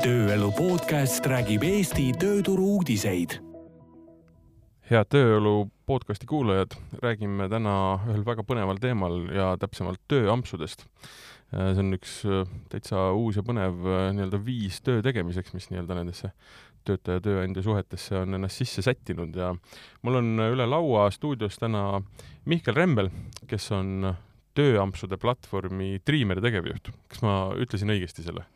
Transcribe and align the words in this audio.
tööelu 0.00 0.46
podcast 0.56 1.26
räägib 1.28 1.64
Eesti 1.66 2.06
tööturu 2.16 2.64
uudiseid. 2.78 3.34
head 4.88 5.08
Tööelu 5.12 5.68
podcasti 5.86 6.24
kuulajad, 6.26 6.72
räägime 7.02 7.48
täna 7.52 7.74
ühel 8.08 8.22
väga 8.24 8.40
põneval 8.48 8.78
teemal 8.80 9.18
ja 9.34 9.50
täpsemalt 9.60 10.00
tööampsudest. 10.08 10.86
see 11.52 11.82
on 11.82 11.92
üks 11.92 12.14
äh, 12.24 12.48
täitsa 12.72 13.10
uus 13.12 13.36
ja 13.36 13.44
põnev 13.44 13.84
äh, 13.84 14.06
nii-öelda 14.16 14.40
viis 14.44 14.80
töö 14.80 15.02
tegemiseks, 15.02 15.52
mis 15.52 15.68
nii-öelda 15.68 15.98
nendesse 15.98 16.30
töötaja-tööandja 16.88 17.62
suhetesse 17.62 18.22
on 18.22 18.38
ennast 18.38 18.56
sisse 18.56 18.82
sättinud 18.82 19.36
ja 19.36 19.50
mul 20.02 20.16
on 20.22 20.46
üle 20.46 20.66
laua 20.66 21.10
stuudios 21.10 21.60
täna 21.60 22.00
Mihkel 22.46 22.74
Rembel, 22.74 23.10
kes 23.50 23.68
on 23.76 24.14
tööampsude 24.56 25.20
platvormi 25.20 25.98
Dreamer 26.06 26.40
tegevjuht. 26.40 26.88
kas 27.08 27.20
ma 27.26 27.36
ütlesin 27.58 27.92
õigesti 27.92 28.24
selle? 28.24 28.46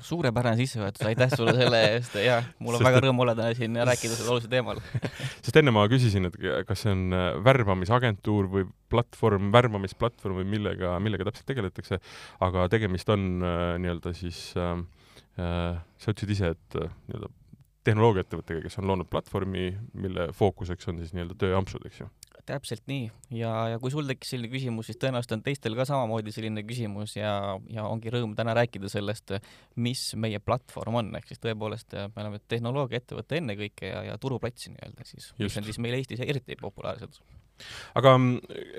Suurepärane 0.00 0.56
sissejuhatus, 0.56 1.04
aitäh 1.06 1.32
sulle 1.36 1.52
selle 1.56 1.80
eest 1.90 2.14
ja 2.16 2.38
mul 2.58 2.76
on 2.76 2.80
Sest 2.80 2.88
väga 2.88 3.02
rõõm 3.04 3.20
olla 3.24 3.34
täna 3.36 3.52
siin 3.56 3.76
ja 3.76 3.84
rääkida 3.88 4.16
sellel 4.16 4.36
olulisel 4.36 4.52
teemal 4.52 4.80
sest 5.44 5.58
enne 5.60 5.74
ma 5.74 5.84
küsisin, 5.92 6.30
et 6.30 6.38
kas 6.68 6.84
see 6.86 6.94
on 6.94 7.04
äh, 7.16 7.28
värbamisagentuur 7.44 8.48
või 8.54 8.64
platvorm, 8.92 9.52
värbamisplatvorm 9.52 10.40
või 10.40 10.48
millega, 10.54 10.96
millega 11.02 11.28
täpselt 11.28 11.48
tegeletakse, 11.52 12.00
aga 12.44 12.66
tegemist 12.72 13.12
on 13.12 13.44
äh, 13.44 13.60
nii-öelda 13.84 14.14
siis 14.16 14.40
äh, 14.56 14.74
äh, 15.36 15.78
sa 16.00 16.14
ütlesid 16.14 16.36
ise, 16.36 16.52
et 16.56 16.80
nii-öelda 16.80 17.32
tehnoloogiaettevõttega, 17.86 18.62
kes 18.64 18.78
on 18.78 18.88
loonud 18.88 19.08
platvormi, 19.10 19.72
mille 19.98 20.30
fookuseks 20.38 20.88
on 20.92 21.02
siis 21.02 21.12
nii-öelda 21.16 21.36
tööampsud, 21.40 21.84
eks 21.88 22.04
ju? 22.04 22.10
Täpselt 22.48 22.82
nii. 22.90 23.10
Ja, 23.36 23.52
ja 23.72 23.80
kui 23.82 23.92
sul 23.94 24.08
tekkis 24.08 24.32
selline 24.34 24.50
küsimus, 24.52 24.88
siis 24.90 24.98
tõenäoliselt 25.02 25.36
on 25.36 25.44
teistel 25.46 25.76
ka 25.78 25.86
samamoodi 25.88 26.34
selline 26.34 26.64
küsimus 26.66 27.16
ja, 27.16 27.34
ja 27.72 27.86
ongi 27.88 28.12
rõõm 28.12 28.34
täna 28.38 28.56
rääkida 28.58 28.90
sellest, 28.92 29.36
mis 29.82 30.08
meie 30.20 30.42
platvorm 30.42 31.00
on, 31.02 31.12
ehk 31.18 31.30
siis 31.30 31.42
tõepoolest 31.42 31.96
me 32.02 32.24
oleme 32.24 32.42
tehnoloogiaettevõte 32.52 33.38
ennekõike 33.42 33.92
ja, 33.92 34.02
ja 34.10 34.18
turuplats 34.22 34.68
nii-öelda 34.72 35.08
siis, 35.08 35.32
mis 35.38 35.60
on 35.60 35.70
siis 35.70 35.80
meil 35.82 36.00
Eestis 36.00 36.24
eriti 36.24 36.58
populaarsed 36.60 37.20
aga 37.98 38.14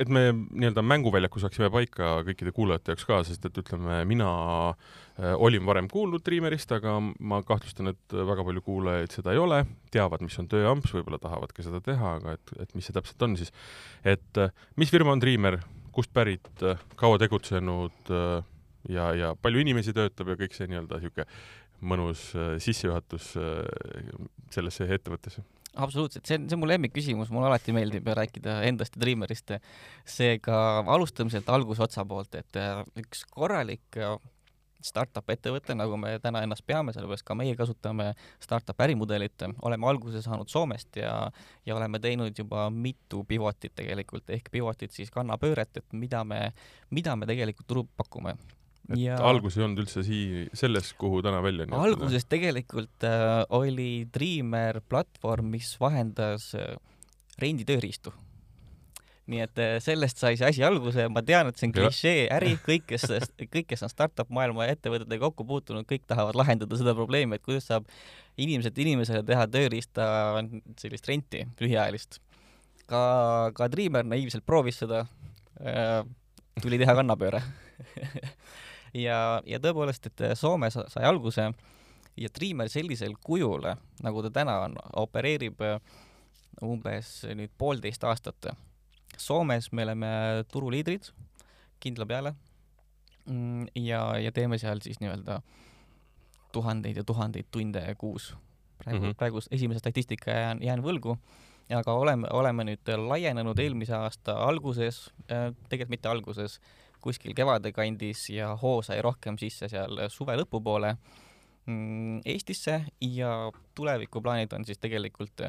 et 0.01 0.09
me 0.11 0.23
nii-öelda 0.33 0.83
mänguväljaku 0.85 1.41
saaksime 1.41 1.69
paika 1.73 2.15
kõikide 2.27 2.53
kuulajate 2.55 2.93
jaoks 2.93 3.07
ka, 3.07 3.19
sest 3.27 3.45
et 3.47 3.59
ütleme, 3.61 4.01
mina 4.09 4.29
äh, 4.69 5.33
olin 5.35 5.65
varem 5.67 5.89
kuulnud 5.91 6.23
Dreamerist, 6.25 6.71
aga 6.75 6.97
ma 7.01 7.41
kahtlustan, 7.47 7.93
et 7.93 8.17
väga 8.31 8.45
palju 8.47 8.65
kuulajaid 8.65 9.15
seda 9.15 9.35
ei 9.35 9.41
ole, 9.41 9.63
teavad, 9.93 10.23
mis 10.25 10.37
on 10.41 10.49
tööamps, 10.51 10.93
võib-olla 10.97 11.21
tahavad 11.23 11.55
ka 11.55 11.65
seda 11.65 11.81
teha, 11.85 12.17
aga 12.19 12.37
et, 12.37 12.55
et 12.65 12.75
mis 12.77 12.89
see 12.89 12.95
täpselt 12.95 13.27
on 13.27 13.37
siis. 13.39 13.53
et 14.03 14.41
äh, 14.41 14.53
mis 14.81 14.93
firma 14.93 15.15
on 15.15 15.23
Dreamer, 15.23 15.61
kust 15.95 16.13
pärit, 16.13 16.51
äh, 16.65 16.81
kaua 16.99 17.19
tegutsenud 17.21 18.13
ja, 18.89 19.11
ja 19.15 19.33
palju 19.39 19.61
inimesi 19.63 19.93
töötab 19.95 20.33
ja 20.33 20.39
kõik 20.39 20.57
see 20.57 20.69
nii-öelda 20.71 20.99
niisugune 20.99 21.27
mõnus 21.83 22.29
sissejuhatus 22.63 23.33
sellesse 24.55 24.85
ettevõttesse 24.87 25.41
absoluutselt, 25.75 26.25
see 26.27 26.37
on, 26.37 26.45
see 26.49 26.57
on 26.57 26.63
mu 26.63 26.69
lemmikküsimus, 26.69 27.31
mulle 27.33 27.49
alati 27.49 27.73
meeldib 27.75 28.07
rääkida 28.19 28.59
endast 28.67 28.97
ja 28.97 29.03
Dreamerist. 29.05 29.55
seega 30.05 30.57
alustame 30.95 31.33
sealt 31.33 31.49
algusotsa 31.49 32.05
poolt, 32.05 32.35
et 32.35 32.59
äh, 32.59 32.83
üks 32.99 33.25
korralik 33.31 33.97
äh, 33.97 34.15
startup 34.83 35.29
ettevõte, 35.31 35.75
nagu 35.77 35.97
me 35.97 36.17
täna 36.23 36.43
ennast 36.43 36.65
peame, 36.67 36.93
sellepärast 36.95 37.25
ka 37.27 37.37
meie 37.39 37.55
kasutame 37.55 38.11
startup 38.43 38.81
ärimudelit, 38.83 39.45
oleme 39.63 39.87
alguse 39.87 40.21
saanud 40.21 40.51
Soomest 40.51 40.99
ja, 40.99 41.13
ja 41.65 41.77
oleme 41.77 42.01
teinud 42.03 42.37
juba 42.37 42.67
mitu 42.73 43.23
pivotit 43.27 43.75
tegelikult, 43.79 44.29
ehk 44.29 44.51
pivotit 44.51 44.91
siis 44.91 45.11
kannapööret, 45.13 45.79
et 45.79 45.95
mida 45.95 46.23
me, 46.27 46.49
mida 46.91 47.15
me 47.15 47.29
tegelikult 47.29 47.69
turul 47.69 47.87
pakume 47.97 48.35
et 48.91 48.99
ja... 48.99 49.17
algus 49.23 49.57
ei 49.57 49.63
olnud 49.65 49.83
üldse 49.85 50.03
sii-, 50.05 50.47
selles, 50.57 50.91
kuhu 50.99 51.21
täna 51.23 51.39
välja 51.43 51.67
on 51.69 51.77
alguses 51.79 52.27
tegelikult 52.29 53.05
äh, 53.07 53.43
oli 53.55 54.05
Dreamer 54.13 54.81
platvorm, 54.89 55.53
mis 55.53 55.73
vahendas 55.79 56.51
äh, 56.57 56.75
renditööriistu. 57.39 58.13
nii 59.31 59.39
et 59.45 59.61
äh, 59.63 59.77
sellest 59.83 60.19
sai 60.19 60.35
see 60.35 60.49
asi 60.49 60.65
alguse, 60.67 61.07
ma 61.07 61.23
tean, 61.23 61.47
et 61.47 61.59
see 61.59 61.69
on 61.69 61.75
klišee 61.77 62.25
äri, 62.35 62.57
kõik, 62.65 62.83
kes, 62.89 63.07
kõik, 63.39 63.69
kes 63.69 63.85
on 63.87 63.91
startup 63.91 64.33
maailma 64.35 64.67
ettevõtetega 64.73 65.29
kokku 65.29 65.47
puutunud, 65.47 65.87
kõik 65.87 66.03
tahavad 66.09 66.35
lahendada 66.35 66.79
seda 66.79 66.95
probleemi, 66.97 67.39
et 67.39 67.45
kuidas 67.45 67.69
saab 67.71 67.87
inimeselt 68.35 68.77
inimesele 68.83 69.23
teha 69.23 69.47
tööriista 69.47 70.05
sellist 70.81 71.07
renti, 71.07 71.45
lühiajalist. 71.61 72.19
ka, 72.89 73.05
ka 73.55 73.71
Dreamer 73.71 74.03
naiivselt 74.03 74.43
proovis 74.45 74.83
seda 74.83 75.05
äh,, 75.63 76.01
tuli 76.59 76.81
teha 76.81 76.97
kannapööre 76.99 77.39
ja, 78.93 79.41
ja 79.45 79.59
tõepoolest, 79.59 80.11
et 80.11 80.21
äh, 80.21 80.35
Soome 80.37 80.69
sai 80.73 81.05
alguse 81.05 81.49
ja 82.17 82.29
Dreamer 82.29 82.69
sellisel 82.69 83.15
kujul, 83.23 83.65
nagu 84.03 84.23
ta 84.25 84.31
täna 84.41 84.59
on, 84.67 84.77
opereerib 85.01 85.61
äh, 85.65 85.79
umbes 86.63 87.23
nüüd 87.35 87.51
poolteist 87.57 88.03
aastat. 88.05 88.53
Soomes 89.17 89.71
me 89.71 89.83
oleme 89.85 90.09
turuliidrid 90.51 91.11
kindla 91.83 92.05
peale 92.09 92.33
mm, 93.25 93.67
ja, 93.75 94.05
ja 94.17 94.31
teeme 94.31 94.57
seal 94.61 94.81
siis 94.81 94.99
nii-öelda 95.03 95.41
tuhandeid 96.53 96.97
ja 96.97 97.03
tuhandeid 97.03 97.49
tunde 97.51 97.83
kuus. 97.97 98.35
praegu 98.83 98.99
mm, 98.99 99.09
-hmm. 99.09 99.15
praegu 99.17 99.39
esimese 99.51 99.79
statistika 99.79 100.31
jään, 100.31 100.63
jään 100.63 100.83
võlgu, 100.83 101.17
aga 101.69 101.93
oleme, 101.93 102.27
oleme 102.31 102.63
nüüd 102.63 102.89
laienenud 103.07 103.59
eelmise 103.59 103.93
aasta 103.95 104.33
alguses, 104.33 105.13
äh, 105.31 105.53
tegelikult 105.69 105.89
mitte 105.89 106.09
alguses, 106.09 106.59
kuskil 107.03 107.35
kevade 107.35 107.73
kandis 107.75 108.29
ja 108.31 108.53
hoo 108.61 108.81
sai 108.85 109.01
rohkem 109.03 109.37
sisse 109.41 109.69
seal 109.71 110.05
suve 110.13 110.35
lõpupoole 110.39 110.95
mm, 111.65 112.23
Eestisse 112.25 112.79
ja 113.01 113.35
tulevikuplaanid 113.75 114.53
on 114.55 114.65
siis 114.65 114.81
tegelikult 114.81 115.45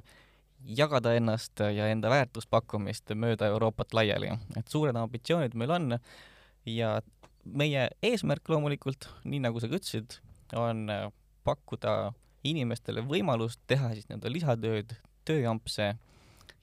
jagada 0.64 1.12
ennast 1.14 1.60
ja 1.60 1.88
enda 1.92 2.10
väärtuspakkumist 2.10 3.12
mööda 3.14 3.50
Euroopat 3.52 3.94
laiali, 3.94 4.30
et 4.56 4.70
suured 4.72 4.96
ambitsioonid 4.96 5.56
meil 5.60 5.74
on 5.74 5.98
ja 6.66 6.96
meie 7.44 7.88
eesmärk 8.02 8.48
loomulikult, 8.48 9.10
nii 9.28 9.42
nagu 9.44 9.60
sa 9.60 9.68
ka 9.68 9.76
ütlesid, 9.76 10.18
on 10.56 10.86
pakkuda 11.44 12.14
inimestele 12.44 13.04
võimalust 13.04 13.60
teha 13.68 13.90
siis 13.92 14.08
nii-öelda 14.08 14.32
lisatööd, 14.32 14.94
tööampse 15.28 15.94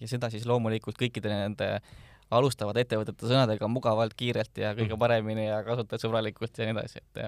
ja 0.01 0.09
seda 0.09 0.29
siis 0.33 0.47
loomulikult 0.49 0.97
kõikide 0.97 1.29
nende 1.29 1.69
alustavad 2.31 2.77
ettevõtete 2.81 3.27
sõnadega 3.27 3.67
mugavalt, 3.71 4.15
kiirelt 4.17 4.57
ja 4.57 4.73
kõige 4.75 4.95
mm. 4.95 5.01
paremini 5.01 5.47
ja 5.47 5.61
kasutajasõbralikult 5.67 6.59
ja 6.59 6.67
nii 6.67 6.77
edasi, 6.77 7.03
et 7.03 7.25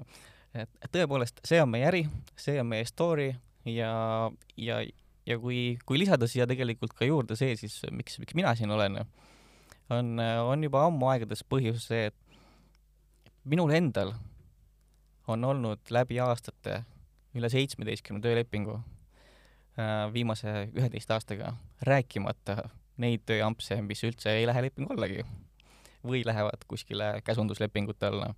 et, 0.53 0.69
et 0.85 0.91
tõepoolest, 0.93 1.41
see 1.47 1.61
on 1.63 1.71
meie 1.73 1.87
äri, 1.89 2.03
see 2.37 2.59
on 2.61 2.69
meie 2.69 2.85
story 2.85 3.31
ja, 3.65 3.93
ja, 4.59 4.79
ja 5.25 5.37
kui, 5.41 5.79
kui 5.85 6.01
lisada 6.01 6.29
siia 6.29 6.47
tegelikult 6.49 6.93
ka 6.97 7.07
juurde 7.09 7.37
see, 7.39 7.55
siis 7.59 7.79
miks, 7.91 8.19
miks 8.21 8.37
mina 8.37 8.53
siin 8.57 8.71
olen, 8.73 8.99
on, 9.93 10.13
on 10.21 10.67
juba 10.67 10.85
ammu 10.87 11.09
aegades 11.13 11.41
põhjus 11.49 11.87
see, 11.89 12.11
et 12.11 12.39
minul 13.49 13.73
endal 13.75 14.13
on 15.27 15.43
olnud 15.47 15.91
läbi 15.93 16.19
aastate 16.21 16.83
üle 17.33 17.49
seitsmeteistkümne 17.49 18.21
töölepingu 18.23 18.77
äh, 18.77 20.05
viimase 20.13 20.67
üheteist 20.75 21.11
aastaga, 21.15 21.55
rääkimata 21.81 22.69
neid 23.01 23.23
tööampse, 23.25 23.79
mis 23.81 24.03
üldse 24.05 24.33
ei 24.37 24.45
lähe 24.47 24.67
lepingu 24.67 24.93
allagi 24.93 25.23
või 26.03 26.23
lähevad 26.25 26.65
kuskile 26.67 27.21
käsunduslepingute 27.23 28.05
alla. 28.05 28.33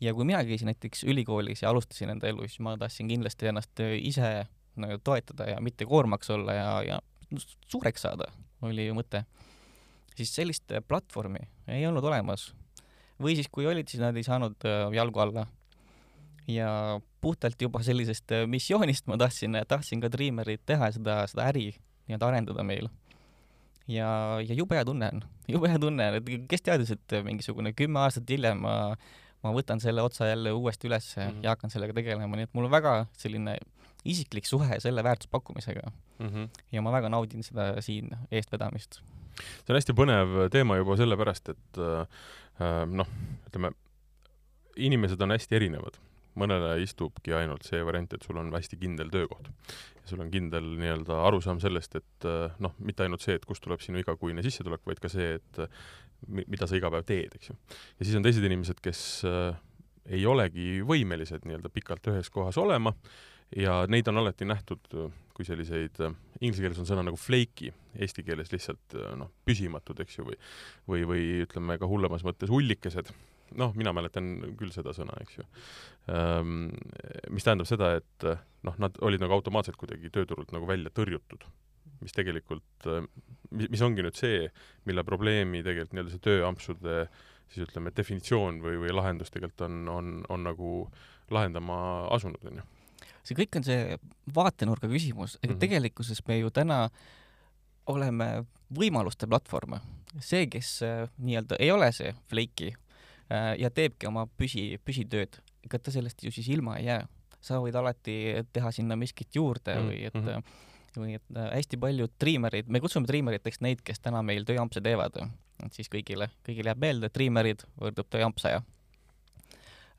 ja 0.00 0.14
kui 0.14 0.24
mina 0.24 0.44
käisin 0.44 0.66
näiteks 0.66 1.04
ülikoolis 1.04 1.62
ja 1.62 1.70
alustasin 1.70 2.10
enda 2.10 2.28
elu, 2.28 2.48
siis 2.48 2.60
ma 2.60 2.76
tahtsin 2.78 3.08
kindlasti 3.08 3.46
ennast 3.46 3.80
ise 4.00 4.46
nagu 4.76 4.98
toetada 5.04 5.50
ja 5.50 5.60
mitte 5.60 5.86
koormaks 5.86 6.30
olla 6.30 6.52
ja, 6.52 6.82
ja 6.82 6.98
suureks 7.68 8.02
saada, 8.02 8.30
oli 8.62 8.86
ju 8.86 8.94
mõte. 8.94 9.24
siis 10.16 10.34
sellist 10.34 10.72
platvormi 10.88 11.40
ei 11.68 11.86
olnud 11.86 12.04
olemas. 12.04 12.54
või 13.22 13.36
siis, 13.36 13.48
kui 13.48 13.66
olid, 13.66 13.88
siis 13.88 14.00
nad 14.00 14.16
ei 14.16 14.22
saanud 14.22 14.64
äh, 14.64 14.92
jalgu 14.92 15.20
alla. 15.20 15.46
ja 16.48 17.00
puhtalt 17.20 17.62
juba 17.62 17.82
sellisest 17.82 18.32
äh, 18.32 18.46
missioonist 18.46 19.06
ma 19.06 19.16
tahtsin, 19.16 19.56
tahtsin 19.68 20.00
ka 20.00 20.12
Dreamerit 20.12 20.62
teha, 20.66 20.92
seda, 20.92 21.26
seda 21.26 21.48
äri 21.48 21.74
nii-öelda 22.06 22.26
arendada 22.26 22.62
meil 22.62 22.88
ja, 23.88 24.08
ja 24.42 24.54
jube 24.54 24.78
hea 24.78 24.84
tunne 24.84 25.10
on, 25.14 25.22
jube 25.54 25.70
hea 25.70 25.78
tunne 25.82 26.10
on, 26.10 26.18
et 26.20 26.48
kes 26.50 26.66
teadis, 26.66 26.92
et 26.94 27.16
mingisugune 27.26 27.72
kümme 27.76 28.02
aastat 28.04 28.30
hiljem 28.30 28.62
ma, 28.64 28.76
ma 29.44 29.54
võtan 29.54 29.82
selle 29.82 30.04
otsa 30.04 30.30
jälle 30.30 30.52
uuesti 30.56 30.90
üles 30.90 31.12
mm 31.16 31.22
-hmm. 31.22 31.42
ja 31.44 31.54
hakkan 31.54 31.70
sellega 31.70 31.96
tegelema, 31.96 32.36
nii 32.36 32.48
et 32.48 32.54
mul 32.54 32.68
on 32.68 32.74
väga 32.74 32.96
selline 33.18 33.58
isiklik 34.06 34.46
suhe 34.46 34.80
selle 34.80 35.04
väärtuspakkumisega 35.04 35.90
mm. 36.18 36.26
-hmm. 36.28 36.48
ja 36.72 36.82
ma 36.82 36.92
väga 36.92 37.08
naudin 37.08 37.42
seda 37.42 37.80
siin 37.82 38.10
eestvedamist. 38.30 39.00
see 39.36 39.72
on 39.72 39.76
hästi 39.76 39.92
põnev 39.92 40.48
teema 40.50 40.76
juba 40.76 40.96
sellepärast, 40.96 41.48
et 41.48 41.78
äh, 41.78 42.84
noh, 42.86 43.08
ütleme, 43.48 43.72
inimesed 44.76 45.20
on 45.20 45.30
hästi 45.30 45.56
erinevad 45.56 45.98
mõnele 46.40 46.76
istubki 46.84 47.34
ainult 47.36 47.66
see 47.66 47.82
variant, 47.86 48.12
et 48.12 48.24
sul 48.26 48.38
on 48.40 48.52
hästi 48.54 48.78
kindel 48.80 49.12
töökoht. 49.12 49.50
ja 49.96 50.10
sul 50.10 50.22
on 50.24 50.30
kindel 50.32 50.74
nii-öelda 50.80 51.20
arusaam 51.26 51.60
sellest, 51.62 51.96
et 52.00 52.28
eh, 52.28 52.56
noh, 52.62 52.74
mitte 52.78 53.06
ainult 53.06 53.24
see, 53.24 53.38
et 53.38 53.46
kust 53.48 53.64
tuleb 53.64 53.82
sinu 53.84 54.00
igakuine 54.02 54.44
sissetulek, 54.46 54.84
vaid 54.86 55.00
ka 55.02 55.12
see, 55.12 55.36
et 55.40 55.62
mida 56.26 56.68
sa 56.68 56.78
iga 56.78 56.90
päev 56.92 57.06
teed, 57.08 57.36
eks 57.36 57.52
ju. 57.52 57.56
ja 57.98 58.08
siis 58.08 58.16
on 58.18 58.24
teised 58.24 58.44
inimesed, 58.44 58.80
kes 58.84 59.00
äh, 59.28 59.56
ei 60.16 60.26
olegi 60.28 60.82
võimelised 60.86 61.44
nii-öelda 61.46 61.72
pikalt 61.72 62.12
ühes 62.12 62.30
kohas 62.32 62.58
olema 62.62 62.92
ja 63.56 63.82
neid 63.90 64.08
on 64.10 64.22
alati 64.22 64.46
nähtud 64.48 64.86
kui 65.36 65.44
selliseid, 65.44 65.98
inglise 66.40 66.62
keeles 66.64 66.78
on 66.80 66.88
sõna 66.88 67.02
nagu 67.04 67.18
flaky, 67.20 67.68
eesti 68.00 68.24
keeles 68.24 68.48
lihtsalt 68.54 68.96
noh, 69.20 69.28
püsimatud, 69.44 69.98
eks 70.00 70.16
ju, 70.18 70.24
või 70.30 70.38
või, 70.88 71.02
või 71.10 71.24
ütleme 71.44 71.76
ka 71.78 71.88
hullemas 71.90 72.24
mõttes 72.24 72.50
ullikesed 72.54 73.12
noh, 73.54 73.74
mina 73.78 73.92
mäletan 73.96 74.32
küll 74.58 74.72
seda 74.74 74.94
sõna, 74.96 75.16
eks 75.22 75.38
ju. 75.38 75.46
Ehm, 76.12 76.66
mis 77.34 77.46
tähendab 77.46 77.68
seda, 77.68 77.92
et 78.00 78.26
noh, 78.66 78.76
nad 78.82 78.98
olid 79.06 79.22
nagu 79.22 79.36
automaatselt 79.38 79.78
kuidagi 79.80 80.10
tööturult 80.14 80.52
nagu 80.56 80.68
välja 80.68 80.92
tõrjutud. 80.94 81.46
mis 81.96 82.12
tegelikult, 82.12 82.86
mis, 83.56 83.80
ongi 83.80 84.02
nüüd 84.04 84.18
see, 84.18 84.50
mille 84.84 85.00
probleemi 85.02 85.62
tegelikult 85.64 85.94
nii-öelda 85.96 86.12
see 86.12 86.24
tööampsude 86.26 86.96
siis 87.48 87.64
ütleme, 87.64 87.92
definitsioon 87.96 88.58
või, 88.60 88.76
või 88.82 88.92
lahendus 88.92 89.32
tegelikult 89.32 89.64
on, 89.64 89.78
on, 89.88 90.10
on 90.28 90.44
nagu 90.44 90.72
lahendama 91.32 91.78
asunud, 92.14 92.42
on 92.50 92.60
ju. 92.60 92.66
see 93.24 93.38
kõik 93.38 93.56
on 93.60 93.66
see 93.66 93.98
vaatenurga 94.34 94.90
küsimus, 94.90 95.38
ega 95.40 95.48
mm 95.48 95.54
-hmm. 95.54 95.60
tegelikkuses 95.64 96.20
me 96.28 96.38
ju 96.38 96.50
täna 96.50 96.88
oleme 97.86 98.44
võimaluste 98.74 99.26
platvorm. 99.26 99.78
see, 100.20 100.46
kes 100.46 100.82
äh, 100.82 101.08
nii-öelda 101.18 101.56
ei 101.58 101.70
ole 101.70 101.92
see 101.92 102.14
flake'i 102.28 102.74
ja 103.58 103.70
teebki 103.74 104.06
oma 104.06 104.26
püsi, 104.38 104.76
püsitööd, 104.84 105.40
ega 105.66 105.80
ta 105.82 105.94
sellest 105.94 106.22
ju 106.22 106.30
siis 106.34 106.48
ilma 106.54 106.76
ei 106.80 106.86
jää. 106.86 107.06
sa 107.46 107.60
võid 107.62 107.76
alati 107.78 108.44
teha 108.52 108.70
sinna 108.74 108.96
miskit 108.96 109.34
juurde 109.34 109.74
mm 109.74 109.80
-hmm. 109.80 109.88
või 109.88 110.06
et 110.06 110.14
-hmm. 110.14 110.42
või 110.96 111.14
et 111.14 111.36
äh, 111.36 111.50
hästi 111.54 111.76
paljud 111.76 112.12
triimerid, 112.18 112.68
me 112.68 112.80
kutsume 112.80 113.06
triimeriteks 113.06 113.60
neid, 113.60 113.82
kes 113.84 114.00
täna 114.00 114.22
meil 114.22 114.44
tööampse 114.44 114.80
teevad, 114.80 115.16
et 115.64 115.72
siis 115.72 115.88
kõigile, 115.88 116.30
kõigile 116.46 116.68
jääb 116.68 116.78
meelde, 116.78 117.08
triimerid 117.08 117.62
võrdub 117.80 118.08
tööampsaja. 118.10 118.62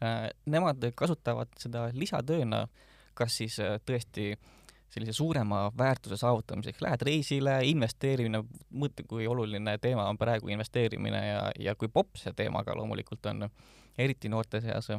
Äh, 0.04 0.30
nemad 0.46 0.92
kasutavad 0.96 1.48
seda 1.58 1.90
lisatööna, 1.94 2.68
kas 3.14 3.38
siis 3.38 3.60
tõesti 3.86 4.32
äh, 4.34 4.57
sellise 4.94 5.14
suurema 5.14 5.68
väärtuse 5.78 6.18
saavutamiseks, 6.18 6.82
lähed 6.82 7.04
reisile, 7.06 7.58
investeerimine, 7.68 8.44
mõtle, 8.72 9.06
kui 9.08 9.28
oluline 9.28 9.78
teema 9.84 10.08
on 10.10 10.20
praegu 10.20 10.52
investeerimine 10.54 11.24
ja, 11.28 11.42
ja 11.60 11.76
kui 11.76 11.92
popp 11.92 12.20
see 12.20 12.34
teema 12.38 12.64
ka 12.64 12.76
loomulikult 12.78 13.26
on, 13.34 13.50
eriti 13.98 14.30
noorte 14.30 14.62
seas. 14.62 14.90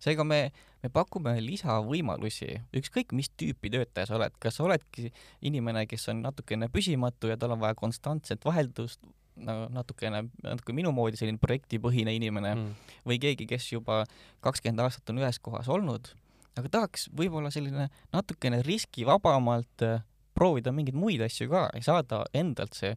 seega 0.00 0.24
me, 0.24 0.40
me 0.82 0.90
pakume 0.92 1.34
lisavõimalusi, 1.42 2.48
ükskõik 2.80 3.12
mis 3.12 3.30
tüüpi 3.36 3.70
töötaja 3.70 4.08
sa 4.08 4.16
oled, 4.18 4.34
kas 4.40 4.58
sa 4.58 4.64
oledki 4.64 5.12
inimene, 5.42 5.86
kes 5.86 6.08
on 6.12 6.22
natukene 6.24 6.68
püsimatu 6.72 7.30
ja 7.30 7.36
tal 7.36 7.54
on 7.54 7.60
vaja 7.60 7.76
konstantset 7.78 8.44
vaheldust, 8.44 9.02
no 9.38 9.66
natukene, 9.70 10.24
natuke 10.42 10.74
minu 10.74 10.92
moodi 10.94 11.20
selline 11.20 11.38
projektipõhine 11.42 12.14
inimene 12.16 12.54
mm. 12.54 12.88
või 13.06 13.20
keegi, 13.22 13.46
kes 13.46 13.72
juba 13.72 14.02
kakskümmend 14.44 14.82
aastat 14.82 15.12
on 15.12 15.22
ühes 15.22 15.38
kohas 15.42 15.70
olnud 15.70 16.10
aga 16.58 16.70
tahaks 16.72 17.08
võib-olla 17.16 17.50
selline 17.54 17.88
natukene 18.14 18.60
riskivabamalt 18.66 19.86
äh, 19.86 20.02
proovida 20.38 20.72
mingeid 20.74 20.98
muid 20.98 21.22
asju 21.24 21.48
ka 21.50 21.66
ja 21.74 21.82
saada 21.84 22.22
endalt 22.36 22.76
see, 22.78 22.94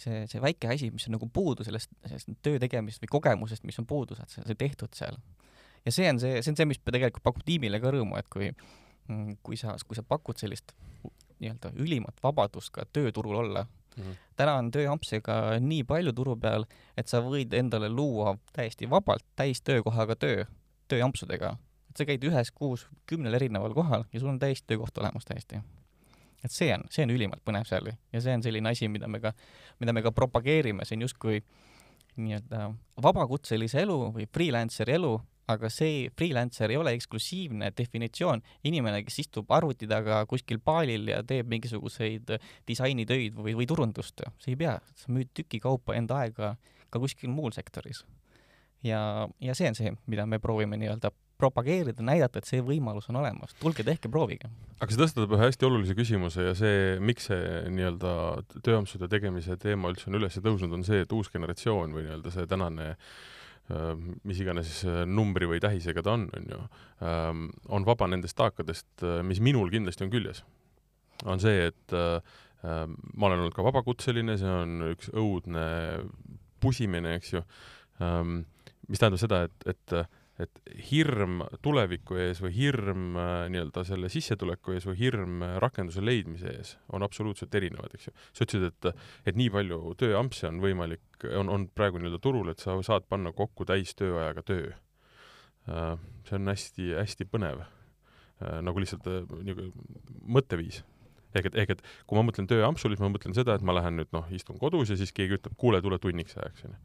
see, 0.00 0.24
see 0.30 0.42
väike 0.42 0.70
asi, 0.74 0.90
mis 0.94 1.06
on 1.08 1.16
nagu 1.18 1.28
puudu 1.32 1.66
sellest, 1.66 1.92
sellest 2.06 2.32
töö 2.44 2.60
tegemist 2.62 3.02
või 3.04 3.12
kogemusest, 3.16 3.66
mis 3.68 3.78
on 3.82 3.88
puudu, 3.90 4.18
saad 4.18 4.32
see 4.34 4.58
tehtud 4.58 4.94
seal. 4.96 5.18
ja 5.84 5.94
see 5.94 6.08
on 6.10 6.22
see, 6.22 6.40
see 6.42 6.54
on 6.54 6.60
see, 6.60 6.70
mis 6.72 6.82
tegelikult 6.82 7.26
pakub 7.26 7.46
tiimile 7.46 7.80
ka 7.82 7.92
rõõmu, 7.94 8.18
et 8.18 8.30
kui, 8.32 8.50
mm, 9.08 9.38
kui 9.46 9.60
sa, 9.60 9.76
kui 9.86 9.98
sa 9.98 10.06
pakud 10.06 10.40
sellist 10.40 10.74
nii-öelda 11.42 11.74
ülimat 11.82 12.20
vabadust 12.22 12.72
ka 12.74 12.86
tööturul 12.94 13.40
olla 13.42 13.64
mm, 13.66 14.02
-hmm. 14.02 14.18
täna 14.36 14.56
on 14.62 14.70
tööampsega 14.74 15.58
nii 15.60 15.84
palju 15.84 16.12
turu 16.12 16.36
peal, 16.36 16.66
et 16.96 17.10
sa 17.10 17.22
võid 17.22 17.54
endale 17.54 17.88
luua 17.88 18.36
täiesti 18.52 18.90
vabalt 18.90 19.26
täistöökohaga 19.36 20.16
töö, 20.16 20.44
tööampsudega 20.88 21.56
et 21.94 22.02
sa 22.02 22.06
käid 22.08 22.24
ühes 22.26 22.50
kuus 22.50 22.88
kümnel 23.06 23.36
erineval 23.38 23.74
kohal 23.74 24.02
ja 24.10 24.20
sul 24.20 24.32
on 24.32 24.40
täis 24.42 24.64
töökoht 24.66 24.98
olemas 24.98 25.24
täiesti. 25.28 25.60
et 26.44 26.52
see 26.52 26.72
on, 26.74 26.82
see 26.90 27.06
on 27.06 27.12
ülimalt 27.14 27.44
põnev 27.46 27.68
seal 27.68 27.86
ja 27.88 28.20
see 28.20 28.34
on 28.34 28.42
selline 28.42 28.68
asi, 28.68 28.88
mida 28.88 29.08
me 29.08 29.20
ka, 29.20 29.32
mida 29.80 29.94
me 29.94 30.02
ka 30.02 30.10
propageerime, 30.12 30.82
on 30.92 31.06
justkui 31.06 31.38
nii-öelda 32.16 32.66
vabakutselise 33.02 33.80
elu 33.82 33.96
või 34.16 34.26
freelanceri 34.30 34.98
elu, 34.98 35.14
aga 35.50 35.70
see 35.70 36.10
freelancer 36.18 36.72
ei 36.72 36.78
ole 36.80 36.94
eksklusiivne 36.96 37.70
definitsioon, 37.76 38.42
inimene, 38.68 39.02
kes 39.06 39.22
istub 39.24 39.50
arvuti 39.54 39.88
taga 39.90 40.22
kuskil 40.28 40.60
paalil 40.64 41.08
ja 41.12 41.22
teeb 41.26 41.50
mingisuguseid 41.52 42.36
disainitöid 42.68 43.36
või, 43.38 43.56
või 43.58 43.68
turundust, 43.70 44.24
see 44.42 44.54
ei 44.54 44.60
pea, 44.64 44.78
sa 44.98 45.12
müüd 45.14 45.30
tükikaupa 45.36 45.96
enda 45.98 46.22
aega 46.24 46.54
ka 46.90 47.02
kuskil 47.02 47.30
muul 47.30 47.54
sektoris. 47.54 48.04
ja, 48.82 49.28
ja 49.40 49.54
see 49.54 49.68
on 49.68 49.78
see, 49.78 49.92
mida 50.06 50.26
me 50.26 50.38
proovime 50.38 50.78
nii-öelda 50.80 51.12
propageerida, 51.40 52.04
näidata, 52.06 52.40
et 52.40 52.48
see 52.48 52.62
võimalus 52.64 53.08
on 53.10 53.18
olemas, 53.20 53.54
tulge 53.60 53.84
tehke, 53.86 54.10
proovige. 54.12 54.50
aga 54.78 54.90
see 54.90 55.00
tõstatab 55.00 55.34
ühe 55.36 55.48
hästi 55.48 55.68
olulise 55.68 55.96
küsimuse 55.98 56.48
ja 56.48 56.56
see, 56.58 56.98
miks 57.02 57.30
see 57.30 57.62
nii-öelda 57.74 58.12
tööampsude 58.60 59.08
tegemise 59.10 59.58
teema 59.60 59.90
üldse 59.92 60.10
on 60.10 60.20
üles 60.20 60.38
tõusnud, 60.38 60.76
on 60.78 60.86
see, 60.86 61.02
et 61.04 61.16
uus 61.16 61.32
generatsioon 61.34 61.96
või 61.96 62.06
nii-öelda 62.06 62.34
see 62.34 62.50
tänane 62.50 62.94
mis 64.28 64.40
iganes 64.42 64.82
numbri 65.08 65.46
või 65.48 65.60
tähisega 65.62 66.02
ta 66.04 66.12
on, 66.18 66.26
on 66.36 66.50
ju, 66.52 66.58
on 67.72 67.86
vaba 67.86 68.08
nendest 68.12 68.36
taakadest, 68.36 69.04
mis 69.24 69.40
minul 69.40 69.70
kindlasti 69.72 70.04
on 70.04 70.12
küljes. 70.12 70.42
on 71.24 71.40
see, 71.40 71.70
et 71.70 71.94
ma 71.94 73.28
olen 73.28 73.38
olnud 73.38 73.54
ka 73.56 73.64
vabakutseline, 73.64 74.36
see 74.40 74.50
on 74.50 74.90
üks 74.90 75.08
õudne 75.16 75.64
pusimine, 76.60 77.16
eks 77.16 77.32
ju, 77.32 77.42
mis 78.88 79.00
tähendab 79.00 79.22
seda, 79.22 79.42
et, 79.48 79.66
et 79.72 79.96
et 80.42 80.60
hirm 80.88 81.42
tuleviku 81.62 82.16
ees 82.18 82.40
või 82.42 82.50
hirm 82.56 83.18
äh, 83.20 83.32
nii-öelda 83.54 83.84
selle 83.86 84.10
sissetuleku 84.10 84.74
ees 84.74 84.86
või 84.88 84.96
hirm 84.98 85.44
äh, 85.46 85.56
rakenduse 85.62 86.02
leidmise 86.02 86.50
ees 86.50 86.72
on 86.90 87.06
absoluutselt 87.06 87.54
erinevad, 87.54 87.94
eks 87.94 88.08
ju. 88.08 88.14
sa 88.32 88.46
ütlesid, 88.46 88.66
et, 88.72 89.04
et 89.30 89.38
nii 89.38 89.52
palju 89.54 89.94
tööampse 90.00 90.48
on 90.50 90.58
võimalik, 90.64 91.04
on, 91.30 91.52
on 91.52 91.68
praegu 91.70 92.02
nii-öelda 92.02 92.22
turul, 92.22 92.50
et 92.50 92.62
sa 92.62 92.74
saad 92.82 93.06
panna 93.08 93.30
kokku 93.36 93.66
täistööajaga 93.68 94.42
töö. 94.46 94.72
Äh, 95.70 95.94
see 96.26 96.40
on 96.40 96.50
hästi-hästi 96.50 97.30
põnev, 97.30 97.62
nagu 98.66 98.80
lihtsalt 98.82 99.06
niisugune 99.06 99.70
mõtteviis 100.34 100.82
ehk 101.34 101.50
et, 101.50 101.58
ehk 101.62 101.74
et 101.76 101.84
kui 102.06 102.18
ma 102.18 102.24
mõtlen 102.26 102.48
tööampsul, 102.50 102.94
siis 102.94 103.02
ma 103.02 103.10
mõtlen 103.12 103.36
seda, 103.36 103.56
et 103.56 103.64
ma 103.66 103.74
lähen 103.76 103.98
nüüd 103.98 104.10
noh, 104.14 104.26
istun 104.34 104.58
kodus 104.60 104.92
ja 104.92 104.98
siis 105.00 105.12
keegi 105.16 105.38
ütleb, 105.38 105.56
kuule, 105.60 105.80
tule 105.84 105.98
tunniks 106.02 106.36
ajaks, 106.38 106.66
onju. 106.68 106.80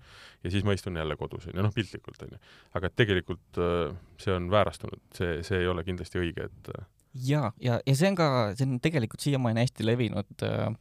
ja 0.46 0.54
siis 0.54 0.68
ma 0.68 0.76
istun 0.78 0.98
jälle 1.00 1.18
kodus, 1.20 1.50
onju, 1.50 1.64
noh 1.66 1.76
piltlikult, 1.76 2.22
onju. 2.28 2.40
aga 2.80 2.94
tegelikult 3.02 3.62
äh, 3.62 3.98
see 4.22 4.36
on 4.36 4.50
väärastunud, 4.54 5.04
see, 5.18 5.40
see 5.48 5.64
ei 5.64 5.70
ole 5.72 5.86
kindlasti 5.88 6.22
õige, 6.22 6.50
et 6.50 6.72
äh, 6.76 6.88
ja, 7.14 7.52
ja, 7.62 7.80
ja 7.86 7.98
see 7.98 8.12
on 8.12 8.18
ka, 8.20 8.30
see 8.56 8.68
on 8.68 8.80
tegelikult 8.84 9.26
siiamaani 9.26 9.66
hästi 9.66 9.86
levinud 9.88 10.48
äh, 10.48 10.72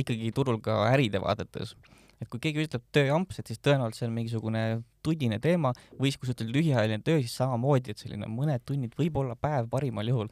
ikkagi 0.00 0.30
turul 0.36 0.60
ka 0.64 0.82
äride 0.90 1.22
vaadates. 1.22 1.74
et 2.20 2.28
kui 2.28 2.40
keegi 2.42 2.66
ütleb 2.66 2.82
tööamps, 2.92 3.38
et 3.40 3.48
siis 3.48 3.60
tõenäoliselt 3.64 4.02
see 4.02 4.10
on 4.10 4.12
mingisugune 4.12 4.62
tunnine 5.02 5.38
teema 5.40 5.72
või 5.96 6.10
siis 6.10 6.20
kui 6.20 6.28
sa 6.28 6.34
ütled 6.36 6.52
lühiajaline 6.52 7.00
töö, 7.04 7.22
siis 7.22 7.32
samamoodi, 7.40 7.94
et 7.94 8.02
selline 8.02 8.28
mõned 8.28 8.60
tunnid, 8.68 8.92
võib-olla 8.98 9.38
päev 9.40 9.70
parimal 9.72 10.10
juhul. 10.12 10.28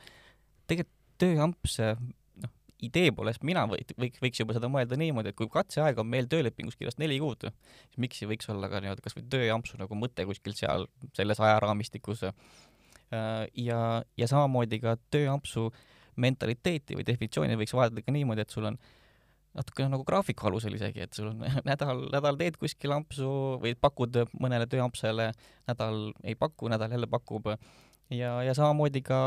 tegelikult 0.69 0.97
tööamps 1.19 1.79
idee 2.85 3.11
poolest 3.15 3.43
mina 3.47 3.65
või, 3.71 3.83
võiks, 3.99 4.21
võiks 4.23 4.41
juba 4.43 4.55
seda 4.57 4.71
mõelda 4.71 4.99
niimoodi, 4.99 5.33
et 5.33 5.39
kui 5.39 5.51
katseaeg 5.51 5.99
on 5.99 6.09
meil 6.11 6.29
töölepingus 6.31 6.79
kirjas 6.79 6.99
neli 7.01 7.19
kuud, 7.23 7.49
siis 7.49 8.01
miks 8.03 8.23
ei 8.23 8.31
võiks 8.31 8.51
olla 8.53 8.71
ka 8.71 8.83
nii-öelda 8.85 9.05
kasvõi 9.05 9.27
tööampsu 9.33 9.81
nagu 9.81 9.99
mõte 9.99 10.27
kuskil 10.29 10.55
seal 10.59 10.87
selles 11.19 11.43
ajaraamistikus. 11.43 12.29
Äh, 12.29 13.45
ja, 13.59 13.81
ja 14.21 14.31
samamoodi 14.31 14.81
ka 14.85 14.95
tööampsu 15.11 15.69
mentaliteeti 16.19 16.99
või 16.99 17.07
definitsiooni 17.07 17.59
võiks 17.59 17.75
vaadata 17.75 18.05
ka 18.05 18.15
niimoodi, 18.15 18.45
et 18.45 18.55
sul 18.55 18.69
on 18.71 18.79
natukene 19.59 19.91
nagu 19.93 20.05
graafiku 20.07 20.49
alusel 20.51 20.77
isegi, 20.79 21.03
et 21.07 21.17
sul 21.17 21.33
on 21.33 21.43
nädal, 21.69 22.05
nädal 22.13 22.39
teed 22.41 22.59
kuskil 22.61 22.95
ampsu 22.95 23.31
või 23.63 23.75
pakud 23.79 24.23
mõnele 24.39 24.69
tööampsele, 24.71 25.33
nädal 25.71 26.11
ei 26.23 26.39
paku, 26.39 26.71
nädal 26.71 26.95
jälle 26.95 27.11
pakub 27.11 27.51
ja, 27.51 28.39
ja 28.45 28.55
samamoodi 28.55 29.03
ka 29.07 29.21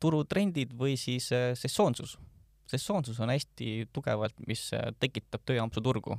turutrendid 0.00 0.74
või 0.76 0.96
siis 1.00 1.30
äh, 1.32 1.52
sesoonsus 1.58 2.18
sesoonsus 2.70 3.18
on 3.20 3.32
hästi 3.32 3.88
tugevalt, 3.92 4.36
mis 4.46 4.68
äh, 4.76 4.90
tekitab 5.02 5.42
tööampsu 5.48 5.82
turgu. 5.82 6.18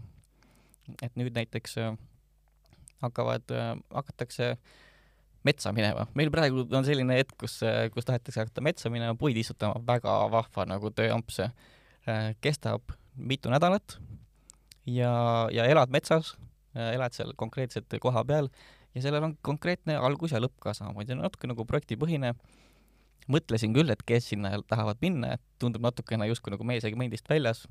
et 1.01 1.13
nüüd 1.15 1.35
näiteks 1.35 1.77
äh, 1.77 1.93
hakkavad, 3.01 3.53
hakatakse 3.93 4.57
metsa 5.43 5.71
minema. 5.73 6.07
meil 6.13 6.31
praegu 6.31 6.67
on 6.71 6.85
selline 6.85 7.17
hetk, 7.17 7.37
kus, 7.39 7.59
kus 7.93 8.05
tahetakse 8.05 8.43
hakata 8.43 8.61
metsa 8.61 8.89
minema, 8.89 9.15
puid 9.15 9.37
istutama, 9.37 9.81
väga 9.87 10.17
vahva 10.31 10.65
nagu 10.65 10.91
tööamps. 10.91 11.39
kestab 12.41 12.93
mitu 13.15 13.49
nädalat 13.49 13.99
ja, 14.85 15.47
ja 15.53 15.65
elad 15.69 15.91
metsas, 15.93 16.35
elad 16.73 17.13
seal 17.13 17.33
konkreetselt 17.37 17.93
koha 18.01 18.23
peal 18.25 18.49
ja 18.95 19.01
sellel 19.01 19.27
on 19.27 19.35
konkreetne 19.45 19.97
algus 19.97 20.33
ja 20.33 20.41
lõpp 20.41 20.57
ka 20.59 20.73
samamoodi, 20.73 21.15
natuke 21.19 21.47
nagu 21.47 21.65
projektipõhine 21.65 22.33
mõtlesin 23.31 23.75
küll, 23.75 23.91
et 23.93 24.01
kes 24.07 24.31
sinna 24.33 24.55
tahavad 24.69 25.01
minna, 25.03 25.35
et 25.37 25.43
tundub 25.61 25.83
natukene 25.85 26.27
justkui 26.31 26.53
nagu 26.55 26.67
meesegmendist 26.67 27.29
väljas. 27.29 27.67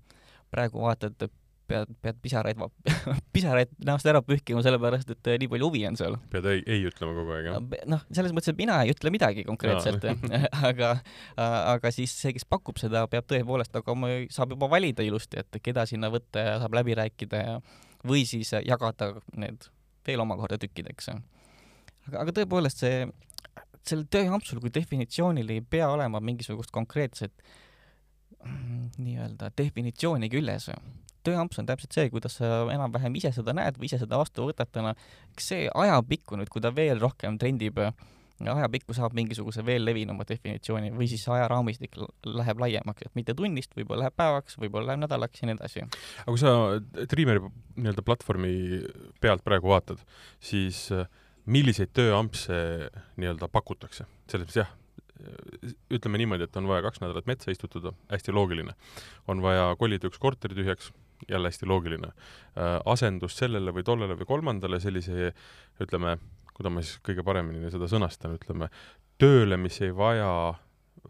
praegu 0.50 0.82
vaatad 0.82 1.30
pead, 1.70 1.92
pead 2.02 2.18
pisaraid, 2.22 2.60
pisaraid 3.34 3.72
näost 3.86 4.08
ära 4.10 4.22
pühkima, 4.26 4.62
sellepärast 4.64 5.12
et 5.14 5.30
äh, 5.30 5.38
nii 5.40 5.50
palju 5.52 5.68
huvi 5.70 5.82
on 5.88 5.98
seal. 5.98 6.16
pead 6.32 6.48
ei, 6.50 6.62
ei 6.66 6.84
ütlema 6.88 7.14
kogu 7.16 7.34
aeg, 7.36 7.48
jah? 7.50 7.86
noh, 7.90 8.04
selles 8.10 8.34
mõttes, 8.36 8.52
et 8.52 8.60
mina 8.60 8.80
ei 8.84 8.94
ütle 8.94 9.12
midagi 9.14 9.44
konkreetselt, 9.48 10.06
aga, 10.70 10.92
aga 11.38 11.94
siis 11.94 12.14
see, 12.16 12.34
kes 12.36 12.46
pakub 12.50 12.80
seda, 12.82 13.06
peab 13.12 13.28
tõepoolest 13.30 13.74
nagu 13.76 13.94
oma, 13.94 14.12
saab 14.34 14.56
juba 14.56 14.70
valida 14.72 15.06
ilusti, 15.06 15.40
et 15.42 15.60
keda 15.62 15.86
sinna 15.90 16.10
võtta 16.12 16.46
ja 16.46 16.56
saab 16.62 16.76
läbi 16.80 16.96
rääkida 16.98 17.44
ja 17.44 17.58
või 18.06 18.24
siis 18.28 18.54
jagada 18.64 19.12
need 19.36 19.68
veel 20.06 20.22
omakorda 20.24 20.58
tükkideks. 20.60 21.10
aga, 22.08 22.22
aga 22.24 22.36
tõepoolest 22.40 22.82
see, 22.82 23.04
sellel 23.86 24.06
tööampsul 24.12 24.60
kui 24.62 24.72
definitsioonil 24.74 25.50
ei 25.54 25.64
pea 25.64 25.88
olema 25.90 26.20
mingisugust 26.24 26.72
konkreetset 26.74 27.32
mm, 28.44 28.90
nii-öelda 28.98 29.50
definitsiooni 29.58 30.30
küljes. 30.32 30.70
tööamps 31.24 31.60
on 31.60 31.68
täpselt 31.68 31.96
see, 31.96 32.10
kuidas 32.12 32.38
sa 32.40 32.64
enam-vähem 32.72 33.16
ise 33.20 33.32
seda 33.36 33.52
näed 33.56 33.80
või 33.80 33.90
ise 33.90 33.98
seda 34.00 34.20
vastu 34.20 34.46
võtad 34.48 34.70
täna 34.72 34.94
eks 35.34 35.52
see 35.52 35.68
ajapikku 35.68 36.38
nüüd, 36.40 36.48
kui 36.52 36.62
ta 36.64 36.72
veel 36.74 37.00
rohkem 37.00 37.36
trendib, 37.40 37.80
ajapikku 38.40 38.94
saab 38.96 39.12
mingisuguse 39.16 39.64
veel 39.66 39.84
levinuma 39.84 40.24
definitsiooni 40.28 40.92
või 40.96 41.08
siis 41.10 41.26
ajaraamistik 41.28 41.98
läheb 42.24 42.62
laiemaks, 42.62 43.04
et 43.04 43.18
mitte 43.18 43.34
tunnist, 43.36 43.74
võib-olla 43.76 44.06
läheb 44.06 44.16
päevaks, 44.16 44.56
võib-olla 44.60 44.92
läheb 44.92 45.04
nädalaks 45.04 45.42
ja 45.42 45.50
nii 45.50 45.58
edasi. 45.58 45.84
aga 46.24 46.30
kui 46.30 46.40
sa 46.40 46.54
Dreameri 47.12 47.42
nii-öelda 47.76 48.04
platvormi 48.06 48.54
pealt 49.20 49.44
praegu 49.44 49.74
vaatad, 49.74 50.00
siis 50.40 50.86
äh, 50.96 51.04
milliseid 51.50 51.92
tööampse 51.96 52.54
nii-öelda 53.20 53.50
pakutakse? 53.52 54.06
selles 54.30 54.46
mõttes 54.46 54.60
jah, 54.62 54.70
ütleme 55.92 56.20
niimoodi, 56.20 56.46
et 56.46 56.56
on 56.56 56.68
vaja 56.70 56.84
kaks 56.86 57.02
nädalat 57.02 57.28
metsa 57.28 57.52
istutada, 57.52 57.92
hästi 58.12 58.34
loogiline. 58.34 58.74
on 59.28 59.42
vaja 59.44 59.70
kolida 59.78 60.08
üks 60.08 60.20
korter 60.22 60.54
tühjaks, 60.56 60.92
jälle 61.28 61.50
hästi 61.50 61.68
loogiline. 61.68 62.12
asendus 62.84 63.36
sellele 63.36 63.74
või 63.76 63.84
tollele 63.84 64.16
või 64.18 64.28
kolmandale 64.28 64.80
sellise 64.80 65.32
ütleme, 65.80 66.16
kuidas 66.54 66.72
ma 66.72 66.82
siis 66.82 67.00
kõige 67.04 67.24
paremini 67.26 67.70
seda 67.70 67.88
sõnastan, 67.90 68.36
ütleme 68.40 68.70
tööle, 69.20 69.56
mis 69.60 69.80
ei 69.84 69.92
vaja 69.96 70.30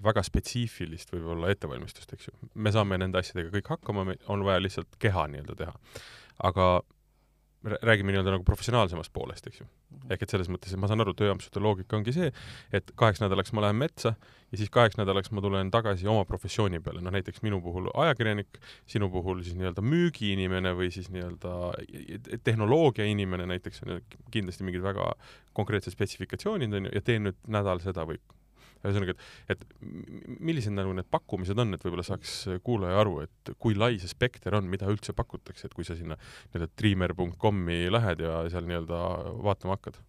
väga 0.03 0.23
spetsiifilist 0.25 1.13
võib-olla 1.13 1.51
ettevalmistust, 1.53 2.13
eks 2.15 2.31
ju. 2.31 2.35
me 2.55 2.73
saame 2.73 2.99
nende 2.99 3.21
asjadega 3.21 3.53
kõik 3.59 3.75
hakkama, 3.75 4.15
on 4.33 4.45
vaja 4.47 4.63
lihtsalt 4.63 4.97
keha 5.03 5.27
nii-öelda 5.31 5.59
teha. 5.59 5.75
aga 6.51 6.71
räägime 7.65 8.13
nii-öelda 8.13 8.33
nagu 8.33 8.45
professionaalsemast 8.45 9.13
poolest, 9.13 9.47
eks 9.51 9.61
ju. 9.61 9.67
ehk 10.11 10.23
et 10.25 10.33
selles 10.33 10.49
mõttes, 10.49 10.73
et 10.73 10.81
ma 10.81 10.89
saan 10.89 11.03
aru, 11.05 11.13
tööampsude 11.17 11.61
loogika 11.61 11.99
ongi 11.99 12.15
see, 12.17 12.31
et 12.73 12.93
kaheks 12.99 13.21
nädalaks 13.21 13.53
ma 13.57 13.67
lähen 13.67 13.77
metsa 13.83 14.15
ja 14.51 14.61
siis 14.61 14.73
kaheks 14.73 14.97
nädalaks 14.97 15.31
ma 15.35 15.45
tulen 15.45 15.71
tagasi 15.71 16.09
oma 16.09 16.25
professiooni 16.29 16.81
peale, 16.81 17.03
noh 17.05 17.13
näiteks 17.15 17.45
minu 17.45 17.61
puhul 17.65 17.91
ajakirjanik, 17.93 18.61
sinu 18.89 19.11
puhul 19.13 19.45
siis 19.45 19.59
nii-öelda 19.61 19.85
müügiinimene 19.85 20.73
või 20.79 20.89
siis 20.95 21.13
nii-öelda 21.13 22.41
tehnoloogia 22.49 23.07
inimene 23.13 23.49
näiteks 23.53 23.85
on 23.85 24.01
kindlasti 24.33 24.67
mingid 24.67 24.85
väga 24.87 25.13
konkreetsed 25.53 25.93
spetsifikatsioonid 25.95 26.81
on 26.81 26.89
ju 26.89 26.97
ja 26.97 27.05
teen 27.05 27.29
nüüd 27.29 27.41
nädal 27.51 27.83
seda 27.85 28.09
või 28.09 28.21
ühesõnaga, 28.85 29.15
et, 29.15 29.55
et 29.55 29.65
millised 30.41 30.75
nagu 30.75 30.93
need 30.97 31.09
pakkumised 31.13 31.59
on, 31.61 31.77
et 31.77 31.85
võib-olla 31.85 32.07
saaks 32.07 32.37
kuulaja 32.67 33.01
aru, 33.03 33.21
et 33.27 33.53
kui 33.61 33.77
lai 33.77 33.99
see 34.01 34.11
spekter 34.11 34.57
on, 34.57 34.69
mida 34.71 34.89
üldse 34.91 35.15
pakutakse, 35.17 35.69
et 35.69 35.77
kui 35.77 35.87
sa 35.87 35.97
sinna 35.99 36.17
nii-öelda 36.17 36.71
dreamer.com'i 36.81 37.83
lähed 37.93 38.25
ja 38.25 38.43
seal 38.53 38.69
nii-öelda 38.69 39.01
vaatama 39.47 39.77
hakkad. 39.77 40.01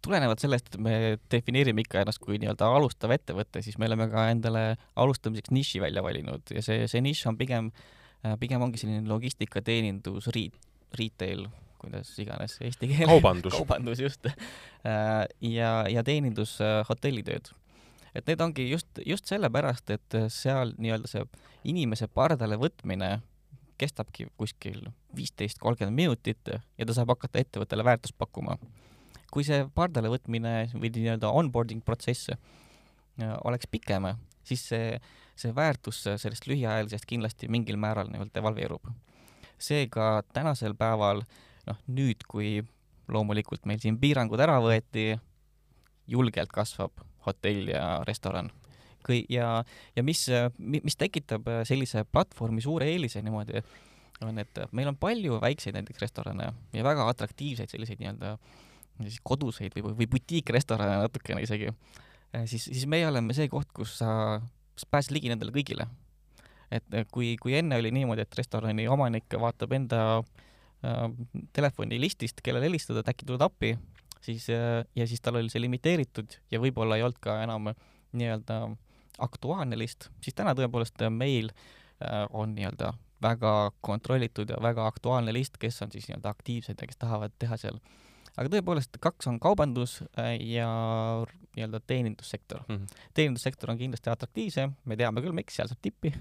tulenevalt 0.00 0.40
sellest, 0.40 0.70
et 0.72 0.80
me 0.80 0.94
defineerime 1.32 1.82
ikka 1.84 2.00
ennast 2.00 2.22
kui 2.22 2.38
nii-öelda 2.40 2.70
alustav 2.76 3.12
ettevõte, 3.12 3.60
siis 3.64 3.76
me 3.78 3.88
oleme 3.90 4.06
ka 4.12 4.30
endale 4.32 4.64
alustamiseks 4.96 5.52
niši 5.52 5.82
välja 5.82 6.04
valinud 6.06 6.54
ja 6.54 6.62
see, 6.64 6.86
see 6.88 7.02
nišš 7.04 7.26
on 7.28 7.40
pigem, 7.40 7.72
pigem 8.40 8.64
ongi 8.64 8.80
selline 8.80 9.04
logistika, 9.10 9.60
teenindus, 9.64 10.30
riit-, 10.32 10.56
retail, 10.96 11.48
kuidas 11.80 12.12
iganes 12.22 12.58
eesti 12.60 12.92
keel. 12.92 13.08
kaubandus. 13.08 13.56
kaubandus 13.58 14.02
just. 14.04 14.28
ja, 14.84 15.72
ja 15.88 16.04
teenindus, 16.06 16.58
hotellitööd. 16.88 17.52
et 18.14 18.26
need 18.26 18.40
ongi 18.40 18.70
just, 18.70 19.02
just 19.06 19.26
sellepärast, 19.30 19.90
et 19.96 20.20
seal 20.28 20.74
nii-öelda 20.78 21.10
see 21.10 21.26
inimese 21.64 22.08
pardale 22.08 22.58
võtmine 22.60 23.18
kestabki 23.80 24.28
kuskil 24.36 24.82
viisteist, 25.16 25.58
kolmkümmend 25.62 25.96
minutit 25.96 26.52
ja 26.52 26.86
ta 26.86 26.96
saab 26.96 27.14
hakata 27.14 27.40
ettevõttele 27.42 27.84
väärtust 27.86 28.18
pakkuma. 28.18 28.58
kui 29.30 29.44
see 29.46 29.62
pardale 29.74 30.10
võtmine 30.10 30.52
või 30.74 30.90
nii-öelda 30.90 31.28
onboarding 31.30 31.84
protsess 31.86 32.32
äh, 32.32 32.38
oleks 33.46 33.68
pikem, 33.70 34.08
siis 34.42 34.64
see, 34.72 34.96
see 35.38 35.54
väärtus 35.54 36.02
sellest 36.18 36.48
lühiajalisest 36.50 37.06
kindlasti 37.06 37.48
mingil 37.48 37.78
määral 37.78 38.10
nii-öelda 38.10 38.40
devalveerub. 38.40 38.90
seega 39.58 40.22
tänasel 40.32 40.74
päeval 40.74 41.22
noh, 41.70 41.80
nüüd, 41.88 42.26
kui 42.28 42.58
loomulikult 43.10 43.66
meil 43.68 43.80
siin 43.82 43.98
piirangud 44.00 44.40
ära 44.42 44.58
võeti, 44.62 45.12
julgelt 46.10 46.50
kasvab 46.54 47.04
hotell 47.26 47.70
ja 47.70 48.00
restoran. 48.08 48.50
kõi- 49.00 49.24
ja, 49.32 49.64
ja 49.96 50.02
mis, 50.04 50.26
mis 50.58 50.96
tekitab 51.00 51.46
sellise 51.64 52.04
platvormi 52.04 52.60
suure 52.60 52.84
eelise 52.84 53.22
niimoodi, 53.24 53.62
on, 54.20 54.38
et 54.38 54.58
meil 54.76 54.90
on 54.90 54.96
palju 55.00 55.38
väikseid 55.40 55.72
näiteks 55.72 56.02
restorane 56.02 56.50
ja 56.76 56.84
väga 56.84 57.06
atraktiivseid 57.08 57.72
selliseid 57.72 58.02
nii-öelda 58.02 58.34
siis 59.00 59.16
koduseid 59.24 59.72
või, 59.72 59.94
või 59.96 60.06
butiikrestorane 60.06 60.98
natukene 61.00 61.40
isegi, 61.40 61.72
siis, 62.44 62.66
siis 62.68 62.84
meie 62.84 63.08
oleme 63.08 63.32
see 63.32 63.48
koht, 63.48 63.72
kus 63.72 63.96
sa 64.02 64.42
pääsed 64.92 65.16
ligi 65.16 65.32
nendele 65.32 65.54
kõigile. 65.54 65.88
et 66.70 66.84
kui, 67.10 67.36
kui 67.40 67.56
enne 67.56 67.80
oli 67.80 67.90
niimoodi, 67.90 68.22
et 68.22 68.36
restorani 68.36 68.84
omanik 68.88 69.32
vaatab 69.40 69.72
enda 69.72 70.02
äh, 70.18 70.49
telefonilistist, 71.52 72.40
kellele 72.44 72.70
helistada, 72.70 73.02
et 73.02 73.10
äkki 73.12 73.26
tuled 73.28 73.42
appi, 73.44 73.74
siis 74.24 74.48
äh, 74.50 74.84
ja 74.96 75.06
siis 75.06 75.20
tal 75.20 75.40
oli 75.40 75.50
see 75.52 75.62
limiteeritud 75.62 76.38
ja 76.52 76.60
võib-olla 76.62 76.98
ei 76.98 77.04
olnud 77.06 77.20
ka 77.22 77.40
enam 77.44 77.72
nii-öelda 78.16 78.62
aktuaalne 79.20 79.78
list, 79.78 80.08
siis 80.24 80.36
täna 80.36 80.54
tõepoolest 80.56 81.02
meil 81.12 81.50
äh, 81.52 82.26
on 82.30 82.54
nii-öelda 82.56 82.94
väga 83.22 83.54
kontrollitud 83.84 84.48
ja 84.48 84.60
väga 84.62 84.86
aktuaalne 84.88 85.32
list, 85.36 85.58
kes 85.60 85.82
on 85.84 85.92
siis 85.92 86.08
nii-öelda 86.08 86.32
aktiivsed 86.32 86.80
ja 86.80 86.88
kes 86.88 87.00
tahavad 87.00 87.34
teha 87.38 87.58
seal 87.60 87.80
aga 88.38 88.48
tõepoolest, 88.54 88.96
kaks 89.02 89.28
on 89.28 89.40
kaubandus 89.42 90.00
äh, 90.20 90.36
ja 90.54 90.70
nii-öelda 91.56 91.80
teenindussektor 91.86 92.62
mm. 92.68 92.76
-hmm. 92.76 93.02
teenindussektor 93.14 93.72
on 93.72 93.78
kindlasti 93.78 94.10
atraktiivsem, 94.10 94.72
me 94.84 94.96
teame 94.96 95.20
küll, 95.24 95.36
miks, 95.36 95.56
seal 95.56 95.68
saab 95.68 95.82
tippi 95.82 96.14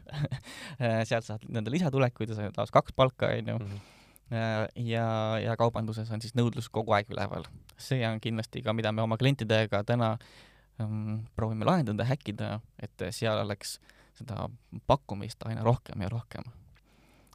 sealt 1.09 1.27
saad 1.27 1.47
nii-öelda 1.47 1.77
lisatulekuid 1.77 2.33
ja 2.33 2.41
saad 2.41 2.55
taas 2.55 2.71
kaks 2.71 2.95
palka, 2.95 3.31
onju. 3.37 3.59
Mhm. 3.59 3.87
ja, 4.29 5.05
ja 5.41 5.55
kaubanduses 5.57 6.11
on 6.11 6.21
siis 6.21 6.35
nõudlus 6.37 6.69
kogu 6.69 6.93
aeg 6.93 7.09
üleval. 7.09 7.47
see 7.79 8.01
on 8.07 8.19
kindlasti 8.21 8.61
ka, 8.61 8.73
mida 8.73 8.91
me 8.91 9.01
oma 9.01 9.17
klientidega 9.17 9.83
täna 9.87 10.17
um, 10.79 11.25
proovime 11.35 11.65
lahendada, 11.65 12.05
häkkida, 12.05 12.59
et 12.81 13.05
seal 13.15 13.41
oleks 13.43 13.79
seda 14.19 14.49
pakkumist 14.87 15.43
aina 15.47 15.63
rohkem 15.63 16.01
ja 16.01 16.09
rohkem. 16.09 16.43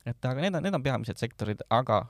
et 0.06 0.24
aga 0.24 0.40
need 0.40 0.54
on, 0.54 0.62
need 0.62 0.74
on 0.74 0.84
peamised 0.84 1.18
sektorid, 1.18 1.64
aga 1.70 2.04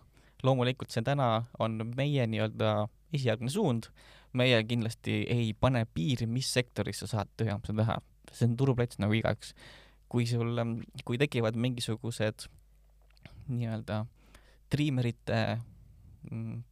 loomulikult 0.44 0.92
see 0.92 1.04
täna 1.06 1.46
on 1.58 1.78
meie 1.96 2.26
nii-öelda 2.28 2.88
esialgne 3.14 3.50
suund, 3.50 3.88
meie 4.34 4.58
kindlasti 4.66 5.22
ei 5.30 5.52
pane 5.54 5.86
piiri, 5.94 6.26
mis 6.26 6.50
sektoris 6.52 7.04
sa 7.04 7.10
saad 7.10 7.30
tööampsu 7.38 7.72
teha, 7.76 8.00
see 8.32 8.50
on 8.50 8.58
turuplats 8.58 8.98
nagu 9.00 9.14
igaüks. 9.16 9.54
kui 10.14 10.26
sul, 10.30 10.58
kui 11.04 11.18
tekivad 11.18 11.56
mingisugused 11.58 12.44
nii-öelda 13.48 14.04
triimerite 14.04 14.23
mm, 16.30 16.62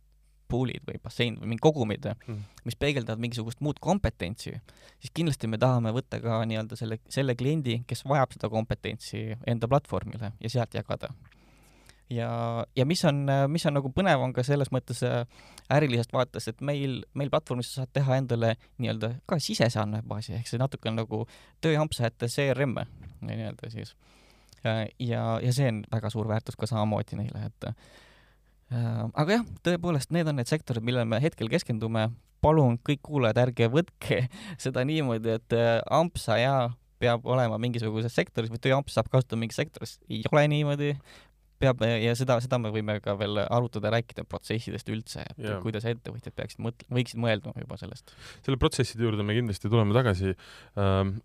pool'id 0.53 0.85
või 0.85 1.01
basseinid 1.03 1.41
või 1.41 1.53
mingid 1.53 1.65
kogumid 1.65 2.09
Mhm. 2.13 2.41
mis 2.65 2.77
peegeldavad 2.77 3.21
mingisugust 3.21 3.61
muud 3.65 3.81
kompetentsi, 3.81 4.53
siis 5.01 5.15
kindlasti 5.15 5.49
me 5.49 5.59
tahame 5.59 5.93
võtta 5.97 6.21
ka 6.21 6.43
nii-öelda 6.45 6.77
selle, 6.77 6.99
selle 7.09 7.35
kliendi, 7.35 7.83
kes 7.87 8.05
vajab 8.05 8.33
seda 8.37 8.51
kompetentsi 8.53 9.37
enda 9.47 9.69
platvormile 9.69 10.33
ja 10.41 10.51
sealt 10.53 10.75
jagada 10.75 11.15
ja, 12.13 12.67
ja 12.77 12.87
mis 12.87 13.05
on, 13.05 13.25
mis 13.49 13.65
on 13.67 13.77
nagu 13.79 13.91
põnev, 13.95 14.23
on 14.23 14.33
ka 14.37 14.45
selles 14.47 14.71
mõttes 14.75 15.03
äh, 15.07 15.23
ärilisest 15.73 16.13
vaatest, 16.15 16.53
et 16.53 16.65
meil, 16.65 17.01
meil 17.19 17.31
platvormis 17.33 17.73
sa 17.73 17.83
saad 17.83 17.93
teha 17.97 18.19
endale 18.21 18.55
nii-öelda 18.83 19.15
ka 19.29 19.39
sisese 19.43 19.81
andmebaasi, 19.83 20.37
ehk 20.39 20.51
see 20.51 20.61
natuke 20.61 20.91
on 20.91 21.01
nagu 21.01 21.25
tööampsajate 21.65 22.29
CRM 22.33 22.77
nii-öelda 23.23 23.73
siis. 23.73 23.95
ja, 24.65 25.23
ja 25.43 25.55
see 25.55 25.71
on 25.71 25.83
väga 25.93 26.11
suur 26.13 26.29
väärtus 26.31 26.59
ka 26.59 26.69
samamoodi 26.71 27.19
neile, 27.19 27.47
et 27.51 27.69
äh, 27.69 29.07
aga 29.13 29.39
jah, 29.39 29.49
tõepoolest, 29.67 30.13
need 30.15 30.31
on 30.31 30.39
need 30.41 30.51
sektorid, 30.51 30.85
millele 30.87 31.09
me 31.09 31.23
hetkel 31.23 31.51
keskendume. 31.53 32.11
palun 32.43 32.75
kõik 32.83 33.05
kuulajad, 33.07 33.39
ärge 33.39 33.69
võtke 33.71 34.25
seda 34.65 34.83
niimoodi, 34.85 35.37
et 35.39 35.59
äh, 35.59 35.77
ampsaja 35.91 36.73
peab 37.03 37.27
olema 37.27 37.59
mingisuguses 37.59 38.15
sektoris 38.15 38.51
või 38.51 38.63
tööamps 38.63 38.95
saab 38.95 39.11
kasutada 39.11 39.39
mingis 39.39 39.59
sektoris, 39.59 39.99
ei 40.09 40.23
ole 40.31 40.47
niimoodi 40.51 40.97
peab 41.63 41.85
ja 41.87 42.15
seda, 42.19 42.39
seda 42.43 42.59
me 42.63 42.73
võime 42.75 42.99
ka 43.03 43.15
veel 43.19 43.43
arutada, 43.45 43.93
rääkida 43.95 44.25
protsessidest 44.29 44.91
üldse, 44.93 45.25
et 45.31 45.43
yeah. 45.43 45.61
kuidas 45.63 45.87
ettevõtjad 45.89 46.35
peaksid 46.39 46.63
mõtle-, 46.65 46.89
võiksid 46.99 47.23
mõelda 47.23 47.55
juba 47.59 47.79
sellest. 47.81 48.15
selle 48.43 48.59
protsesside 48.61 49.07
juurde 49.07 49.27
me 49.27 49.37
kindlasti 49.39 49.71
tuleme 49.71 49.97
tagasi 49.97 50.35
ähm,. 50.35 51.19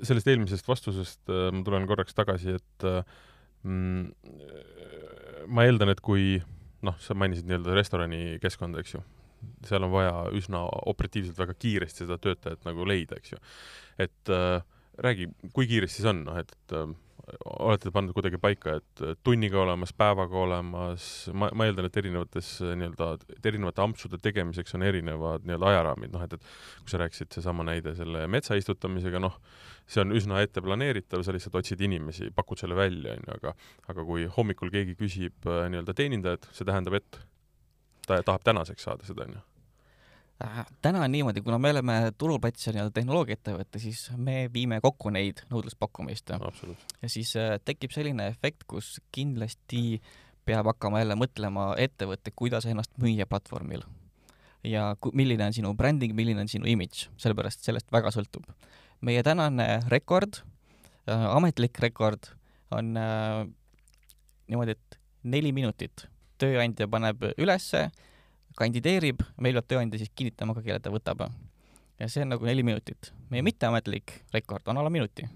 Sellest 0.00 0.28
eelmisest 0.32 0.68
vastusest 0.68 1.32
äh, 1.32 1.50
ma 1.54 1.62
tulen 1.66 1.88
korraks 1.90 2.16
tagasi, 2.16 2.56
et 2.60 2.88
äh, 2.88 3.02
mm, 3.66 4.08
ma 5.52 5.66
eeldan, 5.66 5.92
et 5.92 6.02
kui 6.04 6.36
noh, 6.86 6.96
sa 7.02 7.14
mainisid 7.18 7.46
nii-öelda 7.48 7.76
restorani 7.76 8.22
keskkonda, 8.42 8.82
eks 8.82 8.96
ju, 8.96 9.02
seal 9.68 9.86
on 9.86 9.92
vaja 9.94 10.14
üsna 10.38 10.64
operatiivselt 10.90 11.38
väga 11.38 11.54
kiiresti 11.58 12.04
seda 12.04 12.18
töötajat 12.22 12.66
nagu 12.68 12.86
leida, 12.88 13.18
eks 13.18 13.34
ju. 13.34 13.40
et 14.02 14.32
äh, 14.34 14.58
räägi, 15.02 15.28
kui 15.54 15.68
kiiresti 15.70 16.02
see 16.02 16.12
on, 16.12 16.24
noh, 16.28 16.38
et 16.42 16.76
äh, 16.76 16.90
olete 17.44 17.90
pannud 17.94 18.14
kuidagi 18.16 18.38
paika, 18.42 18.76
et 18.80 19.02
tunniga 19.24 19.60
olemas, 19.62 19.92
päevaga 19.96 20.38
olemas, 20.42 21.04
ma, 21.34 21.50
ma 21.54 21.66
eeldan, 21.68 21.86
et 21.86 21.98
erinevates 22.00 22.48
nii-öelda, 22.64 23.10
et 23.36 23.46
erinevate 23.52 23.84
ampsude 23.84 24.18
tegemiseks 24.22 24.74
on 24.78 24.86
erinevad 24.86 25.46
nii-öelda 25.46 25.70
ajaraamid, 25.70 26.12
noh 26.14 26.24
et, 26.26 26.34
et 26.38 26.82
kui 26.82 26.92
sa 26.92 27.02
rääkisid 27.04 27.38
seesama 27.38 27.66
näide 27.68 27.94
selle 27.98 28.26
metsa 28.32 28.58
istutamisega, 28.58 29.22
noh, 29.22 29.38
see 29.86 30.02
on 30.02 30.16
üsna 30.18 30.42
ette 30.42 30.64
planeeritav, 30.64 31.22
sa 31.22 31.34
lihtsalt 31.36 31.60
otsid 31.62 31.86
inimesi, 31.86 32.32
pakud 32.34 32.60
selle 32.60 32.78
välja, 32.78 33.14
onju, 33.18 33.38
aga 33.38 33.54
aga 33.92 34.08
kui 34.08 34.26
hommikul 34.38 34.74
keegi 34.74 34.98
küsib 34.98 35.46
äh, 35.46 35.64
nii-öelda 35.72 35.94
teenindajat, 35.98 36.50
see 36.56 36.68
tähendab, 36.68 36.98
et 36.98 37.22
ta 38.08 38.22
tahab 38.26 38.50
tänaseks 38.50 38.90
saada 38.90 39.06
seda, 39.06 39.28
onju 39.28 39.42
Äh, 39.42 39.51
täna 40.82 41.04
on 41.04 41.12
niimoodi, 41.12 41.40
kuna 41.42 41.58
me 41.58 41.70
oleme 41.70 42.12
turuplatsi 42.18 42.70
ja 42.70 42.74
nii-öelda 42.76 42.94
tehnoloogiaettevõte, 42.96 43.80
siis 43.82 44.04
me 44.16 44.46
viime 44.52 44.80
kokku 44.80 45.10
neid 45.10 45.42
nõudluspakkumist. 45.50 46.30
ja 47.02 47.08
siis 47.08 47.34
äh, 47.36 47.56
tekib 47.64 47.92
selline 47.94 48.26
efekt, 48.32 48.64
kus 48.66 49.00
kindlasti 49.12 50.00
peab 50.44 50.66
hakkama 50.66 51.02
jälle 51.02 51.16
mõtlema 51.18 51.72
ettevõte, 51.78 52.32
kuidas 52.36 52.66
ennast 52.66 52.92
müüa 53.02 53.26
platvormil. 53.26 53.82
ja 54.64 54.96
milline 55.12 55.46
on 55.46 55.52
sinu 55.52 55.74
bränding, 55.74 56.14
milline 56.14 56.40
on 56.40 56.48
sinu 56.48 56.66
imidž, 56.66 57.08
sellepärast 57.16 57.64
sellest 57.64 57.92
väga 57.92 58.10
sõltub. 58.10 58.46
meie 59.00 59.22
tänane 59.22 59.82
rekord 59.88 60.42
äh,, 61.08 61.26
ametlik 61.36 61.78
rekord 61.78 62.30
on 62.70 62.96
äh, 62.96 63.46
niimoodi, 64.48 64.70
et 64.70 64.98
neli 65.22 65.52
minutit 65.52 66.08
tööandja 66.38 66.88
paneb 66.88 67.22
ülesse 67.38 67.90
kandideerib, 68.58 69.22
meil 69.40 69.58
peab 69.58 69.68
tööandja 69.70 70.00
siis 70.00 70.12
kinnitama 70.16 70.56
ka, 70.56 70.64
kelle 70.64 70.80
ta 70.82 70.92
võtab. 70.92 71.26
ja 71.98 72.08
see 72.08 72.24
on 72.24 72.34
nagu 72.34 72.46
neli 72.46 72.62
minutit. 72.62 73.12
meie 73.30 73.42
mitteametlik 73.42 74.22
rekord 74.32 74.68
on 74.68 74.78
alla 74.78 74.90
minuti. 74.90 75.28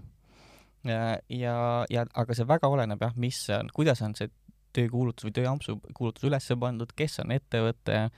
ja, 0.83 1.17
ja, 1.29 1.85
ja 1.89 2.05
aga 2.13 2.33
see 2.33 2.47
väga 2.47 2.67
oleneb 2.67 3.01
jah, 3.01 3.15
mis 3.15 3.49
on, 3.49 3.69
kuidas 3.73 4.01
on 4.01 4.15
see 4.15 4.29
töökuulutus 4.77 5.25
või 5.25 5.33
tööampsu 5.33 5.79
kuulutus 5.95 6.27
üles 6.27 6.51
pandud, 6.59 6.91
kes 6.95 7.19
on 7.23 7.31
ettevõte, 7.33 8.09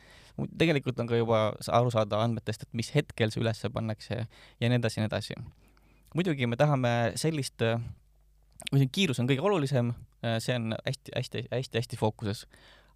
tegelikult 0.60 1.00
on 1.00 1.08
ka 1.08 1.20
juba 1.20 1.39
aru 1.68 1.91
saada 1.94 2.20
andmetest, 2.24 2.65
et 2.65 2.74
mis 2.75 2.91
hetkel 2.96 3.32
see 3.32 3.44
üles 3.44 3.63
pannakse 3.74 4.25
ja 4.25 4.70
nii 4.70 4.79
edasi 4.79 5.00
ja 5.00 5.06
nii 5.06 5.12
edasi. 5.12 5.39
muidugi 6.15 6.48
me 6.48 6.58
tahame 6.60 7.13
sellist, 7.15 7.63
muidugi 8.72 8.91
kiirus 8.91 9.20
on 9.20 9.29
kõige 9.29 9.46
olulisem, 9.46 9.94
see 10.39 10.56
on 10.56 10.75
hästi-hästi-hästi-hästi 10.86 12.00
fookuses 12.00 12.46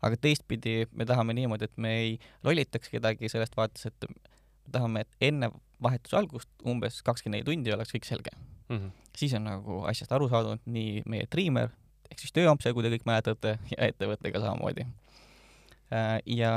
aga 0.03 0.19
teistpidi 0.19 0.83
me 0.91 1.05
tahame 1.10 1.36
niimoodi, 1.38 1.69
et 1.69 1.77
me 1.77 1.93
ei 2.00 2.15
lollitaks 2.43 2.91
kedagi 2.91 3.29
sellest 3.31 3.55
vaates, 3.57 3.88
et 3.89 4.10
me 4.10 4.72
tahame, 4.72 5.05
et 5.05 5.29
enne 5.29 5.50
vahetuse 5.83 6.17
algust 6.19 6.50
umbes 6.67 7.01
kakskümmend 7.03 7.41
neli 7.41 7.48
tundi 7.48 7.74
oleks 7.75 7.93
kõik 7.95 8.07
selge 8.07 8.31
mm. 8.69 8.77
-hmm. 8.77 8.91
siis 9.17 9.33
on 9.33 9.48
nagu 9.48 9.83
asjast 9.89 10.12
aru 10.12 10.29
saadud 10.29 10.62
nii 10.65 11.03
meie 11.05 11.27
triimer 11.29 11.72
ehk 12.13 12.22
siis 12.22 12.36
tööampse, 12.36 12.74
kui 12.74 12.86
te 12.86 12.91
kõik 12.93 13.07
mäletate, 13.10 13.57
ja 13.74 13.89
ettevõttega 13.89 14.41
samamoodi. 14.43 14.86
Äh, 15.93 16.19
ja, 16.25 16.53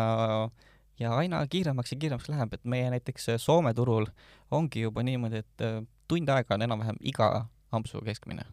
ja 1.00 1.12
aina 1.16 1.40
kiiremaks 1.48 1.92
ja 1.94 1.98
kiiremaks 2.02 2.28
läheb, 2.32 2.52
et 2.52 2.64
meie 2.64 2.90
näiteks 2.92 3.30
Soome 3.42 3.72
turul 3.74 4.08
ongi 4.50 4.84
juba 4.84 5.04
niimoodi, 5.06 5.42
et 5.44 5.64
äh, 5.64 5.80
tund 6.08 6.28
aega 6.28 6.58
on 6.58 6.66
enam-vähem 6.66 7.00
iga 7.00 7.46
ampsu 7.72 8.02
keskmine, 8.04 8.44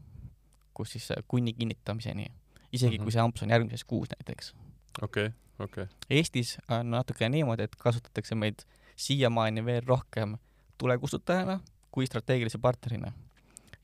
kus 0.74 0.96
siis 0.96 1.12
kuni 1.28 1.54
kinnitamiseni, 1.54 2.30
isegi 2.72 2.98
mm 2.98 3.02
-hmm. 3.02 3.04
kui 3.04 3.12
see 3.12 3.22
amps 3.22 3.44
on 3.44 3.50
järgmises 3.50 3.84
kuus 3.84 4.10
näiteks 4.16 4.54
okei 5.02 5.26
okay,, 5.26 5.38
okei 5.60 5.84
okay.. 5.84 6.00
Eestis 6.10 6.58
on 6.72 6.92
natuke 6.92 7.30
niimoodi, 7.30 7.68
et 7.68 7.76
kasutatakse 7.76 8.36
meid 8.36 8.66
siiamaani 8.96 9.66
veel 9.66 9.86
rohkem 9.88 10.38
tulekustutajana 10.78 11.60
kui 11.92 12.06
strateegilise 12.10 12.58
partnerina. 12.58 13.12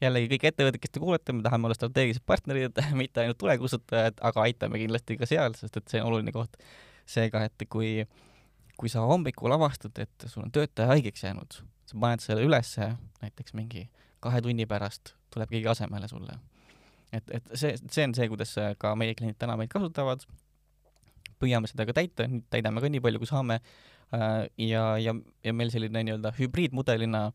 jällegi 0.02 0.30
kõik 0.32 0.46
ettevõtted, 0.50 0.80
kes 0.82 0.94
te 0.96 1.02
kuulete, 1.04 1.34
me 1.36 1.44
tahame 1.44 1.68
olla 1.68 1.76
strateegilised 1.76 2.24
partnerid, 2.26 2.80
mitte 3.02 3.22
ainult 3.24 3.38
tulekustutajad, 3.42 4.22
aga 4.30 4.46
aitame 4.48 4.80
kindlasti 4.82 5.18
ka 5.20 5.28
seal, 5.30 5.56
sest 5.60 5.78
et 5.78 5.92
see 5.92 6.02
on 6.02 6.12
oluline 6.14 6.34
koht. 6.36 6.58
seega, 7.10 7.42
et 7.50 7.64
kui, 7.74 8.06
kui 8.78 8.90
sa 8.90 9.02
hommikul 9.10 9.52
avastad, 9.52 9.98
et 9.98 10.26
sul 10.30 10.44
on 10.46 10.52
töötaja 10.54 10.92
haigeks 10.92 11.24
jäänud, 11.24 11.58
sa 11.90 11.98
paned 12.00 12.22
selle 12.22 12.44
ülesse 12.46 12.92
näiteks 13.24 13.56
mingi 13.58 13.88
kahe 14.22 14.42
tunni 14.46 14.68
pärast 14.70 15.16
tuleb 15.34 15.50
keegi 15.50 15.72
asemele 15.72 16.08
sulle. 16.08 16.38
et, 17.12 17.24
et 17.34 17.50
see, 17.54 17.74
see 17.90 18.06
on 18.06 18.14
see, 18.14 18.28
kuidas 18.30 18.54
ka 18.78 18.94
meie 18.96 19.16
kliendid 19.18 19.40
täna 19.42 19.58
meid 19.58 19.74
kasutavad 19.74 20.22
püüame 21.40 21.70
seda 21.72 21.88
ka 21.88 21.96
täita, 21.98 22.28
täidame 22.54 22.84
ka 22.84 22.92
nii 22.92 23.04
palju, 23.04 23.22
kui 23.22 23.30
saame. 23.30 23.60
Äh, 24.16 24.48
ja, 24.66 24.84
ja, 24.98 25.14
ja 25.46 25.54
meil 25.54 25.72
selline 25.74 26.04
nii-öelda 26.06 26.34
hübriidmudelina, 26.40 27.30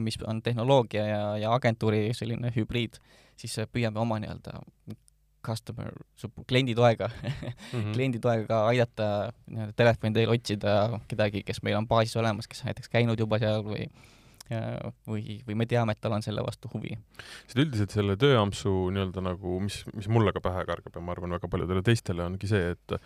mis 0.00 0.16
on 0.24 0.40
tehnoloogia 0.42 1.06
ja, 1.06 1.22
ja 1.42 1.54
agentuuri 1.54 2.12
selline 2.16 2.52
hübriid, 2.54 3.00
siis 3.36 3.58
püüame 3.72 4.00
oma 4.00 4.20
nii-öelda 4.22 4.62
customer, 5.42 5.90
kliendi 6.46 6.74
toega 6.74 7.08
mm, 7.10 7.42
-hmm. 7.72 7.92
kliendi 7.92 8.20
toega 8.22 8.66
aidata 8.66 9.32
nii-öelda 9.46 9.72
telefoni 9.76 10.14
teel 10.14 10.30
otsida 10.30 11.00
kedagi, 11.10 11.42
kes 11.42 11.62
meil 11.62 11.76
on 11.76 11.88
baasis 11.88 12.16
olemas, 12.16 12.48
kes 12.48 12.62
on 12.62 12.70
näiteks 12.70 12.88
käinud 12.88 13.18
juba 13.18 13.38
seal 13.42 13.64
või 13.66 13.88
või, 15.08 15.38
või 15.46 15.56
me 15.58 15.66
teame, 15.70 15.94
et 15.94 16.00
tal 16.02 16.16
on 16.16 16.24
selle 16.24 16.44
vastu 16.44 16.70
huvi. 16.74 16.96
seda 17.50 17.64
üldiselt 17.64 17.94
selle 17.94 18.16
tööampsu 18.20 18.72
nii-öelda 18.94 19.24
nagu, 19.24 19.58
mis, 19.64 19.82
mis 19.96 20.08
mulle 20.12 20.34
ka 20.34 20.42
pähe 20.44 20.64
kargab 20.68 20.96
ja 20.96 21.04
ma 21.04 21.14
arvan, 21.16 21.36
väga 21.38 21.50
paljudele 21.52 21.84
teistele 21.86 22.26
ongi 22.26 22.50
see, 22.50 22.72
et 22.76 22.96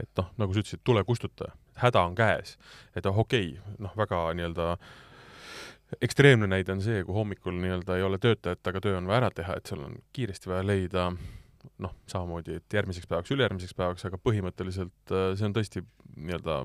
et 0.00 0.10
noh, 0.16 0.30
nagu 0.40 0.54
sa 0.54 0.62
ütlesid, 0.62 0.80
tule 0.86 1.04
kustuta, 1.04 1.50
häda 1.82 2.06
on 2.08 2.16
käes, 2.16 2.56
et 2.96 3.06
oh 3.06 3.24
okei 3.24 3.52
okay,, 3.52 3.76
noh, 3.84 3.92
väga 3.98 4.22
nii-öelda 4.38 4.70
ekstreemne 6.04 6.46
näide 6.50 6.72
on 6.72 6.82
see, 6.84 7.02
kui 7.04 7.14
hommikul 7.16 7.56
nii-öelda 7.58 7.98
ei 7.98 8.06
ole 8.06 8.20
töötajat, 8.22 8.62
aga 8.70 8.82
töö 8.84 8.96
on 9.00 9.10
vaja 9.10 9.24
ära 9.24 9.30
teha, 9.34 9.58
et 9.58 9.70
seal 9.70 9.82
on 9.88 9.98
kiiresti 10.16 10.52
vaja 10.52 10.64
leida 10.66 11.10
noh, 11.82 11.96
samamoodi, 12.08 12.60
et 12.60 12.78
järgmiseks 12.78 13.08
päevaks, 13.10 13.32
ülejärgmiseks 13.34 13.76
päevaks, 13.76 14.06
aga 14.08 14.20
põhimõtteliselt 14.22 15.14
äh, 15.14 15.32
see 15.38 15.48
on 15.48 15.56
tõesti 15.56 15.84
nii-öelda 16.16 16.62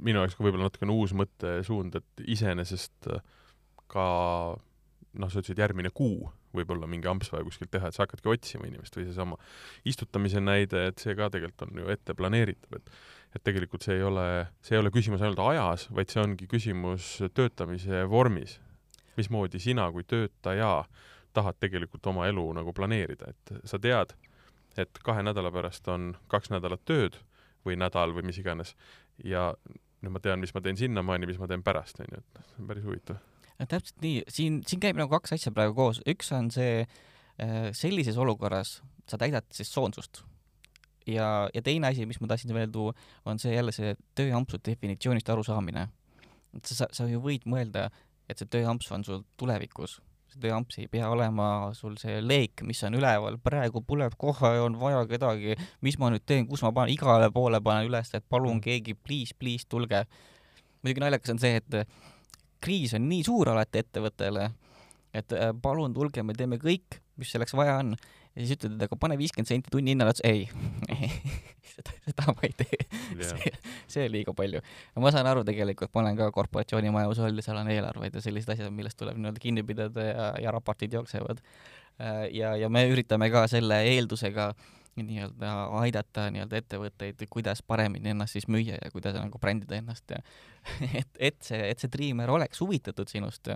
minu 0.00 0.22
jaoks 0.22 0.36
ka 0.38 0.44
võib-olla 0.44 0.68
natukene 0.68 0.96
uus 0.96 1.14
mõttesuund, 1.16 2.00
et 2.00 2.24
iseenesest 2.36 3.10
äh, 3.12 3.22
ka 3.90 4.06
noh, 5.18 5.30
sa 5.30 5.40
ütlesid, 5.40 5.58
järgmine 5.60 5.90
kuu 5.94 6.30
võib-olla 6.54 6.88
mingi 6.90 7.08
amps 7.10 7.30
vaja 7.32 7.46
kuskilt 7.46 7.70
teha, 7.70 7.90
et 7.90 7.96
sa 7.96 8.04
hakkadki 8.04 8.30
otsima 8.30 8.66
inimest 8.66 8.96
või 8.96 9.06
seesama 9.06 9.38
istutamise 9.86 10.42
näide, 10.42 10.88
et 10.90 11.02
see 11.02 11.14
ka 11.18 11.30
tegelikult 11.30 11.68
on 11.68 11.82
ju 11.82 11.90
ette 11.94 12.16
planeeritav, 12.18 12.80
et 12.80 12.92
et 13.30 13.44
tegelikult 13.46 13.84
see 13.86 13.94
ei 13.94 14.02
ole, 14.02 14.24
see 14.58 14.74
ei 14.74 14.80
ole 14.82 14.90
küsimus 14.90 15.20
ainult 15.22 15.38
ajas, 15.44 15.84
vaid 15.94 16.10
see 16.10 16.18
ongi 16.18 16.48
küsimus 16.50 17.12
töötamise 17.30 18.02
vormis. 18.10 18.58
mismoodi 19.16 19.60
sina 19.60 19.90
kui 19.92 20.02
töötaja 20.02 20.84
tahad 21.32 21.56
tegelikult 21.60 22.06
oma 22.06 22.26
elu 22.26 22.46
nagu 22.56 22.72
planeerida, 22.72 23.30
et 23.30 23.52
sa 23.64 23.78
tead, 23.78 24.14
et 24.76 24.98
kahe 25.04 25.22
nädala 25.22 25.52
pärast 25.52 25.86
on 25.88 26.16
kaks 26.28 26.50
nädalat 26.50 26.82
tööd 26.84 27.20
või 27.66 27.76
nädal 27.76 28.14
või 28.16 28.26
mis 28.26 28.38
iganes 28.38 28.74
ja 29.22 29.54
nüüd 30.00 30.14
ma 30.14 30.22
tean, 30.24 30.40
mis 30.40 30.54
ma 30.56 30.62
teen 30.64 30.78
sinnamaani, 30.80 31.28
mis 31.28 31.38
ma 31.40 31.48
teen 31.50 31.64
pärast, 31.66 32.00
onju, 32.00 32.22
et 32.22 32.42
see 32.46 32.62
on 32.62 32.70
päris 32.70 32.86
huvitav. 32.86 33.20
täpselt 33.60 34.00
nii, 34.04 34.24
siin, 34.32 34.60
siin 34.66 34.80
käib 34.80 34.96
nagu 35.00 35.12
kaks 35.12 35.36
asja 35.36 35.52
praegu 35.52 35.76
koos, 35.76 36.00
üks 36.08 36.32
on 36.36 36.50
see, 36.54 36.84
äh, 37.42 37.70
sellises 37.76 38.16
olukorras 38.20 38.78
sa 39.10 39.18
täidad 39.20 39.48
siis 39.52 39.72
soonsust 39.72 40.22
ja, 41.06 41.48
ja 41.54 41.62
teine 41.62 41.90
asi, 41.90 42.06
mis 42.06 42.20
ma 42.20 42.28
tahtsin 42.30 42.54
veel 42.54 42.70
tuua, 42.72 42.94
on 43.28 43.40
see 43.42 43.54
jälle 43.54 43.72
see 43.74 43.94
tööampsu 44.18 44.60
definitsioonist 44.66 45.28
arusaamine. 45.32 45.88
et 46.56 46.66
sa, 46.66 46.88
sa 46.92 47.06
ju 47.06 47.20
võid 47.22 47.46
mõelda, 47.46 47.88
et 48.28 48.38
see 48.38 48.48
tööamps 48.50 48.90
on 48.94 49.04
sul 49.06 49.24
tulevikus 49.40 50.00
see 50.30 50.42
tööamps 50.42 50.78
ei 50.80 50.88
pea 50.90 51.08
olema 51.10 51.70
sul 51.76 51.96
see 52.00 52.20
leek, 52.22 52.62
mis 52.66 52.80
on 52.86 52.96
üleval, 52.98 53.38
praegu 53.42 53.82
põleb 53.86 54.16
kohe, 54.20 54.52
on 54.64 54.78
vaja 54.80 55.02
kedagi, 55.10 55.56
mis 55.86 55.98
ma 56.00 56.12
nüüd 56.12 56.24
teen, 56.26 56.46
kus 56.50 56.62
ma 56.66 56.72
panen, 56.76 56.94
igale 56.94 57.30
poole 57.34 57.60
panen 57.64 57.90
üles, 57.90 58.12
et 58.14 58.26
palun 58.28 58.58
mm. 58.58 58.64
keegi, 58.66 58.94
please, 58.94 59.36
please 59.38 59.68
tulge. 59.68 60.04
muidugi 60.82 61.04
naljakas 61.04 61.34
on 61.34 61.42
see, 61.42 61.60
et 61.60 61.80
kriis 62.62 62.94
on 62.96 63.08
nii 63.08 63.24
suur 63.26 63.50
alati 63.52 63.82
ettevõttele, 63.82 64.50
et 65.16 65.36
äh, 65.36 65.52
palun 65.62 65.94
tulge, 65.96 66.22
me 66.22 66.36
teeme 66.36 66.60
kõik, 66.60 67.00
mis 67.20 67.32
selleks 67.32 67.56
vaja 67.58 67.80
on 67.82 67.94
ja 68.40 68.46
siis 68.46 68.56
ütled, 68.56 68.76
et 68.78 68.86
aga 68.86 68.96
pane 69.00 69.18
viiskümmend 69.20 69.50
senti 69.50 69.72
tunni 69.72 69.92
hinnale 69.94 70.14
otsa, 70.14 70.24
ei 70.28 70.46
seda, 71.74 71.94
seda 72.06 72.32
ma 72.32 72.46
ei 72.48 72.54
tee 72.56 72.78
yeah.. 72.80 73.28
see, 73.28 73.52
see 73.94 74.06
on 74.06 74.14
liiga 74.14 74.34
palju. 74.36 74.62
ma 75.04 75.12
saan 75.14 75.28
aru 75.30 75.44
tegelikult, 75.46 75.92
ma 75.94 76.04
olen 76.04 76.18
ka 76.18 76.30
korporatsiooni 76.34 76.92
majus 76.94 77.20
olnud 77.20 77.42
ja 77.42 77.48
seal 77.48 77.60
on 77.60 77.70
eelarveid 77.74 78.16
ja 78.16 78.24
sellised 78.24 78.54
asjad, 78.54 78.72
millest 78.74 78.98
tuleb 79.00 79.20
nii-öelda 79.20 79.42
kinni 79.42 79.64
pidada 79.66 80.06
ja, 80.06 80.26
ja 80.46 80.54
raportid 80.56 80.96
jooksevad. 80.96 81.42
Äh, 82.00 82.26
ja, 82.36 82.54
ja 82.56 82.70
me 82.72 82.86
üritame 82.90 83.30
ka 83.32 83.46
selle 83.50 83.82
eeldusega 83.92 84.52
nii-öelda 85.00 85.52
aidata 85.80 86.26
nii-öelda 86.34 86.58
ettevõtteid, 86.60 87.22
kuidas 87.30 87.62
paremini 87.62 88.12
ennast 88.12 88.36
siis 88.36 88.48
müüa 88.50 88.80
ja 88.80 88.90
kuidas 88.92 89.16
nagu 89.16 89.38
brändida 89.40 89.78
ennast 89.78 90.10
ja 90.12 90.20
et, 91.00 91.12
et 91.18 91.38
see, 91.44 91.60
et 91.70 91.80
see 91.80 91.92
Dreamer 91.92 92.32
oleks 92.32 92.60
huvitatud 92.60 93.08
sinust. 93.08 93.52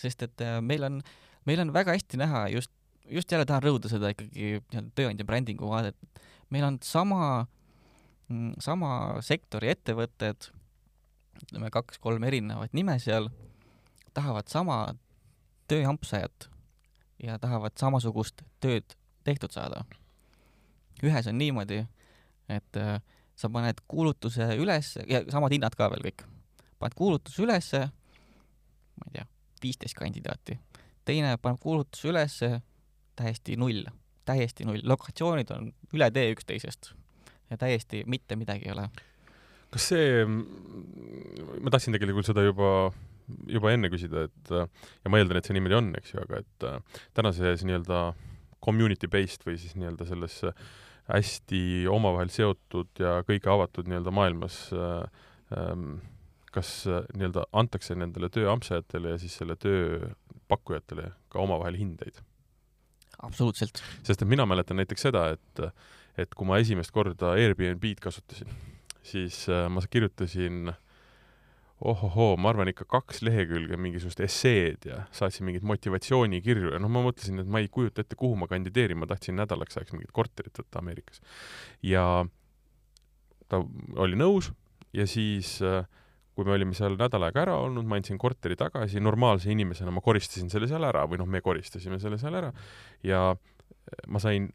sest 0.00 0.22
et 0.26 0.44
äh, 0.44 0.60
meil 0.62 0.84
on, 0.86 1.02
meil 1.48 1.60
on 1.64 1.72
väga 1.74 1.96
hästi 1.96 2.20
näha 2.20 2.48
just 2.54 2.72
just 3.10 3.32
jälle 3.32 3.46
tahan 3.46 3.62
rõhuda 3.62 3.90
seda 3.90 4.10
ikkagi 4.14 4.30
nii-öelda 4.34 4.90
tööandja 4.96 5.26
brändingu 5.28 5.68
vaadet. 5.68 5.96
meil 6.50 6.64
on 6.64 6.78
sama, 6.82 7.46
mm, 8.28 8.54
sama 8.58 9.20
sektori 9.20 9.72
ettevõtted, 9.72 10.50
ütleme 11.42 11.70
kaks-kolm 11.70 12.24
erinevat 12.24 12.72
nime 12.72 12.98
seal, 12.98 13.28
tahavad 14.14 14.48
sama 14.48 14.94
tööampsajat 15.68 16.48
ja 17.22 17.38
tahavad 17.38 17.72
samasugust 17.80 18.42
tööd 18.60 18.96
tehtud 19.24 19.52
saada. 19.52 19.84
ühes 21.02 21.26
on 21.26 21.38
niimoodi, 21.38 21.86
et 22.48 22.76
äh, 22.76 23.00
sa 23.36 23.50
paned 23.50 23.80
kuulutuse 23.88 24.46
üles 24.56 24.94
ja 25.08 25.24
samad 25.30 25.52
hinnad 25.52 25.74
ka 25.76 25.90
veel 25.90 26.04
kõik. 26.06 26.24
paned 26.78 26.94
kuulutuse 26.94 27.42
ülesse, 27.42 27.80
ma 28.96 29.08
ei 29.08 29.12
tea, 29.12 29.26
viisteist 29.62 29.96
kandidaati. 29.98 30.58
teine 31.04 31.36
paneb 31.36 31.60
kuulutuse 31.60 32.08
ülesse, 32.08 32.62
täiesti 33.16 33.56
null, 33.60 33.84
täiesti 34.28 34.66
null, 34.68 34.82
lokatsioonid 34.88 35.50
on 35.54 35.72
üle 35.94 36.10
tee 36.14 36.30
üksteisest 36.34 36.92
ja 37.50 37.58
täiesti 37.60 38.04
mitte 38.06 38.36
midagi 38.40 38.68
ei 38.68 38.74
ole. 38.74 38.88
kas 39.74 39.88
see, 39.90 40.22
ma 40.26 41.72
tahtsin 41.74 41.96
tegelikult 41.96 42.30
seda 42.30 42.44
juba 42.46 42.92
juba 43.48 43.72
enne 43.72 43.88
küsida, 43.92 44.26
et 44.28 44.52
ja 44.52 45.10
ma 45.10 45.20
eeldan, 45.20 45.40
et 45.40 45.48
see 45.48 45.56
niimoodi 45.56 45.78
on, 45.78 45.92
eks 45.98 46.14
ju, 46.14 46.22
aga 46.24 46.42
et 46.42 46.66
tänases 47.16 47.64
nii-öelda 47.64 48.00
community 48.64 49.08
based 49.10 49.44
või 49.48 49.56
siis 49.60 49.76
nii-öelda 49.78 50.08
selles 50.08 50.40
hästi 51.08 51.62
omavahel 51.92 52.32
seotud 52.32 53.00
ja 53.00 53.18
kõige 53.28 53.50
avatud 53.52 53.88
nii-öelda 53.88 54.12
maailmas 54.14 54.58
ähm, 54.72 55.98
kas 56.54 56.84
nii-öelda 56.86 57.48
antakse 57.56 57.96
nendele 57.98 58.30
tööampsajatele 58.32 59.14
ja 59.14 59.20
siis 59.20 59.36
selle 59.40 59.56
töö 59.60 60.12
pakkujatele 60.48 61.10
ka 61.32 61.42
omavahel 61.44 61.76
hindeid? 61.80 62.20
Absoluutselt. 63.18 63.82
sest 64.02 64.22
et 64.22 64.28
mina 64.28 64.46
mäletan 64.46 64.80
näiteks 64.80 65.08
seda, 65.08 65.26
et, 65.36 65.66
et 66.18 66.34
kui 66.34 66.48
ma 66.48 66.58
esimest 66.62 66.94
korda 66.94 67.34
Airbnb-d 67.38 68.02
kasutasin, 68.02 68.50
siis 69.04 69.44
äh, 69.52 69.68
ma 69.70 69.84
kirjutasin 69.90 70.72
äh, 70.72 70.80
ohohoo, 71.84 72.36
ma 72.40 72.52
arvan 72.52 72.70
ikka 72.70 72.86
kaks 72.88 73.20
lehekülge 73.26 73.76
mingisugust 73.80 74.20
esseed 74.24 74.86
ja 74.88 75.02
saatsin 75.14 75.44
mingeid 75.48 75.66
motivatsioonikirju 75.68 76.72
ja 76.72 76.80
noh, 76.80 76.92
ma 76.92 77.02
mõtlesin, 77.04 77.42
et 77.42 77.50
ma 77.50 77.60
ei 77.60 77.68
kujuta 77.72 78.04
ette, 78.04 78.16
kuhu 78.18 78.38
ma 78.40 78.48
kandideerin, 78.50 79.00
ma 79.00 79.08
tahtsin 79.10 79.36
nädalaks 79.40 79.76
ajaks 79.76 79.92
mingit 79.96 80.14
korterit 80.14 80.62
võtta 80.62 80.80
Ameerikas. 80.80 81.20
ja 81.82 82.24
ta 83.50 83.60
oli 84.00 84.16
nõus 84.16 84.52
ja 84.96 85.06
siis 85.10 85.58
kui 86.34 86.46
me 86.46 86.56
olime 86.56 86.74
seal 86.76 86.98
nädal 86.98 87.28
aega 87.28 87.44
ära 87.44 87.54
olnud, 87.62 87.86
ma 87.86 87.98
andsin 88.00 88.18
korteri 88.20 88.56
tagasi, 88.58 89.02
normaalse 89.02 89.52
inimesena 89.54 89.94
ma 89.94 90.02
koristasin 90.04 90.50
selle 90.52 90.68
seal 90.70 90.84
ära 90.86 91.04
või 91.10 91.20
noh, 91.22 91.30
me 91.30 91.42
koristasime 91.44 92.00
selle 92.02 92.18
seal 92.20 92.34
ära 92.40 92.50
ja 93.06 93.28
ma 94.10 94.22
sain 94.22 94.50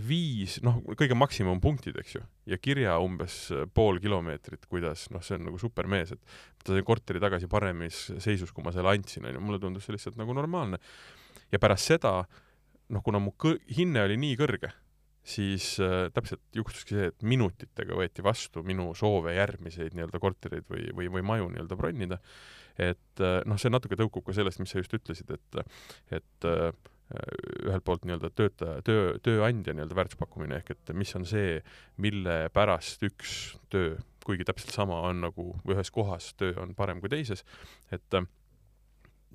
viis, 0.00 0.58
noh, 0.64 0.78
kõige 0.98 1.16
maksimumpunktid, 1.18 1.96
eks 2.00 2.14
ju, 2.14 2.20
ja 2.48 2.58
kirja 2.62 2.94
umbes 3.02 3.48
pool 3.74 3.98
kilomeetrit, 4.02 4.62
kuidas, 4.70 5.08
noh, 5.10 5.22
see 5.24 5.36
on 5.36 5.48
nagu 5.48 5.58
supermees, 5.60 6.14
et 6.14 6.36
ta 6.64 6.76
sai 6.76 6.84
korteri 6.86 7.22
tagasi 7.22 7.50
paremas 7.50 8.04
seisus, 8.22 8.52
kui 8.54 8.64
ma 8.64 8.72
selle 8.74 8.92
andsin, 8.92 9.26
onju, 9.26 9.42
mulle 9.42 9.60
tundus 9.62 9.88
see 9.88 9.96
lihtsalt 9.96 10.18
nagu 10.20 10.36
normaalne. 10.36 10.78
ja 11.50 11.58
pärast 11.58 11.90
seda, 11.90 12.14
noh, 12.94 13.02
kuna 13.02 13.18
mu 13.22 13.34
kõ-, 13.34 13.58
hinne 13.76 14.06
oli 14.06 14.18
nii 14.20 14.38
kõrge, 14.38 14.70
siis 15.26 15.74
äh, 15.84 16.08
täpselt 16.14 16.42
juhtuski 16.56 16.96
see, 16.96 17.10
et 17.10 17.26
minutitega 17.26 17.96
võeti 17.96 18.24
vastu 18.24 18.64
minu 18.66 18.90
soove 18.98 19.34
järgmiseid 19.36 19.96
nii-öelda 19.96 20.20
kortereid 20.22 20.68
või, 20.70 20.86
või, 20.96 21.10
või 21.16 21.26
maju 21.32 21.50
nii-öelda 21.52 21.76
bronnida. 21.76 22.20
et 22.80 23.20
äh, 23.20 23.40
noh, 23.46 23.60
see 23.60 23.72
natuke 23.72 23.98
tõukub 24.00 24.24
ka 24.26 24.36
sellest, 24.36 24.62
mis 24.62 24.72
sa 24.72 24.80
just 24.80 24.94
ütlesid, 24.96 25.30
et, 25.36 25.60
et 26.16 26.48
äh, 26.48 26.70
ühelt 27.66 27.84
poolt 27.84 28.06
nii-öelda 28.06 28.30
töötaja, 28.38 28.82
töö, 28.86 29.16
tööandja 29.24 29.74
nii-öelda 29.74 29.98
väärtuspakkumine 29.98 30.60
ehk 30.60 30.76
et 30.76 30.92
mis 30.96 31.12
on 31.18 31.26
see, 31.28 31.58
mille 32.00 32.44
pärast 32.54 33.02
üks 33.06 33.56
töö, 33.72 33.96
kuigi 34.24 34.46
täpselt 34.46 34.72
sama 34.72 35.00
on 35.08 35.24
nagu 35.26 35.50
ühes 35.68 35.90
kohas, 35.92 36.32
töö 36.38 36.54
on 36.62 36.76
parem 36.78 37.00
kui 37.02 37.10
teises, 37.12 37.44
et 37.92 38.16
äh, 38.16 38.28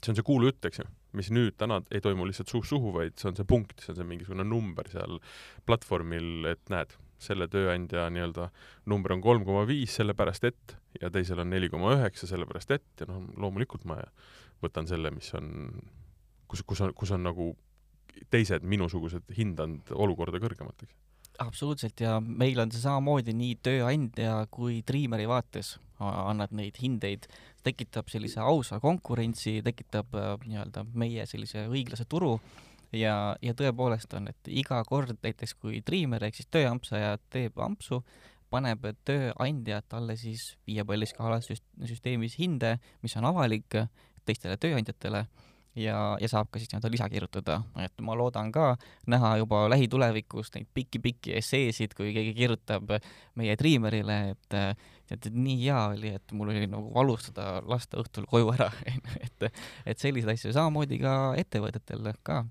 see 0.03 0.11
on 0.11 0.19
see 0.19 0.27
kuulujutt, 0.27 0.65
eks 0.67 0.81
ju, 0.81 0.85
mis 1.17 1.31
nüüd 1.33 1.55
täna 1.59 1.79
ei 1.93 2.03
toimu 2.03 2.27
lihtsalt 2.27 2.51
suust 2.51 2.73
suhu, 2.73 2.91
vaid 2.95 3.15
see 3.19 3.29
on 3.31 3.37
see 3.39 3.47
punkt, 3.47 3.79
see 3.81 3.93
on 3.93 3.99
see 3.99 4.07
mingisugune 4.09 4.45
number 4.47 4.89
seal 4.91 5.19
platvormil, 5.67 6.47
et 6.51 6.63
näed, 6.73 6.95
selle 7.21 7.47
tööandja 7.51 8.09
nii-öelda 8.11 8.49
number 8.91 9.15
on 9.15 9.23
kolm 9.23 9.45
koma 9.47 9.63
viis, 9.69 9.95
sellepärast 9.95 10.49
et, 10.51 10.75
ja 11.01 11.09
teisel 11.13 11.39
on 11.41 11.49
neli 11.53 11.69
koma 11.71 11.95
üheksa, 11.95 12.27
sellepärast 12.29 12.75
et, 12.75 12.89
ja 13.01 13.07
noh, 13.09 13.23
loomulikult 13.39 13.87
ma 13.89 14.01
võtan 14.63 14.89
selle, 14.89 15.11
mis 15.15 15.31
on, 15.37 15.47
kus, 16.51 16.65
kus 16.67 16.83
on, 16.83 16.93
kus 16.97 17.15
on 17.15 17.23
nagu 17.25 17.53
teised 18.31 18.63
minusugused 18.67 19.31
hindanud 19.37 19.89
olukorda 19.95 20.39
kõrgemalt, 20.43 20.85
eks. 20.85 21.01
Absoluutselt 21.43 21.99
ja 21.99 22.13
meil 22.23 22.59
on 22.63 22.69
see 22.71 22.79
samamoodi 22.79 23.33
nii 23.35 23.57
tööandja 23.59 24.37
kui 24.47 24.77
Dreameri 24.87 25.25
vaates. 25.27 25.73
Annad 25.99 26.51
neid 26.55 26.79
hindeid, 26.79 27.27
tekitab 27.65 28.09
sellise 28.11 28.39
ausa 28.43 28.79
konkurentsi, 28.83 29.59
tekitab 29.65 30.15
äh, 30.15 30.31
nii-öelda 30.45 30.85
meie 30.93 31.25
sellise 31.29 31.67
õiglase 31.71 32.07
turu. 32.09 32.37
Ja, 32.95 33.35
ja 33.41 33.51
tõepoolest 33.57 34.13
on, 34.15 34.29
et 34.31 34.47
iga 34.47 34.77
kord 34.87 35.17
näiteks 35.23 35.55
kui 35.59 35.81
Dreamer 35.83 36.23
ehk 36.23 36.37
siis 36.37 36.47
tööampsaja 36.53 37.17
teeb 37.33 37.57
ampsu, 37.59 37.99
paneb 38.53 38.85
tööandja 39.03 39.81
talle 39.89 40.15
siis 40.15 40.53
viiepalli 40.69 41.09
skaala 41.09 41.41
süsteemis 41.41 42.37
hinde, 42.39 42.77
mis 43.03 43.17
on 43.19 43.27
avalik 43.33 43.75
teistele 44.25 44.55
tööandjatele 44.61 45.25
ja, 45.75 45.99
ja 46.21 46.29
saab 46.31 46.49
ka 46.51 46.59
siis 46.59 46.71
nii-öelda 46.71 46.91
lisa 46.91 47.07
kirjutada, 47.11 47.59
et 47.83 48.03
ma 48.05 48.15
loodan 48.17 48.51
ka 48.55 48.75
näha 49.11 49.35
juba 49.41 49.65
lähitulevikus 49.71 50.53
neid 50.55 50.67
pikki-pikki 50.73 51.35
esseesid, 51.39 51.95
kui 51.97 52.13
keegi 52.15 52.33
kirjutab 52.37 52.97
meie 53.35 53.55
Dreamerile, 53.59 54.19
et 54.35 54.59
et 55.13 55.27
nii 55.29 55.59
hea 55.59 55.79
oli, 55.91 56.15
et 56.17 56.31
mul 56.33 56.49
oli 56.49 56.65
nagu 56.65 56.89
valus 56.93 57.27
teda 57.29 57.59
lasta 57.69 57.99
õhtul 58.01 58.25
koju 58.29 58.49
ära 58.55 58.71
et, 59.25 59.49
et 59.85 60.01
selliseid 60.01 60.33
asju, 60.33 60.53
samamoodi 60.55 60.97
ka 61.03 61.35
ettevõtetel 61.37 62.09
ka. 62.25 62.43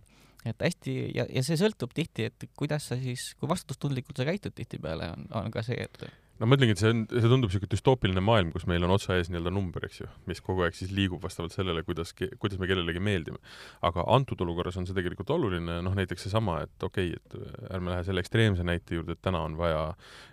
Et 0.44 0.60
hästi 0.60 0.92
ja, 1.16 1.24
ja 1.32 1.42
see 1.42 1.56
sõltub 1.56 1.94
tihti, 1.96 2.28
et 2.28 2.46
kuidas 2.54 2.90
sa 2.90 2.98
siis, 3.00 3.30
kui 3.40 3.48
vastutustundlikult 3.48 4.20
sa 4.20 4.26
käitud 4.28 4.52
tihtipeale, 4.54 5.08
on, 5.16 5.26
on 5.40 5.50
ka 5.50 5.62
see, 5.64 5.86
et 5.88 6.04
no 6.40 6.48
ma 6.48 6.56
ütlengi, 6.56 6.74
et 6.74 6.80
see 6.80 6.90
on, 6.90 7.02
see 7.10 7.30
tundub 7.30 7.50
niisugune 7.50 7.70
düstoopiline 7.72 8.22
maailm, 8.24 8.50
kus 8.54 8.66
meil 8.70 8.84
on 8.86 8.94
otsa 8.94 9.18
ees 9.18 9.30
nii-öelda 9.30 9.52
number, 9.54 9.86
eks 9.86 10.00
ju, 10.02 10.08
mis 10.30 10.42
kogu 10.44 10.64
aeg 10.66 10.76
siis 10.76 10.92
liigub 10.94 11.22
vastavalt 11.22 11.54
sellele, 11.54 11.84
kuidas, 11.86 12.14
kuidas 12.14 12.60
me 12.60 12.68
kellelegi 12.70 13.02
meeldime. 13.02 13.38
aga 13.86 14.06
antud 14.16 14.42
olukorras 14.44 14.78
on 14.80 14.88
see 14.88 14.96
tegelikult 14.96 15.30
oluline, 15.36 15.80
noh 15.86 15.98
näiteks 15.98 16.26
seesama, 16.26 16.60
et 16.66 16.88
okei 16.88 17.14
okay,, 17.14 17.38
et 17.38 17.70
ärme 17.76 17.94
lähe 17.94 18.06
selle 18.08 18.24
ekstreemse 18.24 18.66
näite 18.66 18.98
juurde, 18.98 19.14
et 19.14 19.22
täna 19.22 19.44
on 19.46 19.58
vaja 19.60 19.86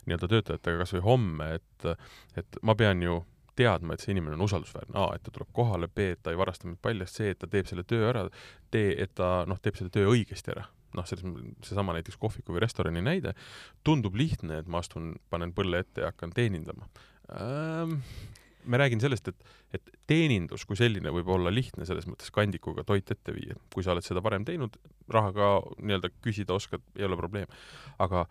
nii-öelda 0.07 0.31
töötajatega 0.35 0.81
kas 0.81 0.95
või 0.97 1.05
homme, 1.11 1.51
et 1.59 1.91
et 2.37 2.61
ma 2.65 2.77
pean 2.77 3.01
ju 3.05 3.21
teadma, 3.57 3.93
et 3.93 4.01
see 4.01 4.15
inimene 4.15 4.37
on 4.37 4.45
usaldusväärne, 4.47 4.95
A, 4.97 5.15
et 5.15 5.25
ta 5.25 5.33
tuleb 5.33 5.49
kohale, 5.53 5.89
B, 5.91 6.13
et 6.15 6.21
ta 6.23 6.33
ei 6.33 6.39
varasta 6.39 6.69
mind 6.69 6.79
paljast, 6.81 7.19
C, 7.19 7.33
et 7.33 7.41
ta 7.41 7.49
teeb 7.51 7.67
selle 7.69 7.83
töö 7.85 8.07
ära, 8.09 8.25
D, 8.73 8.85
et 8.97 9.13
ta 9.17 9.41
noh, 9.49 9.59
teeb 9.61 9.77
selle 9.77 9.93
töö 9.93 10.13
õigesti 10.15 10.55
ära 10.55 10.65
noh, 10.97 11.07
selles, 11.07 11.25
seesama 11.65 11.95
näiteks 11.97 12.19
kohviku 12.21 12.55
või 12.55 12.63
restorani 12.65 13.03
näide, 13.05 13.33
tundub 13.87 14.17
lihtne, 14.19 14.61
et 14.61 14.69
ma 14.71 14.81
astun, 14.83 15.15
panen 15.33 15.55
põlle 15.55 15.83
ette 15.85 16.05
ja 16.05 16.11
hakkan 16.11 16.35
teenindama 16.35 16.89
ähm,. 17.37 17.99
ma 18.65 18.77
räägin 18.77 19.01
sellest, 19.01 19.31
et, 19.31 19.51
et 19.73 19.89
teenindus 20.07 20.67
kui 20.69 20.77
selline 20.77 21.09
võib 21.09 21.31
olla 21.33 21.49
lihtne 21.49 21.85
selles 21.89 22.05
mõttes 22.05 22.29
kandikuga 22.33 22.83
toit 22.85 23.09
ette 23.09 23.33
viia, 23.33 23.57
kui 23.73 23.81
sa 23.81 23.95
oled 23.95 24.05
seda 24.05 24.21
varem 24.21 24.45
teinud, 24.45 24.77
rahaga 25.09 25.55
nii-öelda 25.79 26.11
küsida 26.21 26.53
oskad, 26.53 26.83
ei 26.95 27.07
ole 27.07 27.17
probleem. 27.17 27.49
aga 27.97 28.27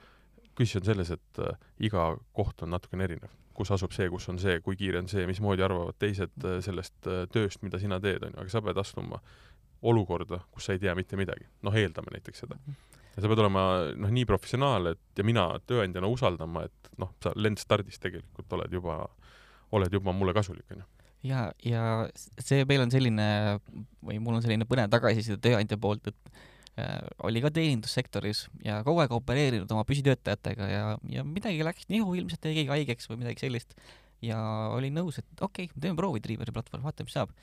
küsimus 0.60 0.82
on 0.82 0.88
selles, 0.92 1.10
et 1.16 1.42
äh, 1.42 1.58
iga 1.88 2.12
koht 2.36 2.62
on 2.64 2.74
natukene 2.74 3.06
erinev, 3.08 3.32
kus 3.56 3.72
asub 3.74 3.94
see, 3.96 4.08
kus 4.12 4.28
on 4.32 4.38
see, 4.40 4.58
kui 4.64 4.78
kiire 4.78 5.00
on 5.00 5.08
see, 5.10 5.26
mismoodi 5.28 5.64
arvavad 5.66 5.98
teised 6.00 6.46
äh, 6.46 6.58
sellest 6.64 7.10
äh, 7.10 7.24
tööst, 7.32 7.62
mida 7.66 7.80
sina 7.82 8.00
teed, 8.02 8.24
onju, 8.26 8.38
aga 8.40 8.52
sa 8.52 8.62
pead 8.64 8.80
astuma 8.80 9.20
olukorda, 9.82 10.42
kus 10.52 10.68
sa 10.68 10.76
ei 10.76 10.82
tea 10.82 10.94
mitte 10.98 11.18
midagi. 11.20 11.46
noh, 11.62 11.74
eeldame 11.76 12.12
näiteks 12.16 12.44
seda. 12.44 12.58
ja 13.16 13.22
sa 13.22 13.28
pead 13.28 13.42
olema 13.42 13.64
noh, 13.96 14.12
nii 14.12 14.26
professionaal, 14.28 14.92
et 14.94 15.18
ja 15.18 15.26
mina 15.26 15.48
tööandjana 15.66 16.10
usaldama, 16.10 16.64
et 16.68 16.94
noh, 17.00 17.14
sa 17.22 17.32
lendstardis 17.36 17.98
tegelikult 18.02 18.58
oled 18.58 18.72
juba, 18.72 19.02
oled 19.76 19.92
juba 19.92 20.14
mulle 20.16 20.36
kasulik, 20.36 20.66
onju 20.74 20.86
ja, 21.26 21.48
ja 21.64 21.82
see 22.40 22.64
meil 22.68 22.84
on 22.84 22.92
selline 22.92 23.26
või 24.04 24.20
mul 24.22 24.38
on 24.38 24.44
selline 24.44 24.66
põnev 24.68 24.90
tagasiside 24.92 25.40
tööandja 25.42 25.78
poolt, 25.80 26.10
et 26.10 26.40
äh, 26.80 26.98
oli 27.26 27.42
ka 27.44 27.52
teenindussektoris 27.54 28.46
ja 28.64 28.80
kogu 28.86 29.02
aeg 29.04 29.14
opereerinud 29.16 29.70
oma 29.74 29.84
püsitöötajatega 29.88 30.70
ja, 30.70 30.84
ja 31.12 31.24
midagi 31.26 31.64
läks 31.66 31.90
nihu, 31.92 32.14
ilmselt 32.18 32.48
jäi 32.48 32.60
keegi 32.60 32.74
haigeks 32.74 33.10
või 33.10 33.22
midagi 33.24 33.44
sellist. 33.46 33.76
ja 34.24 34.38
olin 34.76 34.96
nõus, 34.96 35.20
et 35.20 35.28
okei 35.40 35.68
okay,, 35.68 35.80
teeme 35.80 35.96
proovi 35.98 36.22
Dreameri 36.24 36.52
platvormi, 36.56 36.88
vaatame, 36.88 37.08
mis 37.08 37.16
saab 37.16 37.36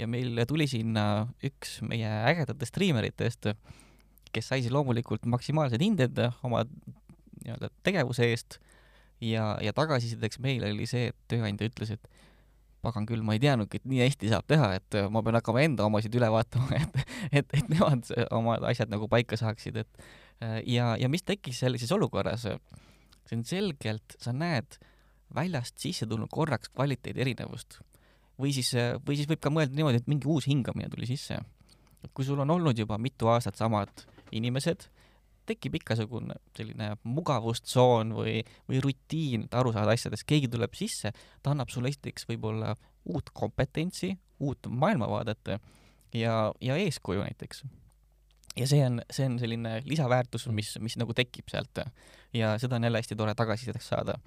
ja 0.00 0.08
meil 0.10 0.40
tuli 0.48 0.66
sinna 0.70 1.04
üks 1.44 1.78
meie 1.86 2.08
ägedatest 2.30 2.72
striimeritest, 2.72 3.52
kes 4.30 4.50
sai 4.50 4.64
siis 4.64 4.72
loomulikult 4.74 5.26
maksimaalsed 5.28 5.82
hinded 5.82 6.18
oma 6.46 6.64
nii-öelda 6.64 7.70
tegevuse 7.86 8.28
eest 8.30 8.58
ja, 9.20 9.54
ja 9.62 9.72
tagasisideks 9.76 10.40
meile 10.42 10.72
oli 10.72 10.88
see, 10.88 11.10
et 11.12 11.18
tööandja 11.30 11.68
ütles, 11.70 11.94
et 11.96 12.10
pagan 12.80 13.04
küll, 13.08 13.22
ma 13.24 13.36
ei 13.36 13.42
teadnudki, 13.42 13.80
et 13.80 13.88
nii 13.88 14.00
hästi 14.06 14.30
saab 14.32 14.46
teha, 14.48 14.70
et 14.78 14.96
ma 15.12 15.22
pean 15.24 15.36
hakkama 15.36 15.64
enda 15.66 15.84
omasid 15.88 16.14
üle 16.16 16.30
vaatama, 16.32 16.70
et, 16.80 17.02
et, 17.42 17.56
et 17.58 17.72
nemad 17.72 18.08
omad 18.36 18.64
asjad 18.70 18.92
nagu 18.92 19.08
paika 19.12 19.36
saaksid, 19.40 19.82
et 19.82 20.06
äh, 20.44 20.60
ja, 20.76 20.94
ja 21.00 21.10
mis 21.12 21.26
tekkis 21.26 21.60
sellises 21.60 21.92
olukorras, 21.96 22.46
see 22.48 23.36
on 23.36 23.44
selgelt, 23.46 24.16
sa 24.22 24.32
näed 24.36 24.80
väljast 25.36 25.78
sisse 25.78 26.08
tulnud 26.10 26.30
korraks 26.32 26.72
kvaliteedi 26.72 27.22
erinevust. 27.22 27.78
Või 28.40 28.52
siis, 28.56 28.72
või 29.06 29.18
siis 29.18 29.28
võib 29.30 29.42
ka 29.42 29.52
mõelda 29.52 29.76
niimoodi, 29.76 30.00
et 30.00 30.08
mingi 30.10 30.28
uus 30.30 30.48
hingamine 30.50 30.90
tuli 30.92 31.08
sisse. 31.08 31.38
kui 32.16 32.24
sul 32.24 32.40
on 32.40 32.50
olnud 32.50 32.78
juba 32.78 32.96
mitu 32.98 33.28
aastat 33.28 33.58
samad 33.60 33.90
inimesed, 34.32 34.86
tekib 35.50 35.74
igasugune 35.80 36.36
selline 36.56 36.94
mugavustsoon 37.02 38.14
või, 38.16 38.38
või 38.68 38.80
rutiin, 38.84 39.44
et 39.44 39.56
aru 39.58 39.72
saada 39.74 39.92
asjadest, 39.96 40.26
keegi 40.28 40.48
tuleb 40.48 40.74
sisse, 40.78 41.12
ta 41.42 41.52
annab 41.52 41.72
sulle 41.72 41.90
esiteks 41.92 42.28
võib-olla 42.30 42.74
uut 43.10 43.32
kompetentsi, 43.34 44.14
uut 44.40 44.70
maailmavaadet 44.70 45.52
ja, 46.14 46.34
ja 46.60 46.76
eeskuju 46.76 47.24
näiteks. 47.24 47.64
ja 48.56 48.66
see 48.66 48.84
on, 48.86 49.02
see 49.10 49.26
on 49.26 49.38
selline 49.42 49.80
lisaväärtus, 49.84 50.48
mis, 50.54 50.72
mis 50.80 50.96
nagu 51.00 51.16
tekib 51.16 51.50
sealt 51.52 51.84
ja 52.32 52.56
seda 52.58 52.76
on 52.78 52.88
jälle 52.88 53.02
hästi 53.02 53.16
tore 53.16 53.34
tagasisideks 53.34 53.92
saada. 53.92 54.18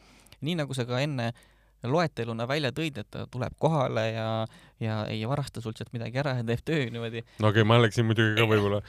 nii 0.42 0.60
nagu 0.60 0.74
sa 0.74 0.86
ka 0.86 1.00
enne 1.00 1.32
äh, 1.32 1.53
loeteluna 1.90 2.48
välja 2.48 2.72
tõid, 2.76 3.00
et 3.02 3.10
ta 3.12 3.26
tuleb 3.32 3.56
kohale 3.62 4.06
ja, 4.12 4.28
ja 4.84 5.00
ei 5.12 5.24
varasta 5.30 5.62
sult 5.64 5.80
sealt 5.80 5.94
midagi 5.96 6.22
ära 6.22 6.38
ja 6.40 6.46
teeb 6.48 6.64
töö 6.66 6.86
niimoodi. 6.94 7.24
no 7.40 7.50
okei 7.50 7.64
okay,, 7.64 7.68
ma 7.70 7.80
läksin 7.82 8.08
muidugi 8.08 8.36
ka 8.40 8.48
võib-olla 8.50 8.82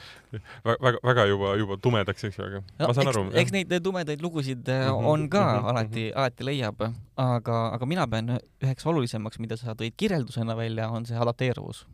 väga, 0.65 1.01
väga 1.11 1.27
juba, 1.31 1.55
juba 1.61 1.79
tumedaks, 1.81 2.27
eks 2.29 2.39
ju, 2.39 2.47
aga 2.47 2.63
no, 2.63 2.87
ma 2.87 2.93
saan 2.93 3.11
eks, 3.11 3.15
aru. 3.15 3.25
eks 3.43 3.55
neid 3.55 3.75
tumedaid 3.83 4.23
lugusid 4.25 4.63
mm 4.63 4.87
-hmm, 4.87 5.11
on 5.13 5.27
ka 5.29 5.43
mm 5.43 5.59
-hmm, 5.59 5.69
alati 5.73 6.05
mm, 6.05 6.09
-hmm. 6.09 6.19
alati 6.23 6.49
leiab, 6.51 6.87
aga, 7.15 7.59
aga 7.75 7.85
mina 7.85 8.07
pean 8.07 8.39
üheks 8.63 8.85
olulisemaks, 8.85 9.39
mida 9.39 9.57
sa 9.57 9.75
tõid 9.75 9.93
kirjeldusena 9.97 10.57
välja, 10.57 10.89
on 10.89 11.05
see 11.05 11.17
adapteeruvus 11.17 11.85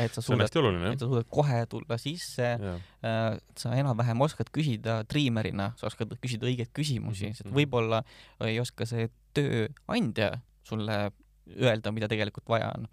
et 0.00 0.14
sa 0.14 0.22
suudad, 0.22 0.48
et 0.90 1.00
sa 1.00 1.06
suudad 1.06 1.28
kohe 1.30 1.60
tulla 1.70 1.98
sisse, 2.00 2.48
äh, 2.58 3.38
sa 3.56 3.74
enam-vähem 3.78 4.20
oskad 4.26 4.50
küsida 4.54 5.00
triimerina, 5.08 5.72
sa 5.80 5.88
oskad 5.90 6.12
küsida 6.22 6.48
õigeid 6.48 6.72
küsimusi, 6.76 7.32
sest 7.32 7.48
mhm. 7.48 7.56
võib-olla 7.56 8.02
ei 8.44 8.58
oska 8.60 8.88
see 8.88 9.08
tööandja 9.36 10.32
sulle 10.66 10.98
öelda, 11.54 11.92
mida 11.94 12.08
tegelikult 12.10 12.48
vaja 12.50 12.72
on. 12.74 12.88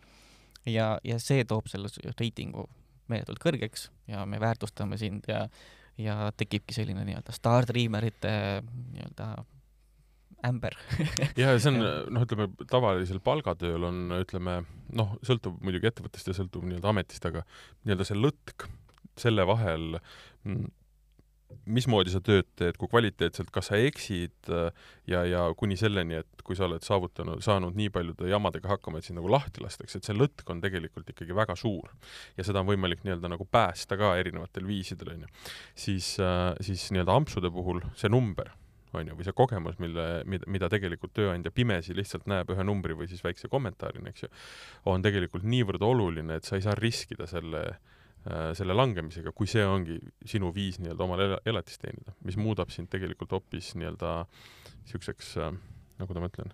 ja, 0.69 0.93
ja 1.03 1.19
see 1.19 1.45
toob 1.49 1.67
selle 1.71 1.89
reitingu 2.19 2.67
meeletult 3.11 3.41
kõrgeks 3.43 3.89
ja 4.07 4.27
me 4.29 4.39
väärtustame 4.41 4.97
sind 5.01 5.27
ja, 5.27 5.47
ja 5.99 6.29
tekibki 6.37 6.75
selline 6.75 7.03
nii-öelda 7.07 7.35
staartriimerite 7.35 8.35
nii-öelda 8.63 9.27
ämber 10.47 10.75
ja 11.39 11.55
see 11.57 11.71
on, 11.71 11.81
noh, 12.13 12.23
ütleme 12.25 12.49
tavalisel 12.69 13.19
palgatööl 13.23 13.89
on, 13.89 14.05
ütleme 14.19 14.61
noh, 14.95 15.17
sõltub 15.25 15.59
muidugi 15.63 15.89
ettevõttest 15.89 16.31
ja 16.31 16.37
sõltub 16.37 16.65
nii-öelda 16.67 16.93
ametist, 16.93 17.27
aga 17.29 17.45
nii-öelda 17.83 18.07
see 18.07 18.19
lõtk 18.19 18.67
selle 19.19 19.45
vahel, 19.45 19.99
mm, 20.47 20.71
mismoodi 21.65 22.13
sa 22.13 22.21
tööd 22.23 22.47
teed, 22.59 22.77
kui 22.79 22.89
kvaliteetselt, 22.91 23.51
kas 23.53 23.69
sa 23.71 23.79
eksid 23.79 24.49
ja, 25.09 25.23
ja 25.27 25.43
kuni 25.57 25.77
selleni, 25.79 26.19
et 26.23 26.43
kui 26.45 26.57
sa 26.59 26.67
oled 26.67 26.83
saavutanud, 26.85 27.43
saanud 27.45 27.77
nii 27.77 27.91
paljude 27.93 28.29
jamadega 28.31 28.73
hakkama, 28.75 28.99
et 28.99 29.07
sind 29.07 29.19
nagu 29.19 29.31
lahti 29.31 29.63
lastakse, 29.63 29.99
et 29.99 30.09
see 30.09 30.17
lõtk 30.17 30.49
on 30.53 30.63
tegelikult 30.63 31.13
ikkagi 31.13 31.35
väga 31.37 31.55
suur. 31.59 31.93
ja 32.37 32.45
seda 32.47 32.63
on 32.63 32.69
võimalik 32.71 33.05
nii-öelda 33.05 33.31
nagu 33.31 33.47
päästa 33.49 33.97
ka 33.99 34.15
erinevatel 34.19 34.67
viisidel, 34.67 35.15
on 35.15 35.25
ju. 35.25 35.31
siis, 35.85 36.15
siis 36.61 36.89
nii-öelda 36.91 37.15
ampsude 37.21 37.51
puhul 37.53 37.81
see 37.99 38.11
number 38.11 38.51
on 38.93 39.07
ju, 39.09 39.15
või 39.17 39.25
see 39.25 39.33
kogemus, 39.37 39.79
mille, 39.81 40.05
mida, 40.29 40.49
mida 40.53 40.69
tegelikult 40.69 41.15
tööandja 41.17 41.51
pimesi 41.51 41.95
lihtsalt 41.97 42.27
näeb 42.29 42.51
ühe 42.53 42.65
numbri 42.67 42.93
või 42.97 43.09
siis 43.09 43.23
väikse 43.25 43.49
kommentaarina, 43.49 44.13
eks 44.13 44.27
ju, 44.27 44.29
on 44.91 45.01
tegelikult 45.01 45.47
niivõrd 45.49 45.81
oluline, 45.81 46.37
et 46.37 46.45
sa 46.45 46.59
ei 46.59 46.65
saa 46.65 46.75
riskida 46.77 47.25
selle 47.29 47.63
äh, 47.71 47.81
selle 48.55 48.75
langemisega, 48.75 49.33
kui 49.35 49.49
see 49.51 49.65
ongi 49.67 49.97
sinu 50.25 50.53
viis 50.55 50.79
nii-öelda 50.79 51.03
omale 51.03 51.25
elatist 51.49 51.81
teenida, 51.83 52.13
mis 52.23 52.37
muudab 52.39 52.71
sind 52.71 52.87
tegelikult 52.91 53.35
hoopis 53.35 53.73
nii-öelda 53.75 54.13
niisuguseks 54.85 55.33
äh,, 55.43 55.51
nagu 55.99 56.15
ma 56.15 56.29
ütlen, 56.31 56.53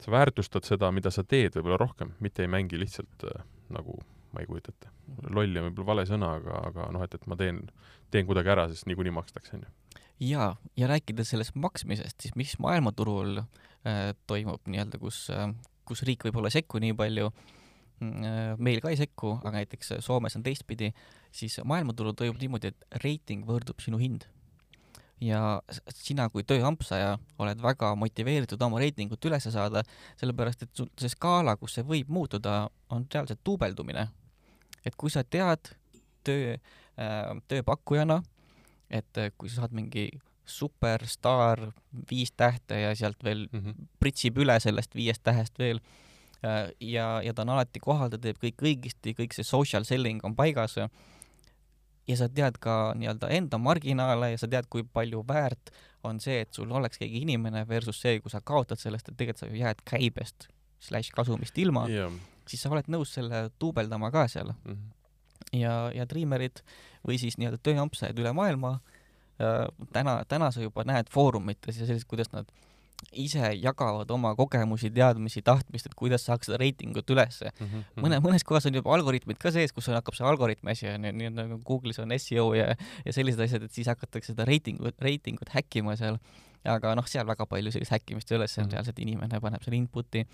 sa 0.00 0.12
väärtustad 0.12 0.68
seda, 0.68 0.90
mida 0.92 1.12
sa 1.14 1.24
teed 1.24 1.56
võib-olla 1.56 1.80
rohkem, 1.80 2.12
mitte 2.20 2.44
ei 2.44 2.52
mängi 2.52 2.80
lihtsalt 2.80 3.26
äh, 3.30 3.42
nagu 3.72 3.96
ma 4.34 4.44
ei 4.44 4.48
kujuta 4.50 4.74
ette. 4.74 4.92
loll 5.32 5.56
on 5.56 5.70
võib-olla 5.70 5.92
vale 5.94 6.06
sõna, 6.08 6.34
aga, 6.36 6.62
aga 6.68 6.92
noh, 6.92 7.04
et, 7.04 7.16
et 7.16 7.26
ma 7.30 7.36
teen, 7.40 7.64
teen 8.12 8.28
kuidagi 8.28 8.52
ära, 8.52 8.68
sest 8.68 8.90
niikuinii 8.90 9.16
makstakse, 9.16 9.56
on 9.56 9.64
ju 9.64 10.00
ja, 10.28 10.50
ja 10.76 10.90
rääkides 10.90 11.32
sellest 11.32 11.56
maksmisest, 11.56 12.20
siis 12.20 12.36
mis 12.36 12.58
maailmaturul 12.60 13.40
äh, 13.40 14.10
toimub 14.28 14.68
nii-öelda, 14.68 15.00
kus 15.00 15.30
äh,, 15.32 15.48
kus 15.88 16.04
riik 16.04 16.28
võib-olla 16.28 16.52
ei 16.52 16.60
sekku 16.60 16.82
nii 16.84 16.92
palju 16.98 17.32
äh,, 17.32 17.54
meil 18.00 18.80
ka 18.82 18.92
ei 18.92 18.98
sekku, 19.00 19.36
aga 19.40 19.58
näiteks 19.58 19.96
Soomes 20.04 20.36
on 20.38 20.44
teistpidi, 20.46 20.92
siis 21.34 21.58
maailmaturul 21.64 22.16
toimub 22.18 22.40
niimoodi, 22.40 22.72
et 22.72 23.00
reiting 23.04 23.46
võrdub 23.48 23.80
sinu 23.84 24.00
hind. 24.02 24.28
ja 25.20 25.58
sina 25.90 26.28
kui 26.30 26.44
tööampsaja 26.46 27.16
oled 27.42 27.58
väga 27.58 27.88
motiveeritud 27.98 28.60
oma 28.62 28.78
reitingut 28.78 29.24
üles 29.26 29.48
saada, 29.50 29.82
sellepärast 30.20 30.62
et 30.62 30.70
sul 30.78 30.86
see 30.94 31.10
skaala, 31.10 31.56
kus 31.58 31.74
see 31.74 31.82
võib 31.82 32.06
muutuda, 32.06 32.68
on 32.94 33.06
reaalselt 33.14 33.42
duubeldumine. 33.46 34.08
et 34.84 34.94
kui 34.96 35.10
sa 35.10 35.24
tead 35.24 35.74
töö 36.24 36.54
äh,, 36.54 37.34
tööpakkujana, 37.48 38.22
et 38.90 39.24
kui 39.36 39.48
sa 39.50 39.62
saad 39.64 39.74
mingi 39.74 40.10
superstaar, 40.48 41.72
viis 42.10 42.32
tähte 42.32 42.80
ja 42.80 42.94
sealt 42.96 43.24
veel 43.24 43.48
mm 43.52 43.60
-hmm. 43.60 43.88
pritsib 44.00 44.38
üle 44.38 44.60
sellest 44.60 44.94
viiest 44.94 45.22
tähest 45.22 45.58
veel 45.58 45.80
ja, 46.42 47.06
ja 47.24 47.34
ta 47.34 47.42
on 47.42 47.54
alati 47.56 47.80
kohal, 47.82 48.10
ta 48.12 48.20
teeb 48.22 48.38
kõik 48.42 48.62
õigesti, 48.62 49.14
kõik 49.18 49.36
see 49.36 49.46
social 49.46 49.86
selling 49.88 50.24
on 50.26 50.36
paigas 50.38 50.76
ja 50.78 52.16
sa 52.16 52.28
tead 52.32 52.60
ka 52.62 52.94
nii-öelda 52.98 53.30
enda 53.36 53.58
marginaale 53.60 54.32
ja 54.32 54.40
sa 54.40 54.48
tead, 54.50 54.68
kui 54.70 54.84
palju 54.84 55.24
väärt 55.28 55.72
on 56.06 56.20
see, 56.22 56.40
et 56.44 56.54
sul 56.54 56.70
oleks 56.72 57.00
keegi 57.00 57.24
inimene 57.26 57.64
versus 57.68 57.98
see, 58.00 58.20
kui 58.22 58.30
sa 58.30 58.40
kaotad 58.40 58.80
sellest, 58.80 59.10
et 59.10 59.18
tegelikult 59.18 59.42
sa 59.42 59.50
ju 59.50 59.58
jääd 59.58 59.82
käibest 59.88 60.48
slaš 60.80 61.10
kasumist 61.10 61.58
ilma 61.58 61.88
yeah., 61.90 62.12
siis 62.48 62.62
sa 62.62 62.70
oled 62.70 62.86
nõus 62.88 63.10
selle 63.12 63.48
duubeldama 63.60 64.12
ka 64.14 64.28
seal 64.30 64.54
mm. 64.54 64.72
-hmm 64.72 64.94
ja, 65.52 65.90
ja 65.94 66.06
triimerid 66.08 66.62
või 67.06 67.18
siis 67.20 67.38
nii-öelda 67.38 67.60
tööampsajad 67.64 68.18
üle 68.20 68.32
maailma 68.36 68.78
äh,. 69.40 69.66
täna, 69.94 70.20
täna 70.28 70.50
sa 70.54 70.64
juba 70.64 70.84
näed 70.88 71.10
foorumites 71.12 71.80
ja 71.80 71.88
sellist, 71.88 72.08
kuidas 72.10 72.32
nad 72.34 72.50
ise 73.12 73.52
jagavad 73.56 74.10
oma 74.10 74.34
kogemusi, 74.36 74.90
teadmisi, 74.94 75.42
tahtmist, 75.46 75.86
et 75.88 75.94
kuidas 75.98 76.24
saaks 76.26 76.48
seda 76.48 76.58
reitingut 76.60 77.10
ülesse 77.10 77.50
mm. 77.50 77.66
-hmm. 77.66 78.02
mõne, 78.04 78.18
mõnes 78.24 78.44
kohas 78.44 78.66
on 78.66 78.74
juba 78.74 78.92
algoritmid 78.94 79.38
ka 79.40 79.52
sees, 79.54 79.72
kus 79.72 79.88
hakkab 79.92 80.16
see 80.18 80.26
algoritmi 80.26 80.74
asi 80.74 80.88
on 80.90 81.06
ju, 81.06 81.12
nii 81.12 81.30
nagu 81.36 81.60
Google'is 81.68 82.02
on 82.02 82.12
seo 82.18 82.52
ja, 82.54 82.74
ja 83.04 83.12
sellised 83.14 83.40
asjad, 83.40 83.62
et 83.62 83.72
siis 83.72 83.88
hakatakse 83.88 84.34
seda 84.34 84.44
reitingut, 84.44 84.98
reitingut 85.00 85.54
häkkima 85.54 85.96
seal. 85.96 86.18
aga 86.68 86.90
noh, 86.98 87.06
seal 87.06 87.24
väga 87.24 87.46
palju 87.46 87.70
sellist 87.72 87.92
häkkimist 87.94 88.32
ei 88.32 88.36
ole, 88.36 88.48
see 88.48 88.60
on 88.60 88.66
mm 88.66 88.68
-hmm. 88.68 88.72
reaalselt 88.74 88.98
inimene 88.98 89.40
paneb 89.40 89.62
selle 89.62 89.76
input'i. 89.78 90.26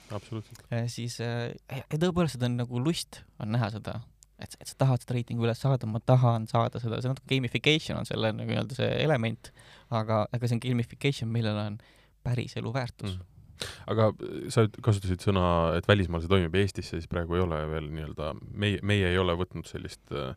siis 0.86 1.20
äh, 1.20 1.84
tõepoolest, 1.92 2.32
seda 2.32 2.46
on 2.46 2.56
nagu 2.56 2.80
lust 2.80 3.22
on 3.38 3.52
näha 3.52 3.70
seda 3.70 4.00
et, 4.38 4.56
et 4.60 4.66
sa 4.66 4.74
tahad 4.78 5.04
seda 5.04 5.14
reitingu 5.14 5.44
üles 5.46 5.60
saada, 5.60 5.86
ma 5.86 6.00
tahan 6.00 6.48
saada 6.50 6.80
seda, 6.82 7.00
see 7.02 7.12
natuke 7.12 7.28
gamification 7.34 7.98
on 8.00 8.08
selle 8.08 8.32
nagu 8.32 8.50
nii-öelda 8.50 8.74
see 8.74 8.90
element, 9.04 9.52
aga, 9.90 10.26
aga 10.32 10.48
see 10.48 10.56
on 10.58 10.64
gamification, 10.64 11.30
millel 11.30 11.60
on 11.60 11.78
päris 12.24 12.56
elu 12.60 12.72
väärtus 12.74 13.14
mm 13.14 13.30
aga 13.90 14.08
sa 14.52 14.66
kasutasid 14.84 15.22
sõna, 15.24 15.46
et 15.78 15.88
välismaal 15.88 16.22
see 16.24 16.30
toimib, 16.30 16.56
Eestisse 16.58 16.98
siis 16.98 17.10
praegu 17.10 17.38
ei 17.38 17.44
ole 17.44 17.60
veel 17.70 17.88
nii-öelda, 17.92 18.32
meie, 18.50 18.80
meie 18.86 19.12
ei 19.12 19.20
ole 19.20 19.36
võtnud 19.38 19.68
sellist 19.68 20.02
äh, 20.14 20.34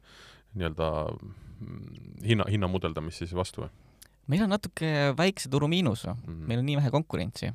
nii-öelda 0.58 0.90
mm, 1.10 2.00
hinna, 2.28 2.48
hinna 2.52 2.72
mudeldamist 2.72 3.24
siis 3.24 3.36
vastu 3.38 3.66
või? 3.66 3.72
meil 4.32 4.44
on 4.44 4.52
natuke 4.52 5.14
väikse 5.18 5.52
turu 5.52 5.70
miinus 5.72 6.06
mm, 6.08 6.24
-hmm. 6.24 6.48
meil 6.52 6.62
on 6.62 6.68
nii 6.70 6.80
vähe 6.82 6.92
konkurentsi 6.94 7.52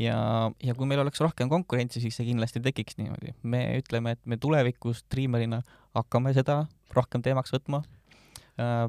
ja, 0.00 0.18
ja 0.62 0.74
kui 0.78 0.88
meil 0.88 1.02
oleks 1.02 1.20
rohkem 1.20 1.50
konkurentsi, 1.52 2.00
siis 2.00 2.16
see 2.16 2.30
kindlasti 2.30 2.62
tekiks 2.62 2.98
niimoodi. 3.00 3.34
me 3.42 3.66
ütleme, 3.80 4.16
et 4.16 4.24
me 4.24 4.40
tulevikus 4.40 5.04
Dreamerina 5.12 5.62
hakkame 5.94 6.34
seda 6.36 6.64
rohkem 6.94 7.22
teemaks 7.22 7.52
võtma 7.52 7.82
Äh, 7.84 7.95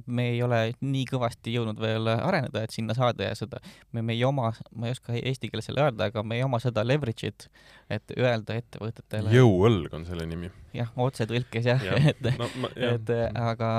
me 0.05 0.29
ei 0.31 0.39
ole 0.43 0.59
nii 0.79 1.03
kõvasti 1.09 1.51
jõudnud 1.51 1.79
veel 1.81 2.07
areneda, 2.13 2.61
et 2.63 2.71
sinna 2.71 2.95
saada 2.95 3.27
ja 3.27 3.35
seda, 3.35 3.59
me, 3.91 4.01
me 4.01 4.15
ei 4.15 4.23
oma, 4.23 4.53
ma 4.75 4.87
ei 4.87 4.95
oska 4.95 5.15
eesti 5.17 5.49
keeles 5.51 5.67
selle 5.67 5.83
öelda, 5.83 6.07
aga 6.07 6.23
me 6.23 6.37
ei 6.39 6.45
oma 6.45 6.59
seda 6.63 6.85
leverage'it, 6.87 7.49
et 7.91 8.15
öelda 8.15 8.55
ettevõtetele. 8.61 9.33
jõuõlg 9.35 9.97
on 9.97 10.07
selle 10.07 10.27
nimi. 10.29 10.51
jah, 10.77 10.93
otsetõlkes 11.07 11.67
jah 11.67 11.83
ja., 11.83 11.99
et 12.13 12.23
no,, 12.39 12.47
et 12.75 13.11
aga, 13.33 13.73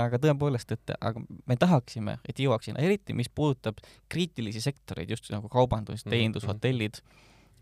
aga 0.00 0.22
tõepoolest, 0.26 0.74
et 0.74 0.96
aga 0.98 1.22
me 1.22 1.58
tahaksime, 1.60 2.18
et 2.26 2.42
jõuaks 2.42 2.70
sinna, 2.70 2.82
eriti 2.82 3.14
mis 3.14 3.30
puudutab 3.30 3.78
kriitilisi 4.10 4.64
sektoreid, 4.64 5.14
just 5.14 5.30
nagu 5.34 5.50
kaubandus, 5.52 6.02
mhm, 6.04 6.10
teenindus 6.10 6.42
mm, 6.42 6.50
-hmm. 6.50 6.58
hotellid 6.58 7.02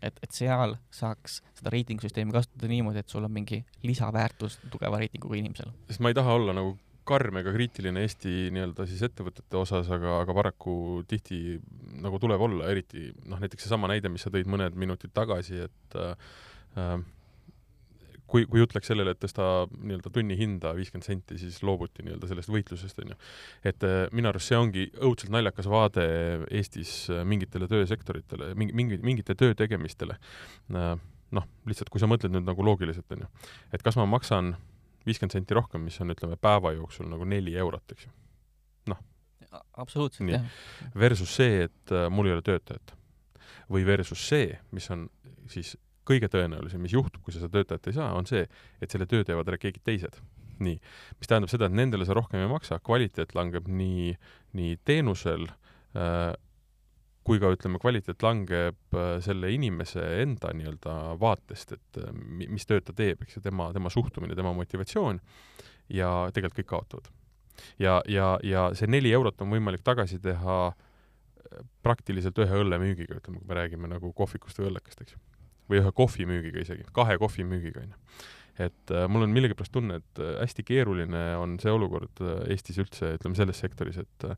et, 0.01 0.19
et 0.21 0.33
seal 0.33 0.75
saaks 0.93 1.39
seda 1.57 1.71
reitingusüsteemi 1.73 2.33
kasutada 2.33 2.69
niimoodi, 2.69 3.01
et 3.01 3.09
sul 3.09 3.25
on 3.25 3.33
mingi 3.33 3.63
lisaväärtus 3.83 4.59
tugeva 4.71 4.99
reitinguga 5.01 5.39
inimesel. 5.39 5.71
sest 5.89 6.01
ma 6.01 6.13
ei 6.13 6.17
taha 6.17 6.35
olla 6.37 6.53
nagu 6.53 6.75
karm 7.07 7.39
ega 7.41 7.53
kriitiline 7.55 8.03
Eesti 8.05 8.49
nii-öelda 8.55 8.87
siis 8.89 9.03
ettevõtete 9.07 9.59
osas, 9.59 9.89
aga, 9.93 10.19
aga 10.23 10.37
paraku 10.37 10.77
tihti 11.09 11.57
nagu 12.03 12.19
tuleb 12.21 12.41
olla, 12.49 12.71
eriti 12.71 13.09
noh, 13.25 13.39
näiteks 13.41 13.67
seesama 13.67 13.89
näide, 13.91 14.11
mis 14.13 14.25
sa 14.27 14.33
tõid 14.33 14.49
mõned 14.51 14.75
minutid 14.79 15.13
tagasi, 15.15 15.63
et 15.67 15.97
äh, 16.01 16.97
kui, 18.27 18.45
kui 18.45 18.61
jutt 18.61 18.75
läks 18.75 18.89
sellele, 18.91 19.13
et 19.15 19.21
tõsta 19.21 19.47
nii-öelda 19.71 20.11
tunnihinda 20.13 20.73
viiskümmend 20.77 21.07
senti, 21.07 21.39
siis 21.41 21.59
loobuti 21.65 22.05
nii-öelda 22.05 22.29
sellest 22.29 22.51
võitlusest, 22.51 23.01
on 23.03 23.13
ju. 23.13 23.19
et 23.71 23.87
äh, 23.87 23.99
minu 24.15 24.31
arust 24.31 24.51
see 24.51 24.59
ongi 24.59 24.87
õudselt 24.95 25.33
naljakas 25.33 25.69
vaade 25.71 26.07
Eestis 26.51 26.95
äh, 27.13 27.23
mingitele 27.27 27.69
töösektoritele, 27.71 28.53
mingi, 28.59 28.75
mingi, 28.77 28.99
mingite 29.03 29.35
töö 29.39 29.55
tegemistele. 29.57 30.19
Äh, 30.75 30.95
noh, 31.37 31.47
lihtsalt 31.67 31.91
kui 31.91 32.03
sa 32.03 32.09
mõtled 32.09 32.35
nüüd 32.35 32.47
nagu 32.47 32.63
loogiliselt, 32.63 33.07
on 33.15 33.25
ju, 33.25 33.31
et 33.75 33.83
kas 33.83 33.97
ma 33.99 34.07
maksan 34.09 34.55
viiskümmend 35.07 35.35
senti 35.35 35.57
rohkem, 35.57 35.83
mis 35.87 35.97
on, 36.03 36.13
ütleme, 36.13 36.37
päeva 36.41 36.73
jooksul 36.75 37.09
nagu 37.11 37.25
neli 37.27 37.55
eurot, 37.59 37.95
eks 37.95 38.07
ju. 38.07 38.13
noh. 38.93 39.01
absoluutselt, 39.79 40.29
jah. 40.31 40.45
Versus 40.95 41.33
see, 41.39 41.67
et 41.67 41.97
mul 42.13 42.29
ei 42.29 42.37
ole 42.37 42.45
töötajat. 42.45 42.95
või 43.71 43.83
versus 43.87 44.21
see, 44.23 44.55
mis 44.71 44.87
on 44.93 45.07
siis 45.51 45.75
kõige 46.07 46.29
tõenäolisem, 46.31 46.81
mis 46.83 46.95
juhtub, 46.95 47.21
kui 47.23 47.35
sa 47.35 47.41
seda 47.41 47.57
töötajat 47.57 47.89
ei 47.89 47.95
saa, 47.97 48.11
on 48.15 48.27
see, 48.29 48.45
et 48.81 48.93
selle 48.93 49.07
töö 49.09 49.25
teevad 49.27 49.49
ära 49.51 49.59
keegi 49.61 49.83
teised. 49.83 50.19
nii, 50.57 50.79
mis 51.19 51.29
tähendab 51.29 51.51
seda, 51.51 51.67
et 51.67 51.75
nendele 51.77 52.05
sa 52.07 52.15
rohkem 52.17 52.41
ei 52.41 52.49
maksa, 52.49 52.79
kvaliteet 52.81 53.35
langeb 53.37 53.67
nii, 53.69 54.15
nii 54.57 54.79
teenusel 54.89 55.43
äh, 55.45 56.31
kui 57.27 57.41
ka 57.43 57.51
ütleme, 57.51 57.79
kvaliteet 57.83 58.23
langeb 58.23 58.95
äh, 58.95 59.17
selle 59.23 59.51
inimese 59.51 60.03
enda 60.23 60.53
nii-öelda 60.55 60.95
vaatest, 61.19 61.75
et 61.75 62.01
äh, 62.01 62.11
mis 62.47 62.67
tööd 62.69 62.87
ta 62.87 62.95
teeb, 62.95 63.23
eks 63.25 63.37
ju, 63.37 63.43
tema, 63.43 63.69
tema 63.75 63.91
suhtumine, 63.93 64.35
tema 64.37 64.53
motivatsioon 64.55 65.19
ja 65.93 66.11
tegelikult 66.33 66.61
kõik 66.61 66.71
kaotavad. 66.71 67.11
ja, 67.79 68.01
ja, 68.07 68.37
ja 68.43 68.69
see 68.77 68.87
neli 68.87 69.11
eurot 69.11 69.41
on 69.41 69.51
võimalik 69.51 69.83
tagasi 69.83 70.21
teha 70.23 70.57
äh, 70.71 71.65
praktiliselt 71.83 72.39
ühe 72.43 72.63
õllemüügiga, 72.63 73.19
ütleme, 73.19 73.41
kui 73.41 73.51
me 73.51 73.59
räägime 73.59 73.91
nagu 73.91 74.13
kohvikust 74.13 74.61
või 74.61 74.71
õllekast, 74.71 75.03
eks 75.03 75.17
ju 75.17 75.23
või 75.67 75.81
ühe 75.81 75.91
kohvimüügiga 75.91 76.63
isegi, 76.63 76.85
kahe 76.95 77.17
kohvimüügiga, 77.19 77.83
on 77.83 77.91
ju. 77.91 78.27
Et 78.59 78.91
äh, 78.93 79.05
mul 79.11 79.27
on 79.27 79.35
millegipärast 79.35 79.73
tunne, 79.75 79.99
et 80.01 80.23
äh, 80.23 80.33
hästi 80.41 80.65
keeruline 80.67 81.23
on 81.37 81.57
see 81.61 81.73
olukord 81.73 82.23
äh, 82.23 82.41
Eestis 82.53 82.79
üldse, 82.81 83.13
ütleme 83.19 83.37
selles 83.37 83.59
sektoris, 83.63 83.99
et 84.01 84.27
äh, 84.29 84.35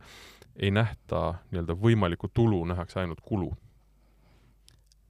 ei 0.60 0.74
nähta 0.76 1.40
nii-öelda 1.54 1.78
võimalikku 1.80 2.32
tulu, 2.36 2.64
nähakse 2.68 3.00
ainult 3.04 3.22
kulu 3.24 3.54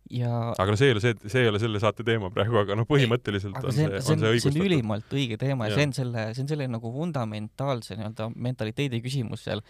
ja 0.10 0.32
aga 0.58 0.74
no 0.74 0.78
see 0.80 0.90
ei 0.90 0.96
ole 0.96 1.04
see, 1.04 1.14
see 1.30 1.44
ei 1.46 1.50
ole 1.52 1.62
selle 1.62 1.82
saate 1.82 2.04
teema 2.06 2.32
praegu, 2.34 2.58
aga 2.64 2.78
noh, 2.78 2.88
põhimõtteliselt 2.90 3.58
aga 3.60 3.70
on 3.70 3.76
see 3.76 3.86
see, 3.86 4.00
on, 4.00 4.02
see 4.02 4.16
on 4.16 4.20
see 4.20 4.26
see 4.26 4.30
on 4.30 4.34
õigustatud. 4.34 4.66
ülimalt 4.66 5.16
õige 5.16 5.38
teema 5.42 5.68
ja 5.68 5.74
Jah. 5.74 5.78
see 5.78 5.90
on 5.90 5.96
selle, 6.00 6.26
see 6.34 6.44
on 6.46 6.52
selle 6.54 6.68
nagu 6.74 6.92
fundamentaalse 6.96 7.98
nii-öelda 8.00 8.30
mentaliteedi 8.34 9.02
küsimus 9.06 9.46
seal. 9.46 9.62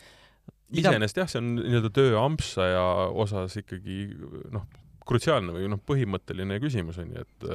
mida- 0.71 0.93
iseenesest 0.93 1.19
jah, 1.23 1.31
see 1.31 1.41
on 1.43 1.51
nii-öelda 1.59 1.91
töö 1.95 2.15
ampsaja 2.21 2.85
osas 3.25 3.57
ikkagi 3.59 3.99
noh, 4.55 4.67
krutsiaalne 5.09 5.55
või 5.55 5.69
noh, 5.71 5.81
põhimõtteline 5.89 6.59
küsimus 6.63 6.99
on 7.01 7.15
ju, 7.15 7.25
et 7.25 7.47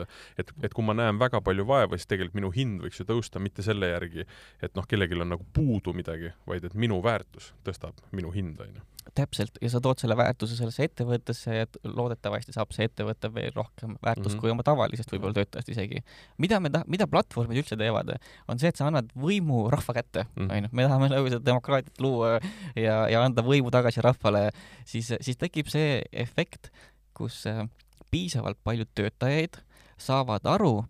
et, 0.42 0.54
et 0.66 0.74
kui 0.74 0.84
ma 0.86 0.96
näen 0.96 1.20
väga 1.20 1.40
palju 1.44 1.66
vaeva, 1.68 1.98
siis 1.98 2.10
tegelikult 2.10 2.38
minu 2.40 2.50
hind 2.54 2.82
võiks 2.84 3.00
ju 3.00 3.06
tõusta 3.08 3.42
mitte 3.42 3.62
selle 3.66 3.92
järgi, 3.92 4.26
et 4.62 4.74
noh, 4.78 4.86
kellelgi 4.88 5.20
on 5.20 5.30
nagu 5.36 5.46
puudu 5.54 5.94
midagi, 5.96 6.32
vaid 6.48 6.64
et 6.66 6.74
minu 6.74 7.00
väärtus 7.04 7.52
tõstab 7.66 8.02
minu 8.12 8.32
hinda, 8.34 8.66
on 8.66 8.80
ju. 8.80 8.82
täpselt, 9.14 9.58
ja 9.60 9.68
sa 9.68 9.80
tood 9.84 10.00
selle 10.00 10.16
väärtuse 10.16 10.56
sellesse 10.56 10.86
ettevõttesse 10.88 11.54
ja 11.54 11.66
et 11.66 11.76
loodetavasti 11.84 12.54
saab 12.56 12.72
see 12.72 12.86
ettevõte 12.88 13.28
veel 13.34 13.52
rohkem 13.54 13.98
väärtust 14.02 14.30
mm. 14.30 14.38
-hmm. 14.38 14.40
kui 14.40 14.50
oma 14.54 14.64
tavalisest 14.66 15.12
võib-olla 15.12 15.36
töötajast 15.36 15.68
isegi. 15.68 16.00
mida 16.38 16.60
me 16.60 16.70
ta-, 16.72 16.84
mida 16.88 17.06
platvormid 17.06 17.60
üldse 17.60 17.76
teevad, 17.76 18.14
on 18.48 18.58
see, 18.58 18.68
et 18.72 18.80
sa 18.80 18.88
annad 18.88 19.12
võimu 19.14 19.68
rahva 19.70 19.94
kätte, 20.00 20.24
Mhm. 20.36 20.50
onju. 20.50 20.68
me 20.72 20.88
tahame 20.88 21.08
nagu 21.12 21.28
seda 21.28 21.44
demokraatiat 21.44 22.00
luua 22.00 22.40
ja, 22.76 22.96
ja 23.08 23.22
anda 23.22 23.42
võimu 23.42 23.70
tagasi 23.70 24.00
rahvale, 24.00 24.50
siis, 24.84 25.12
siis 25.20 25.36
tekib 25.36 25.68
see 25.68 26.02
efekt, 26.12 26.72
kus 27.14 27.44
äh, 27.50 27.64
piisavalt 28.10 28.58
paljud 28.64 28.90
töötajaid 28.94 29.60
saavad 29.98 30.46
aru, 30.46 30.84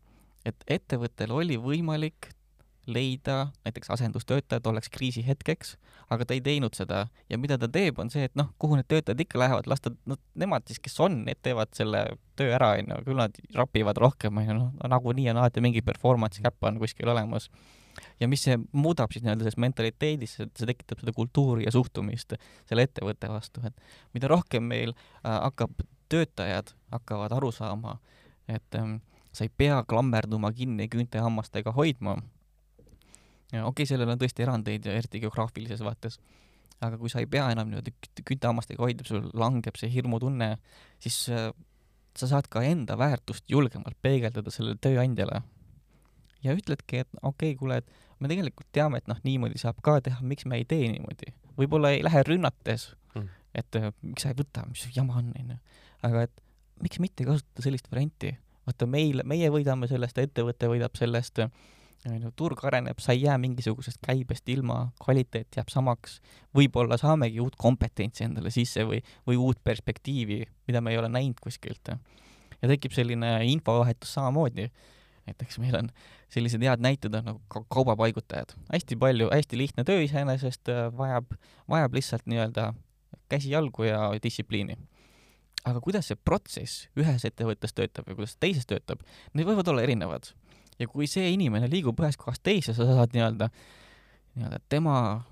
et 0.45 0.65
ettevõttel 0.69 1.33
oli 1.33 1.57
võimalik 1.61 2.35
leida 2.87 3.49
näiteks 3.65 3.91
asendustöötaja 3.91 4.61
tolleks 4.61 4.89
kriisihetkeks, 4.89 5.77
aga 6.11 6.25
ta 6.25 6.35
ei 6.35 6.41
teinud 6.45 6.77
seda 6.77 7.07
ja 7.31 7.39
mida 7.41 7.57
ta 7.59 7.69
teeb, 7.69 7.99
on 7.99 8.11
see, 8.13 8.27
et 8.29 8.35
noh, 8.37 8.51
kuhu 8.61 8.77
need 8.79 8.89
töötajad 8.91 9.21
ikka 9.25 9.41
lähevad, 9.41 9.69
las 9.71 9.81
ta, 9.85 9.93
no 10.09 10.19
nemad 10.41 10.67
siis, 10.69 10.81
kes 10.85 10.99
on, 11.01 11.23
need 11.29 11.41
teevad 11.45 11.73
selle 11.77 12.05
töö 12.39 12.53
ära, 12.57 12.75
onju, 12.81 13.01
küll 13.07 13.21
nad 13.21 13.41
rapivad 13.57 14.01
rohkem, 14.05 14.43
onju, 14.43 14.59
noh, 14.59 14.75
nagunii 14.97 15.31
on 15.33 15.41
alati 15.41 15.65
mingi 15.65 15.85
performance 15.87 16.45
käpp 16.45 16.69
on 16.69 16.79
kuskil 16.83 17.09
olemas. 17.09 17.49
ja 18.21 18.27
mis 18.29 18.43
see 18.43 18.57
muudab 18.73 19.13
siis 19.15 19.23
nii-öelda 19.23 19.47
selles 19.47 19.57
mentaliteedis, 19.63 20.37
see 20.43 20.67
tekitab 20.67 21.01
seda 21.01 21.13
kultuuri 21.15 21.65
ja 21.65 21.73
suhtumist 21.73 22.35
selle 22.67 22.85
ettevõtte 22.89 23.31
vastu, 23.31 23.63
et 23.65 23.77
mida 24.13 24.29
rohkem 24.29 24.67
meil 24.67 24.93
äh, 24.93 25.31
hakkab, 25.31 25.79
töötajad 26.09 26.75
hakkavad 26.93 27.33
aru 27.33 27.51
saama, 27.53 27.99
et 28.49 28.79
ähm, 28.79 28.97
sa 29.33 29.45
ei 29.45 29.53
pea 29.57 29.83
klammerduma 29.89 30.53
kinni 30.53 30.89
küünte 30.89 31.23
hammastega 31.23 31.73
hoidma. 31.73 32.17
okei 33.53 33.63
okay,, 33.63 33.87
sellel 33.87 34.11
on 34.15 34.19
tõesti 34.19 34.43
erandeid 34.43 34.87
ja 34.87 34.95
eriti 34.99 35.21
geograafilises 35.21 35.83
vaates, 35.85 36.19
aga 36.81 36.99
kui 36.99 37.11
sa 37.11 37.23
ei 37.23 37.27
pea 37.31 37.51
enam 37.55 37.71
niimoodi 37.71 37.95
kü- 37.95 38.25
küünte 38.25 38.51
hammastega 38.51 38.83
hoidma, 38.83 39.07
sul 39.09 39.31
langeb 39.35 39.79
see 39.81 39.91
hirmutunne, 39.93 40.57
siis 41.03 41.29
äh, 41.33 41.51
sa 42.17 42.31
saad 42.31 42.49
ka 42.51 42.63
enda 42.63 42.99
väärtust 42.99 43.45
julgemalt 43.51 43.99
peegeldada 44.03 44.51
sellele 44.51 44.79
tööandjale. 44.81 45.43
ja 46.45 46.53
ütledki, 46.53 47.05
et 47.05 47.09
okei 47.23 47.55
okay,, 47.55 47.59
kuule, 47.59 47.77
et 47.81 48.21
me 48.21 48.29
tegelikult 48.29 48.69
teame, 48.73 48.99
et 49.01 49.09
noh, 49.09 49.19
niimoodi 49.25 49.59
saab 49.59 49.81
ka 49.83 50.01
teha, 50.01 50.21
miks 50.23 50.45
me 50.47 50.61
ei 50.61 50.65
tee 50.65 50.93
niimoodi. 50.93 51.33
võib-olla 51.59 51.91
ei 51.95 52.05
lähe 52.05 52.23
rünnates 52.27 52.93
Mm. 53.15 53.29
et 53.55 53.77
äh, 53.77 53.93
miks 54.03 54.25
sa 54.25 54.33
ei 54.33 54.39
võta, 54.39 54.65
mis 54.69 54.85
jama 54.95 55.19
on, 55.21 55.31
onju. 55.39 55.57
Aga 56.05 56.27
et 56.29 56.43
miks 56.83 57.01
mitte 57.03 57.27
kasutada 57.27 57.65
sellist 57.65 57.91
varianti. 57.93 58.35
vaata, 58.65 58.87
meil, 58.89 59.21
meie 59.29 59.51
võidame 59.53 59.89
sellest, 59.91 60.19
ettevõte 60.19 60.71
võidab 60.71 60.95
sellest, 60.97 61.43
onju, 62.09 62.31
turg 62.37 62.63
areneb, 62.65 63.01
sa 63.01 63.13
ei 63.13 63.27
jää 63.27 63.37
mingisugusest 63.43 64.01
käibest 64.05 64.49
ilma, 64.53 64.79
kvaliteet 65.05 65.59
jääb 65.59 65.69
samaks, 65.73 66.19
võib-olla 66.57 66.97
saamegi 67.01 67.43
uut 67.45 67.57
kompetentsi 67.61 68.25
endale 68.25 68.53
sisse 68.55 68.87
või, 68.89 69.03
või 69.29 69.37
uut 69.41 69.61
perspektiivi, 69.65 70.41
mida 70.69 70.81
me 70.81 70.95
ei 70.95 71.01
ole 71.01 71.13
näinud 71.13 71.41
kuskilt. 71.45 71.93
ja 72.63 72.69
tekib 72.69 72.93
selline 72.97 73.39
infovahetus 73.53 74.15
samamoodi. 74.15 74.71
näiteks 75.27 75.59
meil 75.59 75.77
on 75.77 75.89
sellised 76.29 76.63
head 76.63 76.81
näited 76.81 77.15
on 77.15 77.25
nagu 77.25 77.41
ka 77.49 77.63
kaubapaigutajad, 77.69 78.57
hästi 78.73 78.97
palju, 78.97 79.29
hästi 79.33 79.59
lihtne 79.59 79.85
töö 79.85 80.03
iseenesest, 80.05 80.73
vajab, 80.97 81.37
vajab 81.69 81.95
lihtsalt 81.95 82.27
nii-öelda 82.27 82.73
käsi-jalgu 83.29 83.89
ja 83.89 84.01
distsipliini. 84.23 84.77
Aga 85.65 85.81
kuidas 85.81 86.07
see 86.11 86.17
protsess 86.17 86.89
ühes 86.97 87.25
ettevõttes 87.25 87.73
töötab 87.77 88.09
ja 88.09 88.15
kuidas 88.19 88.37
teises 88.41 88.67
töötab, 88.67 89.01
need 89.35 89.47
võivad 89.49 89.69
olla 89.73 89.83
erinevad. 89.83 90.33
ja 90.79 90.87
kui 90.91 91.07
see 91.07 91.31
inimene 91.33 91.69
liigub 91.71 92.01
ühest 92.01 92.19
kohast 92.19 92.43
teise, 92.43 92.75
sa 92.75 92.85
saad 92.87 93.13
nii-öelda, 93.15 93.49
nii-öelda 94.37 94.59
tema 94.69 95.25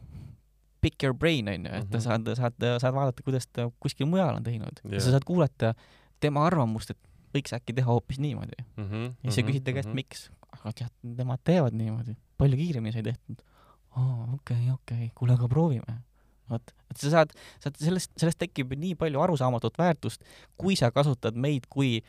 pick 0.81 1.03
your 1.03 1.15
brain 1.15 1.49
onju, 1.49 1.71
et 1.73 1.85
Mhm. 1.85 1.93
sa 1.93 2.01
saad, 2.01 2.29
saad, 2.37 2.55
saad 2.81 2.95
vaadata, 2.95 3.23
kuidas 3.23 3.47
ta 3.53 3.71
kuskil 3.81 4.07
mujal 4.07 4.37
on 4.37 4.43
teinud 4.43 4.81
ja 4.85 4.91
Jah. 4.97 5.01
sa 5.03 5.11
saad 5.11 5.25
kuulata 5.25 5.75
tema 6.21 6.47
arvamust, 6.47 6.91
et 6.91 6.99
võiks 7.35 7.53
äkki 7.57 7.75
teha 7.75 7.87
hoopis 7.87 8.19
niimoodi. 8.19 8.57
mm. 8.77 8.85
-hmm, 8.91 9.15
ja 9.25 9.31
siis 9.31 9.35
sa 9.35 9.43
küsid 9.51 9.65
ta 9.65 9.73
käest, 9.73 9.93
miks. 9.95 10.31
aga 10.53 10.73
tead, 10.73 10.91
nemad 11.03 11.41
teevad 11.45 11.73
niimoodi, 11.75 12.17
palju 12.39 12.57
kiiremini 12.57 12.93
sai 12.93 13.03
tehtud. 13.03 13.43
aa, 13.97 14.29
okei, 14.35 14.71
okei, 14.71 15.11
kuule, 15.15 15.33
aga 15.35 15.49
proovime. 15.49 16.03
Vot, 16.51 16.75
et 16.91 17.05
sa 17.05 17.13
saad, 17.13 17.37
saad 17.63 17.79
sellest, 17.81 18.13
sellest 18.21 18.41
tekib 18.43 18.75
nii 18.79 18.97
palju 19.01 19.23
arusaamatut 19.23 19.79
väärtust, 19.81 20.25
kui 20.61 20.77
sa 20.79 20.91
kasutad 20.95 21.39
meid 21.39 21.69
kui 21.73 22.01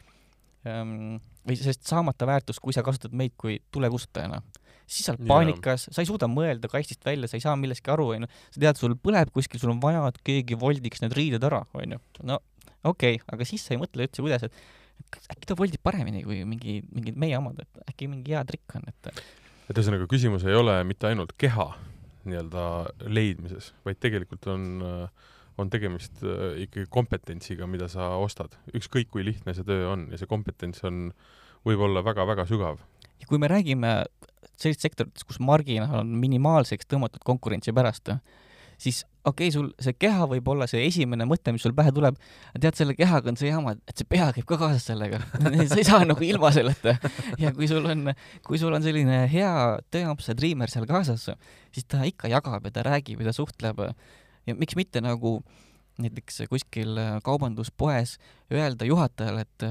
ähm, 0.67 1.21
või 1.47 1.57
sellest 1.59 1.87
saamata 1.87 2.27
väärtust, 2.27 2.61
kui 2.63 2.75
sa 2.75 2.83
kasutad 2.85 3.15
meid 3.15 3.35
kui 3.39 3.59
tulekustutajana. 3.75 4.41
siis 4.87 5.07
sa 5.07 5.13
oled 5.13 5.27
paanikas, 5.27 5.87
sa 5.91 6.03
ei 6.03 6.07
suuda 6.07 6.27
mõelda 6.27 6.69
kastist 6.71 7.05
välja, 7.05 7.27
sa 7.27 7.37
ei 7.37 7.43
saa 7.43 7.55
millestki 7.59 7.91
aru, 7.91 8.09
onju. 8.17 8.29
sa 8.51 8.63
tead, 8.65 8.79
sul 8.79 8.95
põleb 8.99 9.31
kuskil, 9.35 9.59
sul 9.59 9.73
on 9.73 9.81
vaja, 9.83 10.05
et 10.11 10.19
keegi 10.27 10.59
voldiks 10.59 11.03
need 11.03 11.15
riided 11.17 11.43
ära, 11.43 11.63
onju. 11.73 11.99
no 12.23 12.39
okei 12.83 13.19
okay,, 13.19 13.21
aga 13.31 13.47
siis 13.47 13.63
sa 13.65 13.75
ei 13.75 13.81
mõtle 13.81 14.07
üldse, 14.07 14.23
kuidas, 14.23 14.43
et 14.47 15.29
äkki 15.33 15.49
ta 15.49 15.57
voldib 15.59 15.83
paremini 15.83 16.23
kui 16.25 16.43
mingi, 16.47 16.81
mingid 16.91 17.17
meie 17.19 17.37
omad, 17.39 17.63
et 17.63 17.89
äkki 17.93 18.09
mingi 18.11 18.35
hea 18.35 18.43
trikk 18.47 18.77
on, 18.79 18.87
et 18.91 19.13
et 19.71 19.79
ühesõnaga, 19.79 20.07
küsimus 20.11 20.43
ei 20.47 20.55
ole 20.59 20.75
mitte 20.87 21.07
ainult 21.07 21.35
keha 21.39 21.71
nii-öelda 22.29 22.65
leidmises, 23.11 23.71
vaid 23.85 23.99
tegelikult 24.03 24.47
on, 24.51 24.83
on 25.59 25.71
tegemist 25.73 26.23
äh, 26.25 26.63
ikkagi 26.65 26.89
kompetentsiga, 26.93 27.67
mida 27.69 27.89
sa 27.91 28.13
ostad. 28.21 28.57
ükskõik, 28.73 29.11
kui 29.13 29.25
lihtne 29.25 29.55
see 29.55 29.67
töö 29.67 29.89
on 29.91 30.07
ja 30.11 30.19
see 30.21 30.29
kompetents 30.29 30.83
on, 30.87 31.09
võib 31.67 31.83
olla 31.85 32.03
väga-väga 32.05 32.47
sügav. 32.49 32.81
ja 33.19 33.29
kui 33.29 33.39
me 33.39 33.51
räägime 33.51 33.95
sellist 34.59 34.83
sektoritest, 34.85 35.27
kus 35.27 35.39
marginaal 35.43 36.03
on 36.03 36.15
minimaalseks 36.21 36.87
tõmmatud 36.89 37.23
konkurentsi 37.25 37.73
pärast, 37.75 38.11
siis 38.83 39.03
okei 39.23 39.47
okay,, 39.47 39.53
sul 39.55 39.69
see 39.81 39.95
keha 39.95 40.27
võib 40.29 40.47
olla 40.51 40.67
see 40.69 40.83
esimene 40.87 41.25
mõte, 41.27 41.53
mis 41.55 41.63
sul 41.63 41.75
pähe 41.75 41.93
tuleb, 41.95 42.17
tead, 42.59 42.75
selle 42.77 42.95
kehaga 42.97 43.31
on 43.31 43.39
see 43.39 43.49
jama, 43.49 43.75
et 43.87 43.95
see 43.99 44.09
pea 44.09 44.27
käib 44.35 44.47
ka 44.49 44.57
kaasas 44.59 44.87
sellega 44.91 45.21
sa 45.71 45.79
ei 45.79 45.87
saa 45.87 46.03
nagu 46.07 46.25
ilma 46.27 46.51
selleta. 46.55 46.97
ja 47.41 47.53
kui 47.55 47.69
sul 47.71 47.87
on, 47.89 48.11
kui 48.45 48.59
sul 48.61 48.75
on 48.75 48.83
selline 48.83 49.23
hea 49.31 49.53
tööamps 49.93 50.27
ja 50.31 50.35
triimer 50.37 50.71
seal 50.71 50.87
kaasas, 50.89 51.29
siis 51.73 51.87
ta 51.87 52.03
ikka 52.07 52.31
jagab 52.31 52.67
ja 52.67 52.75
ta 52.75 52.85
räägib 52.89 53.23
ja 53.23 53.31
ta 53.31 53.37
suhtleb 53.39 53.79
ja 54.47 54.57
miks 54.59 54.75
mitte 54.79 55.03
nagu 55.03 55.39
näiteks 56.01 56.43
kuskil 56.49 56.97
kaubanduspoes 57.23 58.17
öelda 58.51 58.87
juhatajale, 58.89 59.45
et 59.45 59.67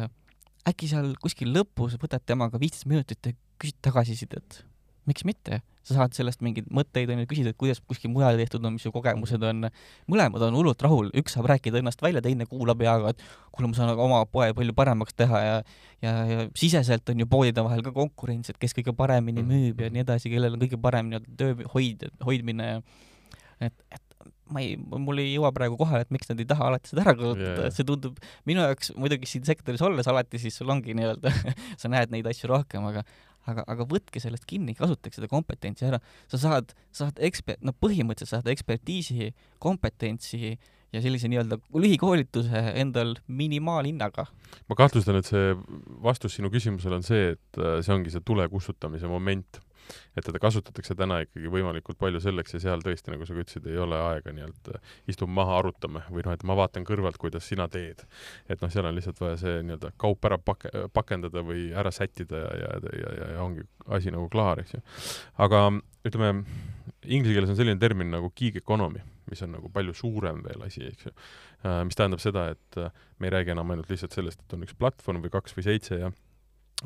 äkki 0.71 0.89
seal 0.91 1.13
kuskil 1.23 1.51
lõpus 1.55 1.99
võtad 2.01 2.23
temaga 2.27 2.61
viisteist 2.63 2.87
minutit 2.91 3.27
ja 3.27 3.35
küsid 3.63 3.79
tagasisidet. 3.85 4.63
Miks 5.11 5.27
mitte? 5.29 5.63
sa 5.83 5.97
saad 5.97 6.13
sellest 6.15 6.43
mingeid 6.47 6.69
mõtteid 6.71 7.11
onju, 7.11 7.27
küsid, 7.27 7.49
et 7.51 7.57
kuidas 7.59 7.81
kuskil 7.83 8.13
mujal 8.15 8.37
tehtud 8.39 8.63
on, 8.63 8.77
mis 8.77 8.85
su 8.87 8.93
kogemused 8.95 9.43
on. 9.49 9.67
mõlemad 10.11 10.45
on 10.47 10.55
hullult 10.55 10.83
rahul, 10.85 11.09
üks 11.19 11.35
saab 11.35 11.49
rääkida 11.51 11.81
ennast 11.81 12.03
välja, 12.05 12.23
teine 12.23 12.47
kuulab 12.47 12.85
ja 12.87 12.95
et 13.11 13.25
kuule, 13.51 13.73
ma 13.73 13.75
saan 13.75 13.91
oma 13.97 14.21
poe 14.31 14.53
palju 14.55 14.77
paremaks 14.79 15.19
teha 15.19 15.43
ja 15.43 15.57
ja, 16.03 16.15
ja 16.31 16.47
siseselt 16.59 17.11
on 17.11 17.25
ju 17.25 17.27
poodide 17.31 17.67
vahel 17.67 17.83
ka 17.83 17.95
konkurents, 17.97 18.53
et 18.53 18.63
kes 18.63 18.79
kõige 18.79 18.95
paremini 18.95 19.43
müüb 19.47 19.83
ja 19.83 19.91
nii 19.91 20.07
edasi, 20.07 20.31
kellel 20.31 20.55
on 20.55 20.63
kõige 20.63 20.79
parem 20.83 21.11
nii-öelda 21.11 21.37
töö 21.39 21.69
hoid, 21.75 22.07
hoidmine 22.23 22.71
ja 22.71 22.81
et, 23.67 23.75
et 23.91 24.07
ma 24.53 24.63
ei, 24.63 24.77
mul 24.77 25.21
ei 25.23 25.33
jõua 25.33 25.51
praegu 25.57 25.79
kohale, 25.81 26.05
et 26.07 26.15
miks 26.15 26.31
nad 26.31 26.41
ei 26.43 26.47
taha 26.49 26.71
alati 26.71 26.93
seda 26.93 27.05
ära 27.07 27.15
kasutada 27.19 27.67
yeah., 27.67 27.75
see 27.75 27.87
tundub 27.89 28.19
minu 28.49 28.65
jaoks 28.67 28.93
muidugi 29.01 29.31
siin 29.31 29.47
sektoris 29.49 29.83
olles 29.87 30.09
alati 30.11 30.41
siis 30.43 30.59
sul 30.59 30.71
ongi 30.75 30.97
nii-öelda 30.99 31.33
sa 31.81 31.91
näed 31.93 32.13
neid 32.15 32.29
asju 32.29 32.51
rohkem, 32.53 32.87
aga 32.91 33.05
aga, 33.51 33.65
aga 33.71 33.87
võtke 33.89 34.23
sellest 34.23 34.47
kinni, 34.49 34.77
kasutage 34.79 35.19
seda 35.19 35.31
kompetentsi 35.31 35.89
ära, 35.89 35.99
sa 36.31 36.41
saad, 36.41 36.77
saad 36.95 37.19
ekspert, 37.25 37.63
no 37.67 37.75
põhimõtteliselt 37.75 38.37
saad 38.37 38.53
ekspertiisi, 38.53 39.33
kompetentsi 39.63 40.55
ja 40.93 41.01
sellise 41.01 41.31
nii-öelda 41.33 41.59
lühikoolituse 41.73 42.63
endal 42.83 43.17
minimaalhinnaga. 43.29 44.27
ma 44.69 44.79
kahtlustan, 44.79 45.19
et 45.21 45.29
see 45.29 45.55
vastus 46.05 46.37
sinu 46.37 46.53
küsimusele 46.53 47.01
on 47.01 47.07
see, 47.07 47.33
et 47.37 47.61
äh, 47.61 47.81
see 47.85 47.95
ongi 47.95 48.13
see 48.13 48.25
tule 48.25 48.49
kustutamise 48.53 49.09
moment 49.11 49.63
et 50.17 50.27
teda 50.27 50.41
kasutatakse 50.43 50.97
täna 50.99 51.21
ikkagi 51.25 51.51
võimalikult 51.53 51.99
palju 52.01 52.21
selleks 52.23 52.57
ja 52.57 52.63
seal 52.67 52.85
tõesti, 52.85 53.13
nagu 53.15 53.27
sa 53.27 53.37
ka 53.37 53.45
ütlesid, 53.45 53.69
ei 53.71 53.79
ole 53.83 53.99
aega 53.99 54.35
nii-öelda 54.35 54.81
istume 55.11 55.37
maha, 55.39 55.59
arutame 55.63 56.05
või 56.11 56.27
noh, 56.27 56.37
et 56.37 56.45
ma 56.49 56.57
vaatan 56.59 56.87
kõrvalt, 56.89 57.19
kuidas 57.21 57.47
sina 57.49 57.69
teed. 57.73 58.05
et 58.49 58.63
noh, 58.63 58.73
seal 58.73 58.89
on 58.89 58.97
lihtsalt 58.97 59.21
vaja 59.23 59.39
see 59.41 59.63
nii-öelda 59.63 59.93
kaup 60.01 60.25
ära 60.29 60.39
pak-, 60.39 60.69
pakendada 60.93 61.45
või 61.47 61.71
ära 61.77 61.93
sättida 61.95 62.43
ja, 62.43 62.53
ja, 62.63 62.75
ja, 62.83 63.15
ja, 63.21 63.31
ja 63.37 63.45
ongi 63.45 63.67
asi 63.93 64.13
nagu 64.15 64.29
klaar, 64.33 64.63
eks 64.63 64.77
ju. 64.77 64.83
aga 65.47 65.65
ütleme, 66.09 66.45
inglise 67.05 67.37
keeles 67.37 67.53
on 67.53 67.59
selline 67.59 67.81
termin 67.83 68.11
nagu 68.13 68.33
gig 68.37 68.57
economy, 68.59 69.03
mis 69.31 69.43
on 69.47 69.55
nagu 69.57 69.71
palju 69.73 69.95
suurem 69.97 70.43
veel 70.45 70.67
asi, 70.67 70.85
eks 70.91 71.09
ju. 71.09 71.15
Äh, 71.63 71.81
mis 71.87 71.99
tähendab 71.99 72.23
seda, 72.23 72.51
et 72.57 72.83
me 73.19 73.29
ei 73.29 73.35
räägi 73.37 73.55
enam 73.55 73.71
ainult 73.71 73.91
lihtsalt 73.91 74.15
sellest, 74.15 74.43
et 74.43 74.57
on 74.57 74.67
üks 74.67 74.77
platvorm 74.79 75.23
või 75.25 75.33
kaks 75.33 75.57
või 75.57 75.67
seitse 75.69 76.01
ja 76.01 76.13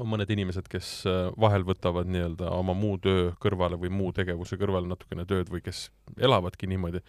on 0.00 0.08
mõned 0.10 0.30
inimesed, 0.32 0.68
kes 0.70 0.90
äh, 1.08 1.26
vahel 1.40 1.64
võtavad 1.66 2.08
nii-öelda 2.10 2.50
oma 2.56 2.74
muu 2.76 2.96
töö 3.02 3.30
kõrvale 3.42 3.78
või 3.80 3.92
muu 3.92 4.12
tegevuse 4.16 4.58
kõrvale 4.60 4.88
natukene 4.90 5.26
tööd 5.28 5.50
või 5.52 5.62
kes 5.64 5.86
elavadki 6.20 6.68
niimoodi, 6.70 7.02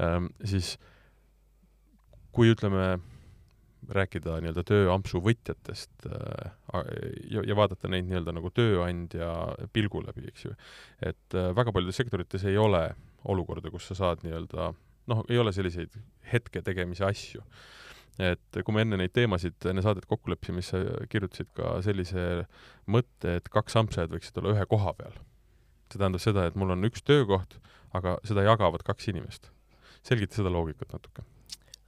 ähm, 0.00 0.30
siis 0.44 0.76
kui 2.34 2.52
ütleme, 2.52 2.98
rääkida 3.88 4.36
nii-öelda 4.42 4.64
tööampsu 4.68 5.20
võtjatest 5.24 6.08
äh, 6.10 6.50
ja, 7.32 7.44
ja 7.46 7.56
vaadata 7.56 7.90
neid 7.90 8.08
nii-öelda 8.08 8.34
nagu 8.36 8.50
tööandja 8.54 9.30
pilgu 9.72 10.02
läbi, 10.04 10.26
eks 10.28 10.48
ju, 10.48 10.54
et 11.00 11.38
äh, 11.38 11.50
väga 11.56 11.72
paljudes 11.72 11.96
sektorites 12.00 12.44
ei 12.48 12.58
ole 12.60 12.84
olukorda, 13.28 13.72
kus 13.72 13.88
sa 13.88 13.96
saad 14.02 14.24
nii-öelda 14.26 14.72
noh, 15.08 15.24
ei 15.30 15.40
ole 15.40 15.54
selliseid 15.56 15.94
hetke 16.32 16.62
tegemise 16.64 17.06
asju 17.08 17.44
et 18.18 18.60
kui 18.64 18.74
me 18.74 18.82
enne 18.82 18.98
neid 18.98 19.14
teemasid, 19.14 19.56
enne 19.70 19.82
saadet 19.84 20.06
kokku 20.10 20.32
leppisime, 20.32 20.62
siis 20.62 20.74
sa 20.74 21.08
kirjutasid 21.10 21.50
ka 21.56 21.76
sellise 21.86 22.24
mõtte, 22.90 23.38
et 23.38 23.50
kaks 23.52 23.78
ampsajat 23.78 24.12
võiksid 24.14 24.40
olla 24.40 24.56
ühe 24.56 24.68
koha 24.70 24.94
peal. 24.98 25.18
see 25.88 26.00
tähendab 26.00 26.20
seda, 26.20 26.46
et 26.48 26.56
mul 26.58 26.74
on 26.74 26.84
üks 26.84 27.04
töökoht, 27.06 27.58
aga 27.96 28.18
seda 28.28 28.44
jagavad 28.44 28.82
kaks 28.84 29.08
inimest. 29.12 29.50
selgita 30.02 30.40
seda 30.40 30.50
loogikat 30.52 30.92
natuke 30.92 31.24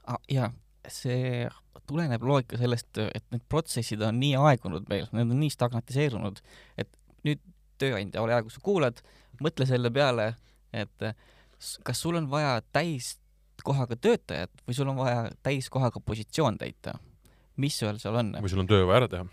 ah,. 0.07 0.19
jaa, 0.29 0.51
see 0.87 1.47
tuleneb 1.87 2.23
loogika 2.23 2.59
sellest, 2.59 2.97
et 2.97 3.25
need 3.33 3.43
protsessid 3.49 4.01
on 4.05 4.19
nii 4.21 4.35
aegunud 4.39 4.87
meil, 4.91 5.07
need 5.11 5.33
on 5.33 5.39
nii 5.41 5.51
stagnatiseerunud, 5.53 6.41
et 6.79 6.91
nüüd 7.27 7.41
tööandja, 7.81 8.21
ole 8.23 8.35
hea, 8.35 8.43
kui 8.45 8.53
sa 8.53 8.63
kuulad, 8.63 9.01
mõtle 9.41 9.67
selle 9.67 9.91
peale, 9.93 10.31
et 10.73 11.07
kas 11.85 12.01
sul 12.01 12.17
on 12.17 12.29
vaja 12.31 12.59
täis 12.73 13.15
kohaga 13.65 13.97
töötajat 13.99 14.65
või 14.67 14.77
sul 14.77 14.89
on 14.91 14.99
vaja 14.99 15.29
täiskohaga 15.45 16.01
positsioon 16.05 16.57
täita, 16.61 16.97
mis 17.61 17.77
sul 17.77 17.99
seal 18.01 18.17
on? 18.21 18.33
või 18.39 18.51
sul 18.51 18.63
on 18.63 18.69
töö 18.69 18.87
vaja 18.89 19.03
ära 19.03 19.11
teha? 19.11 19.27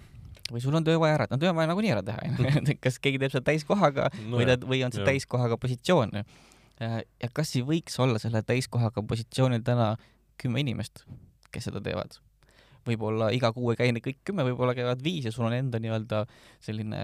või 0.53 0.63
sul 0.65 0.77
on 0.79 0.87
töö 0.87 0.99
vaja 1.01 1.19
ära, 1.19 1.27
no 1.31 1.39
töö 1.41 1.53
on 1.53 1.59
vaja 1.59 1.71
nagunii 1.71 1.91
ära 1.93 2.05
teha, 2.05 2.23
onju. 2.25 2.77
kas 2.85 3.01
keegi 3.05 3.21
teeb 3.21 3.35
seda 3.35 3.45
täiskohaga 3.51 4.09
no 4.29 4.39
või 4.41 4.49
ta, 4.49 4.57
või 4.63 4.81
on 4.87 4.95
see 4.95 5.03
jah. 5.03 5.11
täiskohaga 5.11 5.59
positsioon. 5.61 6.15
ja 6.79 7.29
kas 7.35 7.53
ei 7.59 7.67
võiks 7.67 7.99
olla 8.01 8.23
selle 8.23 8.43
täiskohaga 8.47 9.03
positsioonil 9.03 9.65
täna 9.67 9.93
kümme 10.41 10.63
inimest, 10.65 11.05
kes 11.53 11.69
seda 11.71 11.83
teevad? 11.85 12.21
võib-olla 12.89 13.29
iga 13.37 13.51
kuu 13.53 13.75
ei 13.75 13.77
käi 13.77 13.91
need 13.93 14.05
kõik 14.05 14.23
kümme, 14.25 14.47
võib-olla 14.47 14.73
käivad 14.73 15.03
viis 15.05 15.27
ja 15.29 15.33
sul 15.35 15.45
on 15.45 15.53
enda 15.53 15.77
nii-öelda 15.83 16.23
selline 16.65 17.03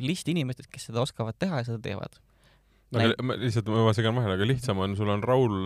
list 0.00 0.30
inimestest, 0.32 0.70
kes 0.72 0.88
seda 0.88 1.02
oskavad 1.02 1.36
teha 1.36 1.60
ja 1.60 1.66
seda 1.66 1.82
teevad 1.84 2.16
aga 2.98 3.22
ma 3.22 3.36
lihtsalt, 3.38 3.68
ma 3.70 3.92
segan 3.94 4.16
vahele, 4.18 4.34
aga 4.38 4.46
lihtsam 4.48 4.80
on, 4.82 4.96
sul 4.98 5.10
on 5.12 5.22
Raul, 5.22 5.56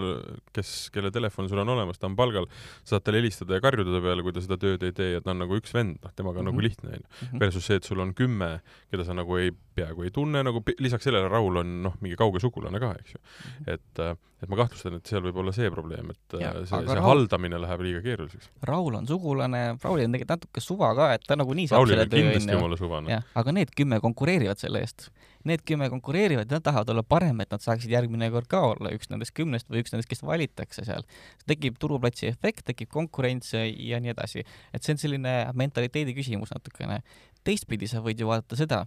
kes, 0.57 0.73
kelle 0.95 1.13
telefon 1.15 1.49
sul 1.49 1.63
on 1.63 1.73
olemas, 1.73 2.01
ta 2.01 2.09
on 2.11 2.17
palgal, 2.19 2.49
saad 2.85 3.05
talle 3.07 3.23
helistada 3.23 3.57
ja 3.57 3.65
karjuda 3.65 3.95
ta 3.97 4.03
peale, 4.05 4.25
kui 4.27 4.35
ta 4.37 4.43
seda 4.45 4.59
tööd 4.61 4.85
ei 4.85 4.93
tee 4.97 5.15
ja 5.15 5.23
ta 5.25 5.33
on 5.33 5.41
nagu 5.45 5.57
üks 5.57 5.73
vend, 5.77 5.97
noh, 6.05 6.13
temaga 6.13 6.43
on 6.43 6.51
mm 6.51 6.53
-hmm. 6.53 6.53
nagu 6.53 6.61
mhm. 6.61 6.67
lihtne, 6.69 6.91
onju. 6.99 7.09
Mhm. 7.31 7.41
Versus 7.41 7.67
see, 7.67 7.81
et 7.81 7.89
sul 7.89 8.05
on 8.05 8.15
kümme, 8.15 8.51
keda 8.93 9.05
sa 9.09 9.17
nagu 9.17 9.39
ei, 9.41 9.53
peaaegu 9.75 10.05
ei 10.05 10.11
tunne, 10.11 10.43
nagu 10.45 10.63
lisaks 10.79 11.05
sellele 11.09 11.29
Raul 11.29 11.57
on 11.63 11.83
noh, 11.89 11.97
mingi 12.05 12.17
kauge 12.17 12.41
sugulane 12.41 12.81
ka, 12.81 12.95
eks 13.01 13.15
ju 13.15 13.19
mm. 13.19 13.51
-hmm. 13.51 13.75
et, 13.75 13.99
äh, 13.99 14.17
et 14.43 14.49
ma 14.49 14.57
kahtlustan, 14.57 14.95
et 14.95 15.07
seal 15.07 15.23
võib 15.23 15.37
olla 15.41 15.53
see 15.53 15.71
probleem, 15.71 16.11
et 16.11 16.35
äh, 16.35 16.41
ja, 16.41 16.53
see, 16.53 16.69
see 16.69 16.95
Raul... 16.95 17.09
haldamine 17.09 17.61
läheb 17.61 17.81
liiga 17.81 18.03
keeruliseks. 18.03 18.51
Raul 18.63 18.95
on 18.95 19.07
sugulane, 19.07 19.79
Raulil 19.83 20.05
on 20.05 20.13
tegelikult 20.13 20.37
natuke 20.37 20.61
suva 20.61 20.95
ka, 20.95 21.13
et 21.15 21.25
ta 21.27 21.37
nagunii 21.37 21.69
saab 21.69 21.83
Raulil 21.83 21.97
selle 21.97 22.09
töö, 22.11 22.19
onju. 22.19 22.31
kindlasti 22.31 22.59
jumala 22.59 22.77
suvane. 22.77 23.11
jah, 23.17 23.25
aga 23.35 23.53
need 23.53 23.73
kümme 23.77 24.01
konkureerivad 24.01 24.61
selle 24.61 24.85
eest 24.85 25.11
need 25.49 25.65
kümme 25.69 25.89
konkureerivad 25.93 26.51
nad 26.53 26.65
tahavad 26.65 26.91
olla 26.93 27.03
parem, 27.07 27.41
et 27.45 27.51
nad 27.53 27.63
saaksid 27.63 27.93
järgmine 27.93 28.31
kord 28.33 28.49
ka 28.51 28.61
olla 28.73 28.93
üks 28.95 29.11
nendest 29.13 29.35
kümnest 29.37 29.69
või 29.71 29.83
üks 29.85 29.93
nendest, 29.93 30.09
kes 30.11 30.25
valitakse 30.25 30.85
seal. 30.87 31.05
tekib 31.47 31.79
turuplatsi 31.81 32.29
efekt, 32.31 32.65
tekib 32.71 32.91
konkurents 32.93 33.53
ja 33.55 34.01
nii 34.01 34.15
edasi. 34.15 34.45
et 34.73 34.83
see 34.83 34.97
on 34.97 35.03
selline 35.03 35.35
mentaliteedi 35.55 36.15
küsimus 36.17 36.55
natukene. 36.55 37.03
teistpidi 37.45 37.89
sa 37.91 38.01
võid 38.05 38.21
ju 38.21 38.31
vaadata 38.31 38.57
seda, 38.57 38.85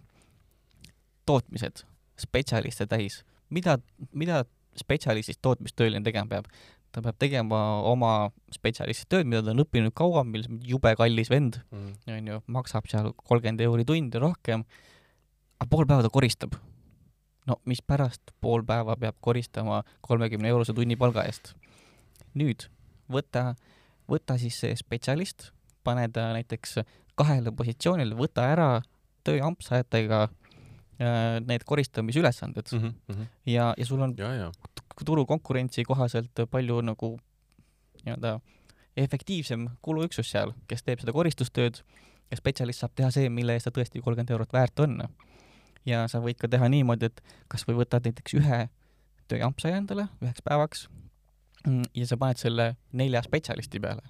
tootmised, 1.26 1.84
spetsialiste 2.18 2.88
täis, 2.88 3.24
mida, 3.50 3.78
mida 4.14 4.46
spetsialistist 4.78 5.42
tootmistööline 5.42 6.04
tegema 6.06 6.28
peab? 6.28 6.50
ta 6.96 7.04
peab 7.04 7.18
tegema 7.20 7.58
oma 7.86 8.32
spetsialisti 8.50 9.06
tööd, 9.12 9.28
mida 9.30 9.44
ta 9.46 9.52
on 9.54 9.62
õppinud 9.62 9.94
kauem, 9.94 10.32
milles 10.34 10.48
jube 10.66 10.96
kallis 10.98 11.30
vend, 11.30 11.60
mm. 11.70 11.90
onju, 12.16 12.40
maksab 12.56 12.88
seal 12.90 13.12
kolmkümmend 13.28 13.62
euri 13.62 13.86
tund 13.86 14.16
ja 14.16 14.22
rohkem 14.24 14.64
aga 15.60 15.70
pool 15.70 15.86
päeva 15.86 16.06
ta 16.06 16.10
koristab. 16.14 16.56
no 17.48 17.56
mispärast 17.66 18.34
pool 18.42 18.64
päeva 18.68 18.96
peab 18.96 19.16
koristama 19.22 19.84
kolmekümne 20.02 20.50
eurose 20.50 20.74
tunnipalga 20.74 21.24
eest? 21.26 21.54
nüüd 22.38 22.68
võta, 23.12 23.56
võta 24.10 24.38
siis 24.38 24.60
see 24.60 24.76
spetsialist, 24.76 25.52
pane 25.84 26.08
ta 26.14 26.32
näiteks 26.36 26.80
kahele 27.18 27.52
positsioonile, 27.56 28.16
võta 28.16 28.46
ära 28.52 28.70
tööampsajatega 29.28 30.28
äh, 30.28 31.40
need 31.46 31.66
koristamisülesanded 31.66 32.74
mm 32.74 32.92
-hmm. 33.08 33.26
ja, 33.46 33.74
ja 33.78 33.86
sul 33.86 34.02
on 34.02 34.14
ja, 34.18 34.34
ja. 34.34 34.52
turukonkurentsi 35.06 35.84
kohaselt 35.84 36.46
palju 36.52 36.82
nagu 36.82 37.18
nii-öelda 38.06 38.40
efektiivsem 38.98 39.70
kuluüksus 39.82 40.32
seal, 40.32 40.54
kes 40.68 40.84
teeb 40.84 41.00
seda 41.00 41.14
koristustööd 41.14 41.82
ja 42.32 42.38
spetsialist 42.38 42.80
saab 42.80 42.96
teha 42.96 43.12
see, 43.12 43.30
mille 43.30 43.54
eest 43.54 43.70
ta 43.70 43.72
tõesti 43.72 44.02
kolmkümmend 44.02 44.32
eurot 44.36 44.54
väärt 44.54 44.80
on 44.80 44.98
ja 45.88 46.04
sa 46.12 46.22
võid 46.24 46.40
ka 46.42 46.50
teha 46.52 46.68
niimoodi, 46.72 47.10
et 47.12 47.24
kas 47.52 47.66
või 47.68 47.80
võtad 47.82 48.08
näiteks 48.08 48.38
ühe 48.40 48.62
tööampsaja 49.32 49.80
endale 49.82 50.08
üheks 50.22 50.44
päevaks 50.46 50.86
mm, 51.66 51.90
ja 51.98 52.10
sa 52.10 52.20
paned 52.20 52.42
selle 52.42 52.70
nelja 52.98 53.24
spetsialisti 53.26 53.82
peale. 53.84 54.04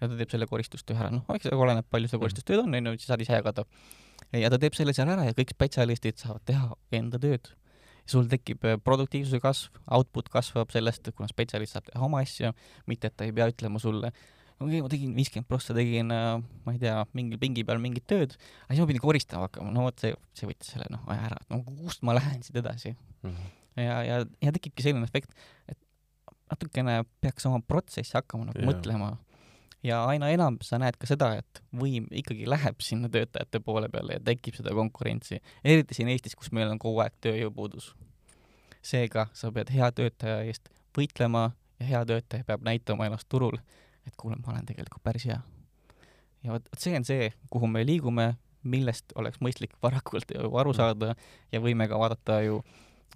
ja 0.00 0.08
ta 0.08 0.14
teeb 0.14 0.34
selle 0.34 0.48
koristustöö 0.50 0.98
ära, 0.98 1.12
noh, 1.14 1.24
eks 1.34 1.50
oleneb, 1.52 1.86
palju 1.90 2.10
seda 2.10 2.22
koristustööd 2.22 2.64
on, 2.64 2.76
onju, 2.80 2.96
siis 2.98 3.10
saad 3.10 3.24
ise 3.24 3.38
jagada. 3.38 3.64
ja 4.34 4.50
ta 4.52 4.60
teeb 4.62 4.76
selle 4.78 4.94
seal 4.96 5.10
ära 5.14 5.26
ja 5.28 5.36
kõik 5.38 5.54
spetsialistid 5.54 6.20
saavad 6.22 6.44
teha 6.48 6.70
enda 7.00 7.20
tööd. 7.22 7.52
sul 8.08 8.24
tekib 8.28 8.64
äh, 8.64 8.78
produktiivsuse 8.80 9.40
kasv, 9.44 9.82
output 9.92 10.30
kasvab 10.32 10.70
sellest, 10.72 11.10
kuna 11.16 11.28
spetsialist 11.28 11.76
saab 11.76 11.90
teha 11.90 12.04
oma 12.04 12.22
asju, 12.24 12.54
mitte 12.86 13.10
et 13.10 13.16
ta 13.16 13.26
ei 13.28 13.34
pea 13.36 13.50
ütlema 13.52 13.82
sulle, 13.82 14.12
okei 14.58 14.78
okay,, 14.78 14.84
ma 14.84 14.92
tegin 14.92 15.14
viiskümmend 15.16 15.48
prossa, 15.50 15.76
tegin 15.76 16.12
äh, 16.14 16.30
ma 16.64 16.74
ei 16.74 16.80
tea, 16.82 16.96
mingil 17.18 17.40
pingi 17.42 17.64
peal 17.66 17.82
mingit 17.82 18.06
tööd, 18.10 18.34
aga 18.66 18.74
siis 18.74 18.82
ma 18.82 18.88
pidin 18.90 19.04
koristama 19.04 19.46
hakkama, 19.46 19.74
no 19.74 19.86
vot 19.86 20.02
see, 20.02 20.14
see 20.38 20.50
võttis 20.50 20.74
selle 20.74 20.88
noh 20.92 21.04
aja 21.12 21.28
ära, 21.30 21.38
et 21.42 21.54
no 21.54 21.62
kust 21.66 22.02
ma 22.06 22.16
lähen 22.18 22.42
siit 22.46 22.58
edasi 22.62 22.94
mm. 22.94 23.30
-hmm. 23.30 23.54
ja, 23.84 24.00
ja, 24.06 24.18
ja 24.44 24.54
tekibki 24.56 24.84
selline 24.86 25.06
efekt, 25.06 25.34
et 25.70 25.78
natukene 26.50 27.02
peaks 27.22 27.46
oma 27.46 27.60
protsessi 27.60 28.16
hakkama 28.16 28.48
nagu 28.48 28.62
yeah. 28.62 28.70
mõtlema 28.72 29.14
ja 29.84 30.04
aina 30.10 30.30
enam 30.34 30.58
sa 30.64 30.78
näed 30.80 30.98
ka 30.98 31.06
seda, 31.06 31.32
et 31.38 31.62
võim 31.76 32.08
ikkagi 32.10 32.48
läheb 32.48 32.82
sinna 32.82 33.10
töötajate 33.12 33.60
poole 33.64 33.90
peale 33.92 34.18
ja 34.18 34.24
tekib 34.24 34.58
seda 34.58 34.74
konkurentsi, 34.74 35.40
eriti 35.64 35.94
siin 35.94 36.10
Eestis, 36.12 36.34
kus 36.38 36.50
meil 36.52 36.70
on 36.72 36.80
kogu 36.82 37.02
aeg 37.04 37.14
tööjõupuudus. 37.24 37.94
seega 38.82 39.26
sa 39.34 39.50
pead 39.52 39.70
hea 39.74 39.90
töötaja 39.92 40.42
eest 40.46 40.70
võitlema 40.96 41.50
ja 41.80 41.86
hea 41.86 42.04
töötaja 42.06 42.44
peab 42.46 42.62
näitama 42.64 43.06
ennast 43.06 43.28
turul 43.28 43.58
et 44.08 44.16
kuule, 44.20 44.38
ma 44.40 44.52
olen 44.54 44.66
tegelikult 44.68 45.02
päris 45.04 45.28
hea. 45.28 45.38
ja 46.44 46.54
vot 46.54 46.66
vot 46.70 46.82
see 46.82 46.96
on 46.98 47.06
see, 47.08 47.30
kuhu 47.52 47.70
me 47.70 47.84
liigume, 47.86 48.32
millest 48.68 49.14
oleks 49.18 49.40
mõistlik 49.44 49.76
varakult 49.82 50.32
aru 50.34 50.74
saada 50.76 51.14
ja 51.52 51.62
võime 51.62 51.88
ka 51.88 52.00
vaadata 52.00 52.40
ju 52.44 52.60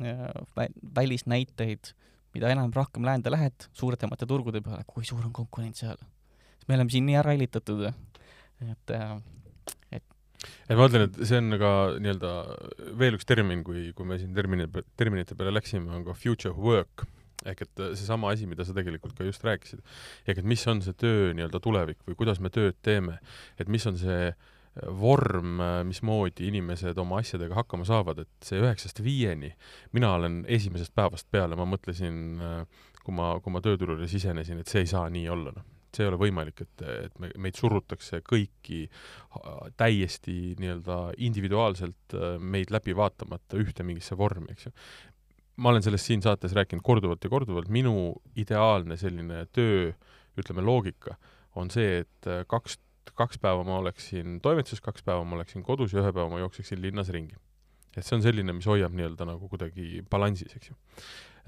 äh, 0.01 0.25
vä- 0.57 0.73
välisnäiteid, 0.97 1.93
mida 2.35 2.53
enam 2.55 2.73
rohkem 2.75 3.05
läände 3.05 3.31
lähed, 3.31 3.69
suuremate 3.77 4.27
turgude 4.27 4.63
peale, 4.65 4.87
kui 4.87 5.05
suur 5.05 5.25
on 5.27 5.33
konkurents 5.33 5.85
seal. 5.85 6.01
me 6.69 6.79
oleme 6.79 6.91
siin 6.91 7.07
nii 7.07 7.19
ära 7.19 7.35
hellitatud, 7.35 7.89
et 8.63 8.95
äh, 8.97 9.17
et 10.69 10.77
ma 10.79 10.87
ütlen, 10.89 11.09
et 11.09 11.19
see 11.29 11.39
on 11.39 11.57
ka 11.61 11.73
nii-öelda 12.03 12.31
veel 12.99 13.19
üks 13.19 13.27
termin, 13.29 13.63
kui, 13.67 13.91
kui 13.97 14.09
me 14.09 14.19
siin 14.21 14.33
termini, 14.37 14.69
terminite 14.99 15.37
peale 15.39 15.55
läksime, 15.55 15.91
on 15.95 16.07
ka 16.07 16.17
future 16.19 16.55
work 16.57 17.07
ehk 17.49 17.67
et 17.67 17.85
seesama 17.99 18.33
asi, 18.33 18.47
mida 18.51 18.67
sa 18.67 18.75
tegelikult 18.77 19.17
ka 19.19 19.27
just 19.27 19.45
rääkisid. 19.47 19.83
ehk 20.27 20.43
et 20.43 20.49
mis 20.49 20.67
on 20.71 20.83
see 20.85 20.97
töö 20.99 21.33
nii-öelda 21.37 21.61
tulevik 21.63 22.03
või 22.09 22.19
kuidas 22.19 22.41
me 22.41 22.51
tööd 22.51 22.79
teeme, 22.83 23.19
et 23.59 23.69
mis 23.69 23.87
on 23.87 23.99
see 24.01 24.33
vorm, 24.89 25.61
mismoodi 25.85 26.47
inimesed 26.49 26.97
oma 26.99 27.19
asjadega 27.21 27.59
hakkama 27.59 27.85
saavad, 27.85 28.23
et 28.25 28.47
see 28.47 28.63
üheksast 28.63 29.03
viieni, 29.05 29.53
mina 29.93 30.15
olen 30.17 30.43
esimesest 30.49 30.95
päevast 30.97 31.29
peale, 31.31 31.59
ma 31.61 31.67
mõtlesin, 31.69 32.41
kui 33.03 33.15
ma, 33.19 33.35
kui 33.45 33.53
ma 33.53 33.61
tööturule 33.65 34.09
sisenesin, 34.09 34.63
et 34.63 34.73
see 34.73 34.87
ei 34.87 34.93
saa 34.95 35.11
nii 35.13 35.29
olla, 35.29 35.53
noh 35.59 35.69
see 35.93 36.07
ei 36.07 36.09
ole 36.09 36.19
võimalik, 36.21 36.63
et, 36.65 36.85
et 37.07 37.19
me, 37.21 37.29
meid 37.47 37.59
surutakse 37.59 38.23
kõiki 38.25 38.87
täiesti 39.77 40.55
nii-öelda 40.61 40.99
individuaalselt 41.27 42.17
meid 42.41 42.73
läbi 42.73 42.97
vaatamata 42.97 43.61
ühte 43.61 43.85
mingisse 43.87 44.17
vormi, 44.19 44.53
eks 44.55 44.69
ju. 44.69 44.73
Ma 45.57 45.73
olen 45.73 45.85
sellest 45.85 46.09
siin 46.09 46.23
saates 46.25 46.55
rääkinud 46.57 46.85
korduvalt 46.85 47.25
ja 47.25 47.31
korduvalt, 47.31 47.69
minu 47.73 48.15
ideaalne 48.37 48.97
selline 48.97 49.47
töö, 49.53 49.91
ütleme, 50.41 50.65
loogika 50.65 51.17
on 51.61 51.71
see, 51.71 52.03
et 52.05 52.29
kaks, 52.49 52.79
kaks 53.19 53.41
päeva 53.43 53.65
ma 53.67 53.81
oleksin 53.83 54.39
toimetuses, 54.45 54.81
kaks 54.81 55.05
päeva 55.05 55.25
ma 55.29 55.37
oleksin 55.37 55.65
kodus 55.67 55.93
ja 55.93 56.01
ühe 56.01 56.13
päeva 56.13 56.31
ma 56.33 56.41
jookseksin 56.41 56.81
linnas 56.83 57.13
ringi. 57.13 57.37
et 57.97 58.07
see 58.07 58.17
on 58.17 58.25
selline, 58.25 58.55
mis 58.57 58.67
hoiab 58.67 58.95
nii-öelda 58.97 59.29
nagu 59.29 59.49
kuidagi 59.53 60.01
balansis, 60.11 60.57
eks 60.57 60.73
ju 60.73 60.79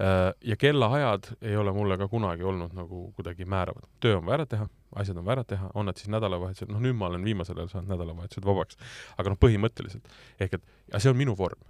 Äh, 0.01 0.33
ja 0.43 0.57
kellaajad 0.57 1.23
ei 1.41 1.57
ole 1.57 1.71
mulle 1.71 1.97
ka 1.97 2.07
kunagi 2.07 2.43
olnud 2.43 2.73
nagu 2.75 3.13
kuidagi 3.15 3.45
määravad. 3.45 3.87
töö 3.99 4.17
on 4.17 4.25
vaja 4.25 4.35
ära 4.35 4.45
teha, 4.45 4.67
asjad 4.95 5.17
on 5.17 5.25
vaja 5.25 5.37
ära 5.37 5.43
teha, 5.43 5.69
on 5.73 5.85
nad 5.85 5.95
siis 5.95 6.09
nädalavahetused, 6.11 6.67
noh 6.67 6.81
nüüd 6.83 6.97
ma 6.99 7.07
olen 7.07 7.23
viimasel 7.23 7.61
ajal 7.61 7.69
saanud 7.71 7.93
nädalavahetused 7.93 8.43
vabaks, 8.45 8.75
aga 9.17 9.31
noh, 9.31 9.39
põhimõtteliselt. 9.39 10.11
ehk 10.39 10.57
et, 10.59 10.65
ja 10.91 10.99
see 10.99 11.13
on 11.13 11.17
minu 11.17 11.37
vorm. 11.39 11.61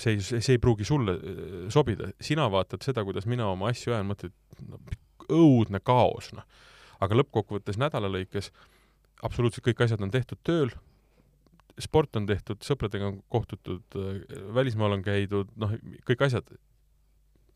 See 0.00 0.16
ei, 0.16 0.22
see 0.24 0.56
ei 0.56 0.62
pruugi 0.62 0.86
sulle 0.88 1.16
äh, 1.18 1.56
sobida, 1.72 2.10
sina 2.22 2.46
vaatad 2.52 2.84
seda, 2.86 3.04
kuidas 3.06 3.28
mina 3.30 3.48
oma 3.50 3.70
asju 3.72 3.94
ajan, 3.94 4.08
mõtled, 4.10 4.34
no 4.68 4.80
õudne 5.32 5.80
kaos, 5.84 6.32
noh. 6.36 6.44
aga 7.04 7.20
lõppkokkuvõttes 7.20 7.78
nädala 7.80 8.10
lõikes 8.12 8.50
absoluutselt 9.24 9.64
kõik 9.68 9.86
asjad 9.86 10.02
on 10.04 10.12
tehtud 10.12 10.40
tööl, 10.44 10.74
sport 11.80 12.16
on 12.18 12.26
tehtud, 12.28 12.60
sõpradega 12.62 13.08
on 13.12 13.18
kohtutud, 13.32 13.98
äh, 13.98 14.22
välismaal 14.54 14.98
on 14.98 15.04
käidud, 15.06 15.50
noh, 15.60 15.74
kõik 16.08 16.28
asjad 16.28 16.54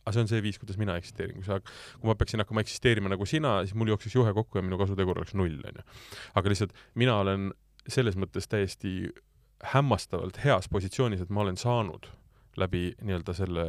aga 0.09 0.15
see 0.17 0.25
on 0.25 0.31
see 0.31 0.41
viis, 0.41 0.57
kuidas 0.57 0.79
mina 0.81 0.95
eksisteerin, 0.97 1.37
kui 1.37 1.45
sa, 1.45 1.59
kui 1.61 2.09
ma 2.09 2.17
peaksin 2.17 2.41
hakkama 2.41 2.63
eksisteerima 2.65 3.11
nagu 3.13 3.27
sina, 3.29 3.59
siis 3.67 3.77
mul 3.77 3.91
jookseks 3.93 4.15
juhe 4.17 4.33
kokku 4.33 4.57
ja 4.57 4.65
minu 4.65 4.79
kasutegur 4.81 5.21
oleks 5.21 5.35
null, 5.37 5.59
onju. 5.69 5.85
aga 6.39 6.53
lihtsalt 6.53 6.73
mina 6.97 7.19
olen 7.21 7.51
selles 7.89 8.17
mõttes 8.21 8.49
täiesti 8.49 9.11
hämmastavalt 9.75 10.41
heas 10.45 10.71
positsioonis, 10.73 11.21
et 11.25 11.35
ma 11.35 11.45
olen 11.45 11.61
saanud 11.61 12.09
läbi 12.57 12.93
nii-öelda 13.03 13.35
selle 13.37 13.67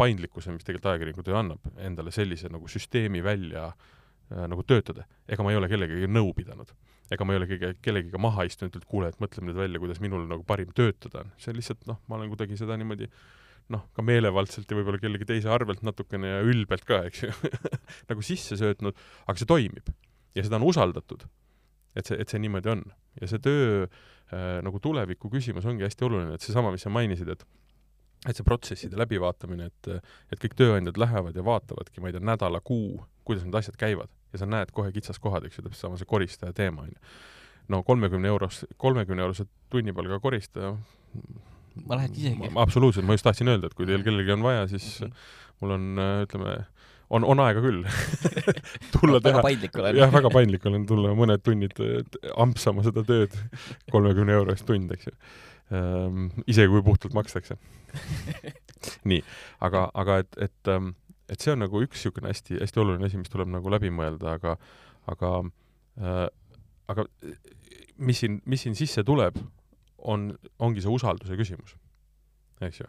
paindlikkuse, 0.00 0.54
mis 0.54 0.64
tegelikult 0.64 0.92
ajakirjaniku 0.92 1.26
töö 1.26 1.36
annab, 1.40 1.66
endale 1.78 2.14
sellise 2.14 2.50
nagu 2.52 2.70
süsteemi 2.70 3.22
välja 3.24 3.68
äh, 3.68 4.46
nagu 4.48 4.64
töötada. 4.66 5.04
ega 5.28 5.44
ma 5.44 5.52
ei 5.52 5.60
ole 5.60 5.68
kellegagi 5.68 6.08
nõu 6.10 6.32
pidanud. 6.36 6.72
ega 7.12 7.24
ma 7.24 7.34
ei 7.34 7.42
ole 7.42 7.50
kõige, 7.50 7.74
kellegiga 7.84 8.18
maha 8.18 8.46
istunud, 8.48 8.76
et 8.76 8.88
kuule, 8.88 9.12
et 9.12 9.20
mõtleme 9.20 9.50
nüüd 9.50 9.60
välja, 9.60 9.80
kuidas 9.82 10.00
minul 10.00 10.26
nagu 10.28 10.44
parim 10.48 10.72
töötada 10.74 11.24
on. 11.24 11.32
see 11.38 11.54
lihtsalt 11.54 11.86
noh, 11.86 12.00
ma 12.08 12.16
olen 12.16 12.32
kuidagi 12.32 12.56
seda 12.56 12.76
niimoodi 12.80 13.10
noh, 13.72 13.84
ka 13.94 14.04
meelevaldselt 14.04 14.70
ja 14.70 14.78
võib-olla 14.78 15.00
kellegi 15.02 15.28
teise 15.28 15.50
arvelt 15.52 15.84
natukene 15.86 16.36
ja 16.36 16.40
ülbelt 16.46 16.86
ka, 16.88 17.02
eks 17.08 17.26
ju 17.26 17.30
nagu 18.10 18.24
sisse 18.26 18.58
söötnud, 18.60 18.98
aga 19.26 19.38
see 19.38 19.48
toimib. 19.48 19.92
ja 20.36 20.44
seda 20.46 20.58
on 20.60 20.68
usaldatud. 20.70 21.26
et 21.96 22.08
see, 22.08 22.16
et 22.18 22.28
see 22.28 22.40
niimoodi 22.42 22.72
on. 22.72 22.84
ja 23.20 23.28
see 23.30 23.42
töö 23.42 23.84
äh, 23.84 24.60
nagu 24.64 24.80
tuleviku 24.80 25.30
küsimus 25.32 25.68
ongi 25.68 25.86
hästi 25.86 26.08
oluline, 26.08 26.38
et 26.38 26.44
seesama, 26.44 26.72
mis 26.74 26.84
sa 26.86 26.92
mainisid, 26.92 27.28
et 27.28 27.46
et 28.28 28.38
see 28.38 28.46
protsesside 28.46 28.98
läbivaatamine, 29.00 29.68
et, 29.72 30.08
et 30.30 30.42
kõik 30.42 30.54
tööandjad 30.58 30.98
lähevad 31.00 31.36
ja 31.36 31.44
vaatavadki, 31.46 32.02
ma 32.02 32.10
ei 32.10 32.16
tea, 32.16 32.24
nädala, 32.24 32.60
kuu, 32.64 33.00
kuidas 33.26 33.46
need 33.46 33.56
asjad 33.58 33.78
käivad 33.80 34.12
ja 34.32 34.40
sa 34.40 34.48
näed 34.48 34.72
kohe 34.74 34.92
kitsaskohad, 34.94 35.46
eks 35.46 35.58
ju, 35.58 35.66
täpselt 35.66 35.88
sama 35.88 36.00
see 36.00 36.08
koristaja 36.08 36.54
teema, 36.56 36.86
on 36.86 36.92
ju. 36.92 37.16
no 37.72 37.82
kolmekümne 37.86 38.30
euros, 38.30 38.62
kolmekümne 38.80 39.24
eurose 39.26 39.48
tunnipalga 39.70 40.20
koristaja 40.22 40.76
ma 41.88 41.98
läheks 41.98 42.22
isegi. 42.22 42.52
absoluutselt, 42.54 43.06
ma 43.06 43.16
just 43.18 43.26
tahtsin 43.26 43.50
öelda, 43.52 43.70
et 43.70 43.76
kui 43.78 43.88
teil 43.88 44.04
kellelgi 44.06 44.34
on 44.36 44.46
vaja, 44.46 44.66
siis 44.70 45.00
mm 45.00 45.06
-hmm. 45.06 45.28
mul 45.60 45.76
on, 45.76 46.02
ütleme, 46.22 46.56
on, 47.10 47.24
on 47.24 47.40
aega 47.40 47.60
küll 47.60 47.84
tulla 48.94 49.20
teha. 49.20 49.36
väga 49.36 49.42
paindlik 49.42 49.78
olen. 49.78 49.96
jah, 49.96 50.12
väga 50.12 50.30
paindlik 50.30 50.66
olen, 50.66 50.86
tulla 50.86 51.14
mõned 51.18 51.42
tunnid 51.42 51.80
ampsama 52.36 52.84
seda 52.86 53.04
tööd, 53.04 53.34
kolmekümne 53.90 54.32
euro 54.32 54.54
eest 54.54 54.66
tund, 54.66 54.92
eks 54.92 55.10
ju 55.10 55.16
ähm,. 55.72 56.28
isegi 56.46 56.70
kui 56.72 56.84
puhtalt 56.86 57.16
makstakse 57.16 57.56
nii, 59.10 59.22
aga, 59.60 59.88
aga 59.94 60.20
et, 60.24 60.38
et, 60.48 60.70
ähm, 60.72 60.94
et 61.32 61.40
see 61.40 61.54
on 61.54 61.62
nagu 61.64 61.82
üks 61.84 62.00
niisugune 62.00 62.32
hästi, 62.32 62.60
hästi 62.60 62.82
oluline 62.82 63.08
asi, 63.08 63.20
mis 63.20 63.32
tuleb 63.32 63.50
nagu 63.52 63.72
läbi 63.72 63.92
mõelda, 63.94 64.36
aga, 64.38 64.56
aga 65.12 65.34
äh, 66.00 66.28
aga 66.92 67.06
mis 68.02 68.22
siin, 68.22 68.40
mis 68.48 68.64
siin 68.64 68.76
sisse 68.78 69.04
tuleb, 69.06 69.38
on, 70.08 70.32
ongi 70.62 70.82
see 70.82 70.92
usalduse 70.92 71.36
küsimus, 71.38 71.76
eks 72.62 72.82
ju. 72.82 72.88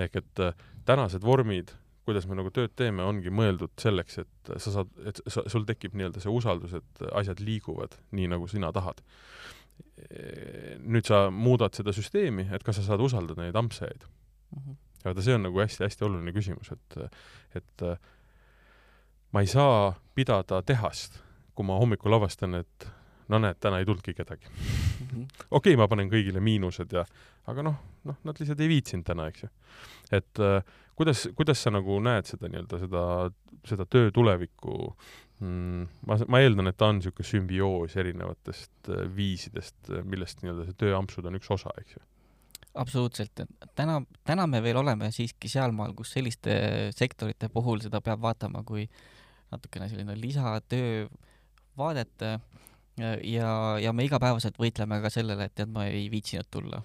ehk 0.00 0.16
et 0.22 0.42
äh, 0.42 0.66
tänased 0.88 1.24
vormid, 1.26 1.74
kuidas 2.08 2.26
me 2.26 2.38
nagu 2.38 2.50
tööd 2.54 2.72
teeme, 2.78 3.04
ongi 3.06 3.30
mõeldud 3.34 3.74
selleks, 3.78 4.18
et 4.22 4.52
sa 4.56 4.72
saad, 4.78 4.90
et 5.06 5.20
sa, 5.30 5.44
sul 5.50 5.66
tekib 5.68 5.94
nii-öelda 5.94 6.22
see 6.22 6.32
usaldus, 6.32 6.74
et 6.80 7.04
asjad 7.12 7.42
liiguvad 7.44 7.94
nii, 8.16 8.30
nagu 8.32 8.48
sina 8.50 8.72
tahad. 8.74 9.02
Nüüd 10.80 11.06
sa 11.06 11.28
muudad 11.30 11.76
seda 11.76 11.92
süsteemi, 11.94 12.48
et 12.54 12.64
kas 12.66 12.80
sa 12.80 12.86
saad 12.90 13.02
usaldada 13.04 13.44
neid 13.44 13.56
ampsejaid 13.56 14.06
mm. 14.06 14.62
-hmm. 14.62 14.78
vaata, 15.04 15.22
see 15.22 15.34
on 15.34 15.44
nagu 15.46 15.60
hästi-hästi 15.60 16.06
oluline 16.06 16.32
küsimus, 16.36 16.72
et, 16.72 16.96
et 17.54 17.84
äh, 17.86 17.98
ma 19.32 19.40
ei 19.40 19.46
saa 19.46 19.94
pidada 20.14 20.62
tehast, 20.62 21.20
kui 21.54 21.66
ma 21.66 21.78
hommikul 21.78 22.16
avastan, 22.18 22.54
et 22.54 22.88
no 23.28 23.38
näed, 23.38 23.60
täna 23.60 23.78
ei 23.78 23.86
tulnudki 23.86 24.14
kedagi 24.14 24.46
mhm. 24.48 25.22
okei 25.58 25.74
okay,, 25.74 25.76
ma 25.76 25.88
panen 25.88 26.10
kõigile 26.10 26.40
miinused 26.40 26.92
ja, 26.92 27.04
aga 27.46 27.62
noh, 27.62 27.78
noh, 28.04 28.18
nad 28.24 28.40
lihtsalt 28.40 28.60
ei 28.60 28.68
viitsinud 28.68 29.06
täna, 29.06 29.28
eks 29.30 29.44
ju. 29.46 29.50
et 30.10 30.42
äh, 30.42 30.62
kuidas, 31.00 31.24
kuidas 31.36 31.64
sa 31.64 31.72
nagu 31.72 31.98
näed 32.04 32.28
seda 32.28 32.50
nii-öelda 32.52 32.80
seda, 32.84 33.02
seda 33.68 33.88
töö 33.88 34.12
tulevikku 34.14 34.76
mm,? 35.40 35.88
ma, 36.06 36.20
ma 36.28 36.42
eeldan, 36.44 36.70
et 36.70 36.78
ta 36.80 36.90
on 36.92 37.00
niisugune 37.00 37.28
sümbioos 37.32 37.96
erinevatest 38.00 38.92
äh, 38.92 39.04
viisidest, 39.16 39.92
millest 40.04 40.44
nii-öelda 40.44 40.68
see 40.68 40.80
tööampsud 40.84 41.28
on 41.30 41.40
üks 41.40 41.50
osa, 41.56 41.74
eks 41.82 41.96
ju 41.98 42.04
absoluutselt, 42.80 43.40
täna, 43.74 43.98
täna 44.26 44.46
me 44.46 44.60
veel 44.62 44.78
oleme 44.78 45.10
siiski 45.14 45.50
sealmaal, 45.50 45.94
kus 45.98 46.12
selliste 46.14 46.52
sektorite 46.94 47.48
puhul 47.50 47.82
seda 47.82 47.98
peab 48.04 48.22
vaatama 48.22 48.62
kui 48.66 48.84
natukene 49.50 49.88
selline 49.90 50.14
lisatöö 50.20 51.08
vaadet 51.78 52.28
ja, 53.24 53.50
ja 53.80 53.92
me 53.92 54.06
igapäevaselt 54.06 54.58
võitleme 54.60 55.00
ka 55.02 55.10
sellele, 55.12 55.48
et 55.48 55.56
tead, 55.58 55.70
ma 55.72 55.86
ei 55.90 56.06
viitsinud 56.12 56.50
tulla. 56.50 56.82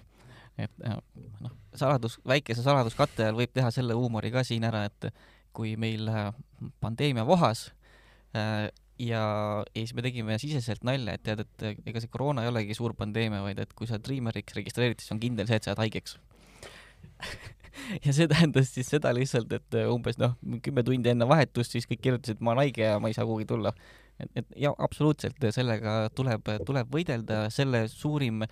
Et 0.58 0.72
noh, 0.86 1.54
saladus, 1.76 2.18
väikese 2.26 2.64
saladuskatte 2.64 3.28
all 3.28 3.38
võib 3.38 3.52
teha 3.54 3.70
selle 3.74 3.96
huumori 3.98 4.32
ka 4.34 4.44
siin 4.46 4.64
ära, 4.64 4.86
et 4.88 5.10
kui 5.56 5.74
meil 5.80 6.08
äh, 6.12 6.30
pandeemia 6.80 7.26
vohas 7.28 7.70
äh, 8.36 8.68
ja, 8.98 9.22
ja 9.74 9.82
siis 9.82 9.94
me 9.96 10.04
tegime 10.04 10.38
siseselt 10.40 10.84
nalja, 10.86 11.16
et 11.16 11.24
tead, 11.26 11.44
et 11.44 11.84
ega 11.88 12.02
see 12.02 12.12
koroona 12.12 12.44
ei 12.44 12.52
olegi 12.52 12.76
suur 12.76 12.94
pandeemia, 12.96 13.42
vaid 13.44 13.60
et 13.62 13.74
kui 13.76 13.88
sa 13.88 14.00
Dreameriks 14.00 14.56
registreerid, 14.56 15.02
siis 15.02 15.12
on 15.14 15.20
kindel 15.22 15.48
see, 15.48 15.60
et 15.60 15.66
sa 15.66 15.74
jääd 15.74 15.84
haigeks. 15.86 16.18
Ja 18.00 18.12
see 18.16 18.24
tähendas 18.24 18.70
siis 18.72 18.88
seda 18.88 19.10
lihtsalt, 19.12 19.50
et 19.52 19.74
umbes 19.92 20.16
noh, 20.16 20.32
kümme 20.64 20.80
tundi 20.80 21.10
enne 21.10 21.26
vahetust 21.28 21.74
siis 21.74 21.84
kõik 21.84 22.00
kirjutasid, 22.06 22.38
ma 22.40 22.54
olen 22.54 22.64
haige 22.64 22.86
ja 22.86 22.94
ma 23.02 23.10
ei 23.10 23.16
saa 23.16 23.26
kuhugi 23.28 23.44
tulla. 23.50 23.74
Et, 24.16 24.30
et 24.40 24.54
ja 24.64 24.70
absoluutselt 24.80 25.44
sellega 25.52 25.98
tuleb, 26.16 26.48
tuleb 26.64 26.88
võidelda, 26.96 27.42
selle 27.52 27.82
suurim, 27.92 28.46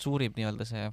suurim 0.00 0.32
nii-öelda 0.36 0.66
see 0.68 0.86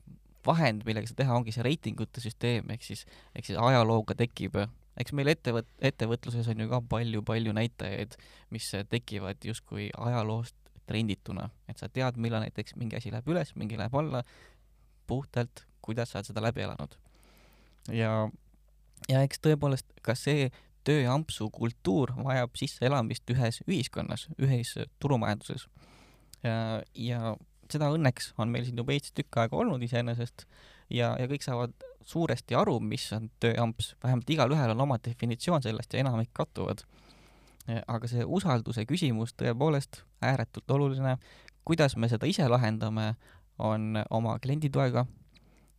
vahend, 0.45 0.85
millega 0.87 1.09
seda 1.09 1.23
teha, 1.23 1.37
ongi 1.37 1.53
see 1.55 1.65
reitingute 1.65 2.23
süsteem, 2.23 2.69
ehk 2.73 2.85
siis, 2.85 3.05
ehk 3.35 3.49
siis 3.49 3.59
ajalooga 3.59 4.15
tekib, 4.19 4.57
eks 4.99 5.13
meil 5.15 5.31
ettevõt-, 5.33 5.71
ettevõtluses 5.91 6.47
on 6.51 6.63
ju 6.63 6.69
ka 6.71 6.81
palju-palju 6.91 7.55
näitajaid, 7.55 8.15
mis 8.55 8.69
tekivad 8.91 9.43
justkui 9.45 9.89
ajaloost 9.97 10.55
trendituna, 10.89 11.49
et 11.69 11.81
sa 11.81 11.89
tead, 11.91 12.17
millal 12.17 12.43
näiteks 12.45 12.75
mingi 12.79 12.97
asi 12.97 13.11
läheb 13.13 13.27
üles, 13.29 13.53
mingi 13.59 13.77
läheb 13.77 13.95
alla, 13.99 14.23
puhtalt, 15.09 15.65
kuidas 15.85 16.11
sa 16.11 16.19
oled 16.19 16.31
seda 16.31 16.43
läbi 16.43 16.65
elanud. 16.65 16.95
ja, 17.93 18.13
ja 19.09 19.21
eks 19.25 19.41
tõepoolest 19.43 19.93
ka 20.05 20.15
see 20.17 20.49
tööampsu 20.87 21.49
kultuur 21.53 22.13
vajab 22.23 22.55
sisseelamist 22.57 23.29
ühes 23.33 23.61
ühiskonnas, 23.67 24.27
ühes 24.41 24.73
turumajanduses. 24.99 25.67
ja, 26.43 26.81
ja 26.93 27.35
seda 27.71 27.91
õnneks 27.93 28.33
on 28.37 28.51
meil 28.53 28.65
siin 28.67 28.79
juba 28.79 28.95
Eestis 28.95 29.15
tükk 29.17 29.41
aega 29.41 29.57
olnud 29.57 29.83
iseenesest 29.85 30.45
ja, 30.89 31.13
ja 31.19 31.27
kõik 31.29 31.45
saavad 31.45 31.73
suuresti 32.09 32.57
aru, 32.57 32.79
mis 32.81 33.05
on 33.13 33.29
tööamps, 33.43 33.93
vähemalt 34.03 34.29
igalühel 34.33 34.73
on 34.73 34.85
oma 34.87 34.97
definitsioon 35.05 35.63
sellest 35.65 35.93
ja 35.93 36.01
enamik 36.03 36.31
kattuvad. 36.33 36.85
aga 37.69 38.07
see 38.09 38.23
usalduse 38.25 38.81
küsimus 38.89 39.35
tõepoolest 39.37 40.01
ääretult 40.25 40.71
oluline, 40.73 41.17
kuidas 41.63 41.93
me 41.95 42.09
seda 42.09 42.25
ise 42.25 42.47
lahendame, 42.49 43.13
on 43.59 43.99
oma 44.09 44.39
klienditoega, 44.41 45.05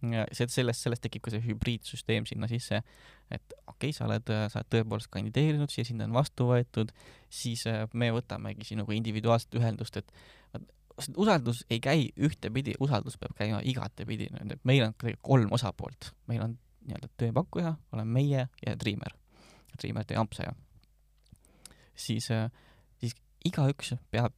see, 0.00 0.46
sellest, 0.46 0.84
sellest 0.84 1.02
tekib 1.02 1.24
ka 1.24 1.32
see 1.34 1.42
hübriidsüsteem 1.44 2.28
sinna 2.28 2.46
sisse, 2.50 2.82
et 3.30 3.56
okei 3.66 3.90
okay,, 3.90 3.96
sa 3.96 4.06
oled, 4.06 4.30
sa 4.52 4.60
oled 4.60 4.70
tõepoolest 4.76 5.10
kandideerinud 5.10 5.72
siia, 5.72 5.88
sind 5.88 6.04
on 6.04 6.14
vastu 6.14 6.46
võetud, 6.52 6.92
siis 7.32 7.66
äh, 7.70 7.84
me 7.92 8.12
võtamegi 8.14 8.70
sinuga 8.70 8.94
individuaalset 8.96 9.58
ühendust, 9.58 9.98
et 10.00 10.14
usaldus 11.16 11.64
ei 11.70 11.80
käi 11.80 12.08
ühtepidi, 12.18 12.74
usaldus 12.80 13.18
peab 13.20 13.36
käima 13.38 13.60
igatepidi, 13.64 14.28
et 14.50 14.64
meil 14.64 14.84
on 14.88 14.94
kolm 15.22 15.52
osapoolt, 15.52 16.12
meil 16.30 16.42
on 16.44 16.58
nii-öelda 16.86 17.10
tööpakkuja, 17.20 17.74
oleme 17.92 18.18
meie 18.18 18.46
ja 18.66 18.76
Dreamer, 18.80 19.14
Dreamer 19.76 20.04
teie 20.08 20.20
ampsaja. 20.20 20.52
siis, 21.94 22.28
siis 23.00 23.16
igaüks 23.44 23.94
peab 24.10 24.34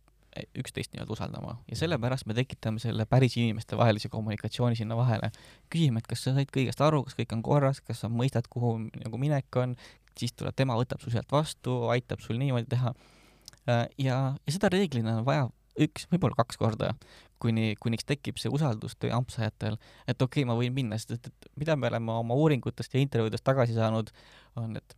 üksteist 0.57 0.95
nii-öelda 0.95 1.13
usaldama 1.13 1.57
ja 1.69 1.77
sellepärast 1.77 2.27
me 2.27 2.35
tekitame 2.35 2.81
selle 2.81 3.05
päris 3.07 3.37
inimeste 3.37 3.77
vahelise 3.77 4.09
kommunikatsiooni 4.09 4.77
sinna 4.77 4.97
vahele. 4.97 5.31
küsime, 5.71 5.99
et 6.01 6.07
kas 6.09 6.25
sa 6.25 6.35
said 6.35 6.49
kõigest 6.53 6.81
aru, 6.81 7.03
kas 7.05 7.17
kõik 7.19 7.35
on 7.37 7.43
korras, 7.43 7.81
kas 7.81 8.01
sa 8.01 8.09
mõistad, 8.09 8.49
kuhu 8.51 8.79
nagu 8.89 9.21
minek 9.21 9.57
on, 9.57 9.77
siis 10.19 10.33
tuleb 10.33 10.57
tema, 10.57 10.77
võtab 10.81 11.05
su 11.05 11.13
sealt 11.13 11.33
vastu, 11.33 11.89
aitab 11.93 12.21
sul 12.25 12.41
niimoodi 12.41 12.69
teha. 12.69 12.95
Ja, 13.67 13.77
ja 13.99 14.17
seda 14.49 14.73
reeglina 14.73 15.19
on 15.21 15.27
vaja 15.29 15.51
üks, 15.81 16.07
võib-olla 16.13 16.37
kaks 16.37 16.59
korda, 16.61 16.93
kuni, 17.43 17.73
kuniks 17.81 18.07
tekib 18.09 18.39
see 18.41 18.53
usaldus 18.53 18.97
tööampsajatel, 19.01 19.79
et 20.07 20.17
okei 20.17 20.43
okay,, 20.43 20.49
ma 20.49 20.57
võin 20.59 20.75
minna, 20.77 20.99
sest 21.01 21.17
et, 21.17 21.31
et 21.33 21.51
mida 21.63 21.77
me 21.77 21.89
oleme 21.91 22.19
oma 22.21 22.37
uuringutest 22.39 22.95
ja 22.95 23.03
intervjuudest 23.03 23.45
tagasi 23.47 23.77
saanud, 23.77 24.13
on, 24.61 24.77
et 24.81 24.97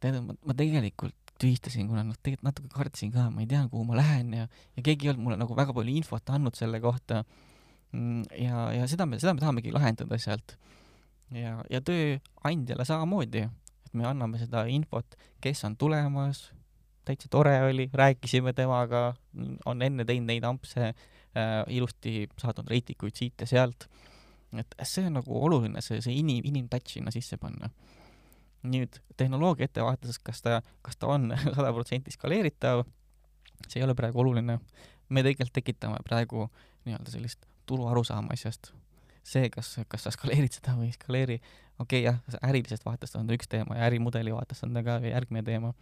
tead, 0.00 0.20
ma 0.20 0.56
tegelikult 0.56 1.16
tühistasin, 1.40 1.88
kuna 1.88 2.04
noh, 2.04 2.18
tegelikult 2.20 2.48
natuke 2.50 2.72
kartsin 2.74 3.12
ka, 3.14 3.28
ma 3.32 3.44
ei 3.44 3.48
tea, 3.48 3.62
kuhu 3.72 3.86
ma 3.88 3.96
lähen 3.98 4.34
ja, 4.36 4.48
ja 4.76 4.84
keegi 4.84 5.08
ei 5.08 5.12
olnud 5.14 5.24
mulle 5.24 5.38
nagu 5.40 5.56
väga 5.56 5.74
palju 5.76 5.94
infot 5.96 6.32
andnud 6.34 6.58
selle 6.58 6.82
kohta. 6.84 7.22
Mm, 7.96 8.26
ja, 8.38 8.66
ja 8.76 8.88
seda 8.90 9.06
me, 9.08 9.18
seda 9.22 9.34
me 9.34 9.42
tahamegi 9.42 9.72
lahendada 9.74 10.18
sealt. 10.20 10.56
ja, 11.34 11.56
ja 11.70 11.80
tööandjale 11.86 12.84
samamoodi, 12.86 13.46
et 13.86 13.96
me 13.96 14.06
anname 14.08 14.40
seda 14.42 14.66
infot, 14.70 15.16
kes 15.42 15.64
on 15.68 15.76
tulemas, 15.80 16.50
täitsa 17.10 17.30
tore 17.30 17.54
oli, 17.66 17.88
rääkisime 17.94 18.54
temaga, 18.56 19.10
on 19.66 19.82
enne 19.82 20.06
teinud 20.08 20.30
neid 20.30 20.46
ampse 20.48 20.90
äh,, 20.90 21.50
ilusti 21.68 22.28
saadud 22.40 22.70
reitikuid 22.70 23.18
siit 23.18 23.42
ja 23.42 23.50
sealt. 23.50 23.88
et 24.58 24.74
see 24.82 25.06
on 25.06 25.20
nagu 25.20 25.44
oluline, 25.46 25.82
see, 25.84 26.00
see 26.02 26.16
inim, 26.18 26.42
inimtouch 26.46 26.96
sinna 26.96 27.12
sisse 27.14 27.38
panna 27.38 27.70
nüüd 28.62 29.00
tehnoloogia 29.16 29.68
ettevaatuses, 29.68 30.18
kas 30.24 30.42
ta, 30.42 30.60
kas 30.82 30.98
ta 31.00 31.10
on 31.14 31.30
sada 31.56 31.72
protsenti 31.72 32.12
skaleeritav, 32.14 32.84
see 33.66 33.80
ei 33.80 33.86
ole 33.86 33.94
praegu 33.96 34.20
oluline. 34.20 34.58
me 35.08 35.22
tegelikult 35.26 35.52
tekitame 35.52 35.96
praegu 36.06 36.46
nii-öelda 36.84 37.10
sellist 37.10 37.46
turu 37.66 37.88
arusaama 37.90 38.32
asjast. 38.32 38.72
see, 39.22 39.50
kas, 39.50 39.76
kas 39.88 40.06
sa 40.06 40.10
skaleerid 40.10 40.54
seda 40.56 40.74
või 40.78 40.88
ei 40.88 40.96
skaleeri, 40.96 41.40
okei 41.78 42.02
okay, 42.06 42.06
jah, 42.06 42.38
ärilisest 42.48 42.84
vaatest 42.84 43.16
on 43.16 43.28
ta 43.28 43.36
üks 43.36 43.48
teema 43.48 43.76
ja 43.76 43.88
ärimudeli 43.90 44.32
vaatest 44.34 44.64
on 44.64 44.74
ta 44.74 44.82
ka 44.82 44.98
järgmine 45.04 45.42
teema, 45.46 45.74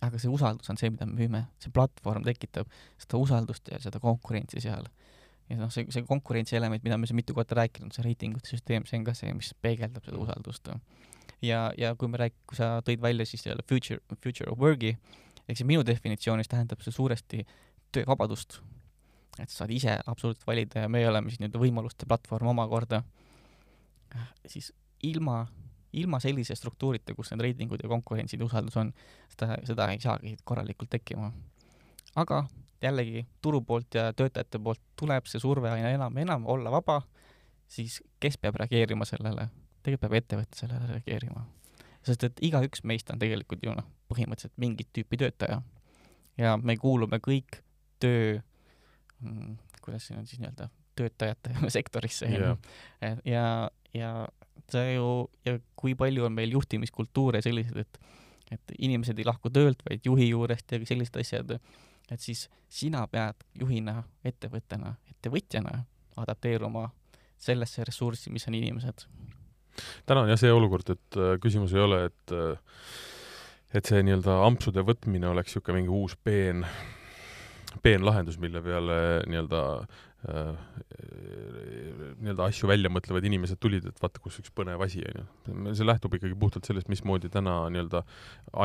aga 0.00 0.18
see 0.20 0.32
usaldus 0.32 0.70
on 0.72 0.78
see, 0.80 0.90
mida 0.92 1.06
me 1.06 1.18
müüme, 1.18 1.44
see 1.60 1.72
platvorm 1.74 2.24
tekitab 2.24 2.70
seda 2.98 3.20
usaldust 3.20 3.68
ja 3.72 3.80
seda 3.82 4.00
konkurentsi 4.00 4.62
seal. 4.64 4.88
ja 5.50 5.58
noh, 5.58 5.70
see, 5.74 5.86
see 5.90 6.06
konkurentsi 6.06 6.56
element, 6.56 6.82
mida 6.86 6.96
me 6.96 7.08
siin 7.10 7.18
mitu 7.18 7.34
korda 7.34 7.58
rääkinud, 7.58 7.92
see 7.94 8.06
reitingute 8.06 8.48
süsteem, 8.48 8.86
see 8.86 9.00
on 9.00 9.06
ka 9.08 9.16
see, 9.18 9.32
mis 9.36 9.52
peegeldab 9.62 10.06
seda 10.06 10.20
usaldust 10.22 10.70
ja, 11.42 11.70
ja 11.78 11.94
kui 11.98 12.08
me 12.08 12.20
rääk-, 12.20 12.38
kui 12.48 12.58
sa 12.58 12.78
tõid 12.86 13.02
välja 13.02 13.26
siis 13.28 13.44
selle 13.46 13.64
future, 13.68 14.00
future 14.22 14.50
of 14.52 14.60
work'i, 14.60 14.94
ehk 15.46 15.56
siis 15.56 15.68
minu 15.68 15.84
definitsioonis 15.86 16.50
tähendab 16.50 16.82
see 16.84 16.94
suuresti 16.94 17.46
töövabadust. 17.92 18.60
et 19.38 19.48
sa 19.48 19.62
saad 19.62 19.70
ise 19.72 19.94
absoluutselt 20.06 20.46
valida 20.46 20.84
ja 20.84 20.88
me 20.88 21.00
oleme 21.08 21.30
siis 21.30 21.40
nii-öelda 21.40 21.60
võimaluste 21.62 22.06
platvorm 22.06 22.50
omakorda, 22.52 23.02
siis 24.46 24.72
ilma, 25.06 25.46
ilma 25.92 26.20
sellise 26.20 26.54
struktuurita, 26.54 27.14
kus 27.14 27.32
need 27.32 27.42
reitingud 27.48 27.82
ja 27.82 27.88
konkurentsid 27.88 28.40
ja 28.40 28.46
usaldus 28.46 28.76
on, 28.76 28.92
seda, 29.32 29.56
seda 29.66 29.88
ei 29.90 30.00
saagi 30.00 30.36
korralikult 30.44 30.90
tekkima. 30.90 31.32
aga 32.16 32.44
jällegi 32.82 33.26
turu 33.42 33.60
poolt 33.60 33.94
ja 33.94 34.12
töötajate 34.12 34.58
poolt 34.58 34.80
tuleb 34.96 35.26
see 35.26 35.40
surve 35.40 35.70
aina 35.70 35.90
enam 35.90 36.16
ja 36.16 36.22
enam 36.22 36.46
olla 36.46 36.70
vaba, 36.70 37.00
siis 37.68 38.00
kes 38.20 38.38
peab 38.38 38.56
reageerima 38.62 39.04
sellele, 39.04 39.48
tegelikult 39.82 40.08
peab 40.08 40.18
ettevõte 40.22 40.62
sellele 40.62 40.92
reageerima. 40.94 41.46
sest 42.06 42.24
et 42.24 42.40
igaüks 42.42 42.84
meist 42.84 43.10
on 43.12 43.18
tegelikult 43.20 43.62
ju 43.62 43.74
noh, 43.76 43.86
põhimõtteliselt 44.08 44.56
mingit 44.56 44.88
tüüpi 44.96 45.18
töötaja. 45.20 45.62
ja 46.38 46.56
me 46.56 46.76
kuulume 46.76 47.20
kõik 47.20 47.60
töö, 48.00 48.40
mm, 49.20 49.56
kuidas 49.82 50.06
siin 50.06 50.18
on 50.18 50.26
siis 50.26 50.40
nii-öelda, 50.40 50.70
töötajate 50.96 51.54
sektorisse 51.76 52.26
yeah. 52.26 52.56
ja, 53.24 53.70
ja 53.94 54.28
see 54.74 54.94
ju, 54.94 55.10
ja 55.46 55.58
kui 55.76 55.94
palju 55.98 56.26
on 56.28 56.34
meil 56.36 56.52
juhtimiskultuure 56.56 57.42
sellised, 57.44 57.76
et 57.76 58.00
et 58.50 58.72
inimesed 58.82 59.18
ei 59.18 59.26
lahku 59.28 59.46
töölt, 59.54 59.78
vaid 59.86 60.02
juhi 60.02 60.24
juurest 60.32 60.72
ja 60.74 60.80
sellised 60.82 61.20
asjad, 61.20 61.52
et 62.10 62.20
siis 62.20 62.48
sina 62.66 63.04
pead 63.06 63.44
juhina, 63.54 64.00
ettevõttena, 64.26 64.96
ettevõtjana 65.06 65.76
adapteeruma 66.18 66.88
sellesse 67.38 67.84
ressurssi, 67.86 68.32
mis 68.34 68.48
on 68.50 68.56
inimesed. 68.58 69.06
Täna 70.06 70.24
on 70.24 70.32
jah 70.32 70.40
see 70.40 70.50
olukord, 70.50 70.90
et 70.90 71.18
äh, 71.18 71.36
küsimus 71.38 71.76
ei 71.76 71.84
ole, 71.84 72.02
et 72.10 72.34
äh, 72.34 72.58
et 73.74 73.86
see 73.86 74.02
nii-öelda 74.02 74.40
ampsude 74.48 74.82
võtmine 74.82 75.30
oleks 75.30 75.52
niisugune 75.52 75.78
mingi 75.78 75.92
uus 75.94 76.16
peen, 76.18 76.64
peen 77.84 78.02
lahendus, 78.02 78.40
mille 78.42 78.62
peale 78.64 78.96
nii-öelda 79.30 79.60
nii-öelda 82.20 82.44
asju 82.50 82.68
välja 82.68 82.90
mõtlevad 82.92 83.24
inimesed 83.24 83.60
tulid, 83.62 83.86
et 83.88 84.02
vaata, 84.02 84.20
kus 84.22 84.36
üks 84.42 84.52
põnev 84.52 84.82
asi 84.84 85.00
on 85.08 85.22
ju. 85.22 85.24
see 85.78 85.86
lähtub 85.86 86.14
ikkagi 86.16 86.36
puhtalt 86.38 86.68
sellest, 86.68 86.90
mismoodi 86.92 87.30
täna 87.32 87.62
nii-öelda 87.72 88.02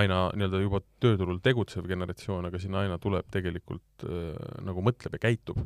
aina 0.01 0.17
nii-öelda 0.35 0.61
juba 0.63 0.81
tööturul 1.03 1.39
tegutsev 1.43 1.87
generatsioon, 1.87 2.49
aga 2.49 2.59
sinna 2.59 2.83
aina 2.83 2.99
tuleb 3.01 3.29
tegelikult 3.31 4.07
äh, 4.07 4.35
nagu 4.67 4.83
mõtleb 4.85 5.15
ja 5.15 5.23
käitub. 5.29 5.63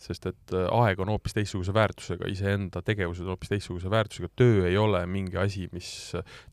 Sest 0.00 0.28
et 0.30 0.54
äh, 0.56 0.66
aeg 0.80 1.02
on 1.04 1.12
hoopis 1.12 1.36
teistsuguse 1.36 1.74
väärtusega, 1.76 2.28
iseenda 2.30 2.82
tegevused 2.86 3.26
on 3.26 3.34
hoopis 3.34 3.52
teistsuguse 3.52 3.92
väärtusega, 3.92 4.30
töö 4.38 4.66
ei 4.68 4.78
ole 4.80 5.02
mingi 5.10 5.38
asi, 5.40 5.68
mis 5.74 5.90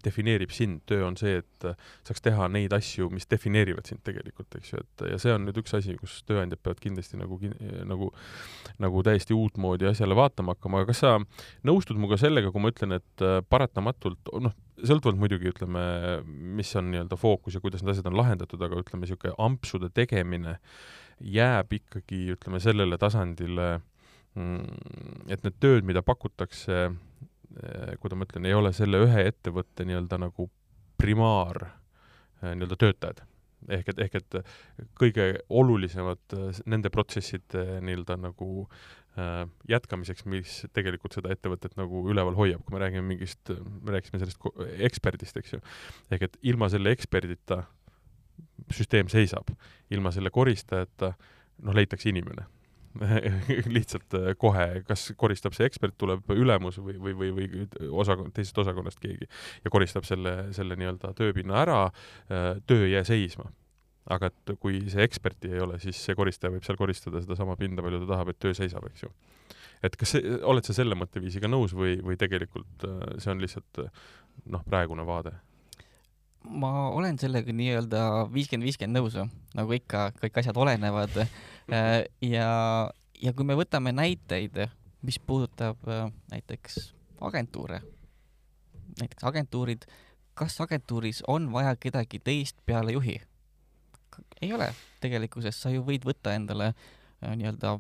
defineerib 0.06 0.54
sind, 0.56 0.84
töö 0.90 1.06
on 1.08 1.18
see, 1.20 1.40
et 1.44 1.70
saaks 2.08 2.24
teha 2.26 2.50
neid 2.52 2.76
asju, 2.76 3.10
mis 3.14 3.30
defineerivad 3.30 3.90
sind 3.90 4.04
tegelikult, 4.08 4.60
eks 4.60 4.74
ju, 4.74 4.84
et 4.84 5.08
ja 5.14 5.22
see 5.22 5.34
on 5.36 5.48
nüüd 5.48 5.62
üks 5.64 5.76
asi, 5.78 5.96
kus 6.00 6.20
tööandjad 6.28 6.62
peavad 6.64 6.84
kindlasti 6.84 7.20
nagu, 7.20 7.40
nagu 7.88 8.12
nagu 8.84 9.02
täiesti 9.06 9.36
uutmoodi 9.38 9.88
asjale 9.90 10.16
vaatama 10.18 10.56
hakkama, 10.56 10.82
aga 10.82 10.92
kas 10.92 11.02
sa 11.04 11.16
nõustud 11.68 11.98
minuga 11.98 12.20
sellega, 12.22 12.52
kui 12.54 12.64
ma 12.64 12.72
ütlen, 12.74 12.98
et 13.00 13.26
äh, 13.26 13.40
paratamatult, 13.50 14.32
noh, 14.44 14.56
sõltuvalt 14.78 15.18
muidugi 15.20 15.50
ütleme, 15.52 15.82
mis 16.60 16.74
on 16.78 16.92
nii-öelda 16.92 17.18
fookus 17.18 17.58
ja 17.58 17.64
kuidas 17.64 17.84
need 17.84 17.96
asjad 17.96 18.12
on 18.12 18.20
lahendatud, 18.20 18.62
aga 18.62 18.82
ütleme, 18.84 19.06
niisugune 19.06 19.34
ampsude 19.42 19.90
tegemine 19.96 20.58
jääb 21.24 21.74
ikkagi, 21.80 22.24
ütleme, 22.36 22.60
sellele 22.64 22.98
tasandile, 23.02 23.70
mm, 24.38 25.32
et 25.34 25.46
need 25.46 25.58
tööd, 25.64 25.88
mida 25.88 26.04
pakutakse, 26.06 26.84
äh, 26.92 27.96
kuidas 28.02 28.20
ma 28.20 28.28
ütlen, 28.28 28.46
ei 28.50 28.58
ole 28.58 28.74
selle 28.76 29.02
ühe 29.08 29.26
ettevõtte 29.32 29.88
nii-öelda 29.88 30.22
nagu 30.28 30.50
primaar 30.98 31.68
äh, 31.68 32.54
nii-öelda 32.54 32.80
töötajad 32.84 33.26
ehk 33.74 33.90
et, 33.92 34.00
ehk 34.06 34.16
et 34.20 34.38
kõige 35.00 35.26
olulisemad 35.50 36.38
äh, 36.38 36.62
nende 36.70 36.94
protsesside 36.94 37.82
nii-öelda 37.82 38.20
nagu 38.30 38.68
jätkamiseks, 39.66 40.28
mis 40.30 40.60
tegelikult 40.78 41.16
seda 41.18 41.32
ettevõtet 41.34 41.74
nagu 41.74 42.04
üleval 42.06 42.36
hoiab, 42.38 42.62
kui 42.62 42.76
me 42.76 42.84
räägime 42.84 43.02
mingist, 43.16 43.50
me 43.82 43.96
rääkisime 43.96 44.20
sellest 44.22 44.44
eksperdist, 44.86 45.40
eks 45.42 45.56
ju. 45.56 45.60
ehk 46.14 46.28
et 46.28 46.38
ilma 46.52 46.70
selle 46.70 46.94
eksperdita 46.94 47.64
süsteem 48.74 49.10
seisab, 49.12 49.50
ilma 49.94 50.12
selle 50.16 50.32
koristajata 50.34 51.14
noh, 51.64 51.76
leitakse 51.76 52.10
inimene 52.12 52.48
lihtsalt 53.78 54.16
äh, 54.18 54.32
kohe, 54.40 54.66
kas 54.88 55.12
koristab 55.20 55.56
see 55.58 55.68
ekspert, 55.70 55.96
tuleb 56.02 56.28
ülemus 56.34 56.80
või, 56.82 56.98
või, 57.02 57.14
või, 57.18 57.32
või 57.36 57.92
osakond, 58.02 58.34
teisest 58.36 58.58
osakonnast 58.64 59.02
keegi 59.04 59.28
ja 59.64 59.72
koristab 59.74 60.08
selle, 60.08 60.50
selle 60.56 60.78
nii-öelda 60.80 61.14
tööpinna 61.18 61.62
ära, 61.62 61.80
äh, 62.32 62.52
töö 62.70 62.88
ei 62.88 62.96
jää 62.96 63.06
seisma 63.08 63.52
aga 64.14 64.30
et 64.32 64.54
kui 64.62 64.80
see 64.92 65.04
eksperti 65.04 65.52
ei 65.52 65.64
ole, 65.64 65.82
siis 65.84 66.00
see 66.00 66.16
koristaja 66.16 66.54
võib 66.54 66.64
seal 66.64 66.78
koristada 66.80 67.20
sedasama 67.24 67.58
pinda, 67.60 67.84
palju 67.84 68.06
ta 68.06 68.14
tahab, 68.14 68.32
et 68.32 68.40
töö 68.40 68.56
seisab, 68.56 68.86
eks 68.88 69.04
ju. 69.04 69.12
et 69.84 69.98
kas 70.00 70.16
see, 70.16 70.38
oled 70.48 70.68
sa 70.68 70.76
selle 70.78 70.96
mõtteviisiga 71.00 71.50
nõus 71.52 71.76
või, 71.78 71.98
või 72.04 72.20
tegelikult 72.20 72.88
äh, 72.88 73.04
see 73.24 73.34
on 73.34 73.44
lihtsalt 73.44 73.84
noh, 74.54 74.64
praegune 74.68 75.06
vaade? 75.08 75.36
Ma 76.50 76.90
olen 76.90 77.20
sellega 77.20 77.54
nii-öelda 77.54 78.02
viiskümmend, 78.34 78.68
viiskümmend 78.68 79.00
nõus, 79.00 79.18
nagu 79.58 79.76
ikka, 79.76 80.12
kõik 80.22 80.42
asjad 80.44 80.64
olenevad. 80.66 81.22
Äh, 81.68 82.06
ja, 82.24 82.48
ja 83.20 83.32
kui 83.36 83.44
me 83.44 83.58
võtame 83.60 83.92
näiteid, 83.92 84.56
mis 85.04 85.18
puudutab 85.20 85.82
äh, 85.92 86.06
näiteks 86.32 86.78
agentuure, 87.28 87.82
näiteks 89.02 89.26
agentuurid, 89.28 89.84
kas 90.32 90.56
agentuuris 90.64 91.20
on 91.28 91.50
vaja 91.52 91.76
kedagi 91.76 92.22
teist 92.24 92.64
peale 92.64 92.96
juhi? 92.96 93.18
ei 94.42 94.54
ole, 94.56 94.70
tegelikkuses 95.04 95.60
sa 95.60 95.74
ju 95.74 95.84
võid 95.84 96.08
võtta 96.08 96.38
endale 96.40 96.70
äh, 96.72 97.36
nii-öelda 97.36 97.76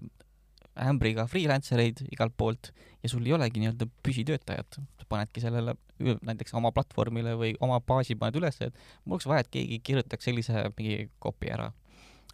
ämbriga 0.90 1.24
freelancer 1.32 1.80
eid 1.82 2.04
igalt 2.12 2.36
poolt 2.38 2.74
ja 3.00 3.10
sul 3.10 3.26
ei 3.26 3.38
olegi 3.38 3.64
nii-öelda 3.64 3.88
püsitöötajat. 4.04 4.82
sa 5.00 5.08
panedki 5.10 5.42
sellele 5.48 5.78
näiteks 6.00 6.54
oma 6.58 6.72
platvormile 6.76 7.36
või 7.40 7.54
oma 7.64 7.80
baasi 7.80 8.16
paned 8.16 8.40
üles, 8.40 8.60
et 8.62 8.74
mul 9.06 9.18
oleks 9.18 9.30
vaja, 9.30 9.46
et 9.46 9.54
keegi 9.54 9.80
kirjutaks 9.84 10.30
sellise 10.30 10.68
mingi 10.78 11.10
copy 11.24 11.52
ära. 11.54 11.72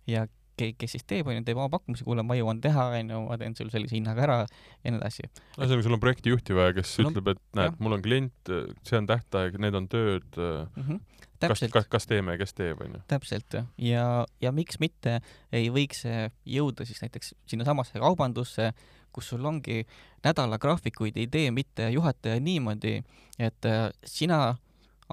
ja 0.07 0.27
ke-, 0.59 0.73
kes 0.77 0.95
siis 0.95 1.05
teeb, 1.07 1.27
onju, 1.29 1.43
teeb 1.47 1.59
oma 1.59 1.69
pakkumise, 1.73 2.05
kuule, 2.07 2.23
ma 2.25 2.37
jõuan 2.37 2.59
teha, 2.63 2.89
onju, 2.99 3.21
ma 3.29 3.37
teen 3.41 3.55
sul 3.57 3.71
sellise 3.73 3.97
hinnaga 3.97 4.25
ära 4.25 4.37
ja 4.43 4.93
nii 4.93 4.99
edasi. 4.99 5.27
ühesõnaga, 5.57 5.85
sul 5.87 5.97
on 5.97 6.03
projektijuhti 6.03 6.57
vaja, 6.57 6.75
kes 6.77 6.95
no, 7.01 7.11
ütleb, 7.11 7.33
et 7.33 7.43
näed, 7.59 7.77
mul 7.83 7.97
on 7.97 8.05
klient, 8.05 8.53
see 8.87 8.99
on 8.99 9.09
tähtaeg, 9.09 9.59
need 9.63 9.77
on 9.79 9.89
tööd 9.91 10.39
mm. 10.39 10.87
-hmm. 10.87 11.29
kas, 11.43 11.65
kas, 11.73 11.89
kas 11.97 12.09
teeme, 12.09 12.37
kes 12.41 12.55
teeb, 12.57 12.81
onju. 12.85 13.03
täpselt 13.11 13.59
ja, 13.77 14.07
ja 14.41 14.51
miks 14.55 14.79
mitte 14.83 15.19
ei 15.51 15.69
võiks 15.73 16.05
jõuda 16.45 16.85
siis 16.89 17.01
näiteks 17.05 17.33
sinnasamasse 17.49 18.01
kaubandusse, 18.03 18.73
kus 19.13 19.31
sul 19.33 19.45
ongi 19.45 19.83
nädalagraafikuid, 20.25 21.17
ei 21.17 21.27
tee 21.27 21.51
mitte 21.51 21.89
juhataja 21.93 22.39
niimoodi, 22.39 22.99
et 23.39 23.69
äh, 23.69 23.89
sina, 24.05 24.55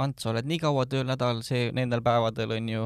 Ants, 0.01 0.25
oled 0.31 0.47
nii 0.47 0.61
kaua 0.63 0.85
tööl 0.89 1.09
nädal, 1.09 1.43
see, 1.45 1.69
nendel 1.77 2.01
päevadel 2.01 2.55
on 2.57 2.69
ju, 2.71 2.85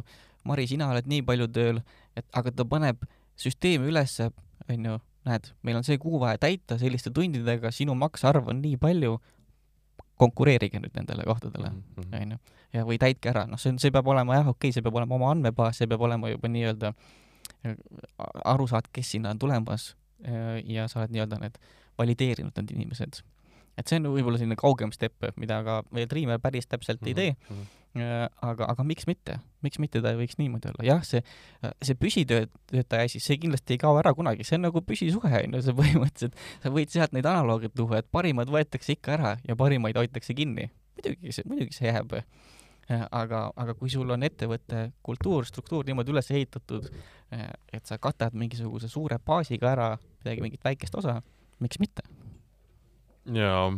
Mari, 0.49 0.65
sina 0.69 0.89
oled 0.91 1.07
nii 1.09 1.23
palju 1.25 1.47
tööl, 1.53 1.79
et 2.17 2.25
aga 2.37 2.51
ta 2.53 2.65
paneb 2.69 3.05
süsteemi 3.41 3.89
ülesse, 3.93 4.31
onju, 4.69 4.99
näed, 5.29 5.51
meil 5.65 5.79
on 5.79 5.87
see 5.87 6.01
kuu 6.01 6.19
vaja 6.21 6.41
täita 6.41 6.79
selliste 6.81 7.13
tundidega, 7.15 7.71
sinu 7.73 7.97
maksearv 7.97 8.51
on 8.53 8.61
nii 8.65 8.77
palju, 8.81 9.19
konkureerige 10.21 10.81
nüüd 10.83 10.95
nendele 10.97 11.25
kohtadele, 11.27 11.71
mhm, 11.71 12.07
mhm. 12.07 12.23
onju. 12.23 12.61
ja, 12.75 12.85
või 12.89 12.99
täitke 13.01 13.31
ära, 13.33 13.45
noh, 13.51 13.61
see 13.61 13.73
on, 13.75 13.81
see 13.83 13.95
peab 13.95 14.09
olema 14.11 14.41
jah, 14.41 14.49
okei 14.53 14.69
okay,, 14.69 14.77
see 14.77 14.85
peab 14.85 14.97
olema 15.01 15.17
oma 15.17 15.31
andmebaas, 15.35 15.79
see 15.81 15.91
peab 15.91 16.05
olema 16.07 16.33
juba 16.33 16.51
nii-öelda, 16.51 16.93
aru 18.45 18.67
saad, 18.71 18.89
kes 18.93 19.15
sinna 19.15 19.33
on 19.35 19.41
tulemas 19.41 19.93
ja 20.65 20.89
sa 20.89 21.01
oled 21.01 21.15
nii-öelda 21.15 21.41
need 21.43 21.57
valideerinud 21.99 22.57
need 22.59 22.75
inimesed. 22.75 23.23
et 23.79 23.91
see 23.91 23.99
on 23.99 24.13
võib-olla 24.15 24.39
selline 24.39 24.57
kaugem 24.59 24.93
step, 24.95 25.27
mida 25.37 25.63
ka 25.67 25.81
meie 25.91 26.07
Dreamer 26.11 26.39
päris 26.39 26.67
täpselt 26.67 27.01
mm 27.01 27.07
-hmm. 27.07 27.09
ei 27.09 27.15
tee 27.15 27.37
mm. 27.51 27.57
-hmm 27.57 27.85
aga, 27.95 28.67
aga 28.67 28.85
miks 28.87 29.07
mitte, 29.07 29.39
miks 29.63 29.79
mitte 29.79 30.03
ta 30.03 30.13
ei 30.13 30.19
võiks 30.19 30.39
niimoodi 30.41 30.71
olla, 30.73 30.87
jah, 30.87 31.03
see, 31.07 31.23
see 31.85 31.95
püsitöötaja 31.99 33.07
asi, 33.07 33.21
see 33.23 33.39
kindlasti 33.39 33.77
ei 33.77 33.83
kao 33.83 33.99
ära 34.01 34.15
kunagi, 34.19 34.47
see 34.47 34.59
on 34.59 34.67
nagu 34.67 34.83
püsisuhe 34.83 35.43
on 35.45 35.55
ju, 35.55 35.63
see 35.63 35.77
põhimõtteliselt, 35.79 36.41
sa 36.65 36.73
võid 36.75 36.95
sealt 36.95 37.15
neid 37.15 37.29
analooge 37.31 37.71
tuua, 37.75 38.03
et 38.03 38.11
parimad 38.11 38.51
võetakse 38.51 38.97
ikka 38.97 39.15
ära 39.19 39.37
ja 39.47 39.57
parimaid 39.59 39.99
hoitakse 40.01 40.35
kinni. 40.35 40.71
muidugi 40.99 41.35
see, 41.37 41.47
muidugi 41.47 41.77
see 41.77 41.91
jääb. 41.91 42.19
Aga, 42.89 43.47
aga 43.57 43.75
kui 43.79 43.93
sul 43.93 44.11
on 44.13 44.27
ettevõtte 44.27 44.91
kultuur, 45.03 45.47
struktuur 45.49 45.87
niimoodi 45.89 46.13
üles 46.13 46.31
ehitatud, 46.31 46.91
et 47.33 47.87
sa 47.89 47.99
katad 47.99 48.37
mingisuguse 48.37 48.91
suure 48.93 49.19
baasiga 49.19 49.71
ära 49.73 49.89
midagi, 49.97 50.45
mingit 50.45 50.65
väikest 50.65 50.95
osa, 51.01 51.21
miks 51.65 51.81
mitte? 51.83 52.05
jaa, 53.33 53.71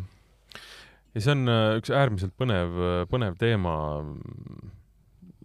ja 1.15 1.23
see 1.23 1.33
on 1.33 1.51
äh, 1.51 1.77
üks 1.79 1.93
äärmiselt 1.95 2.35
põnev, 2.39 2.75
äh, 2.83 3.03
põnev 3.11 3.39
teema, 3.41 3.77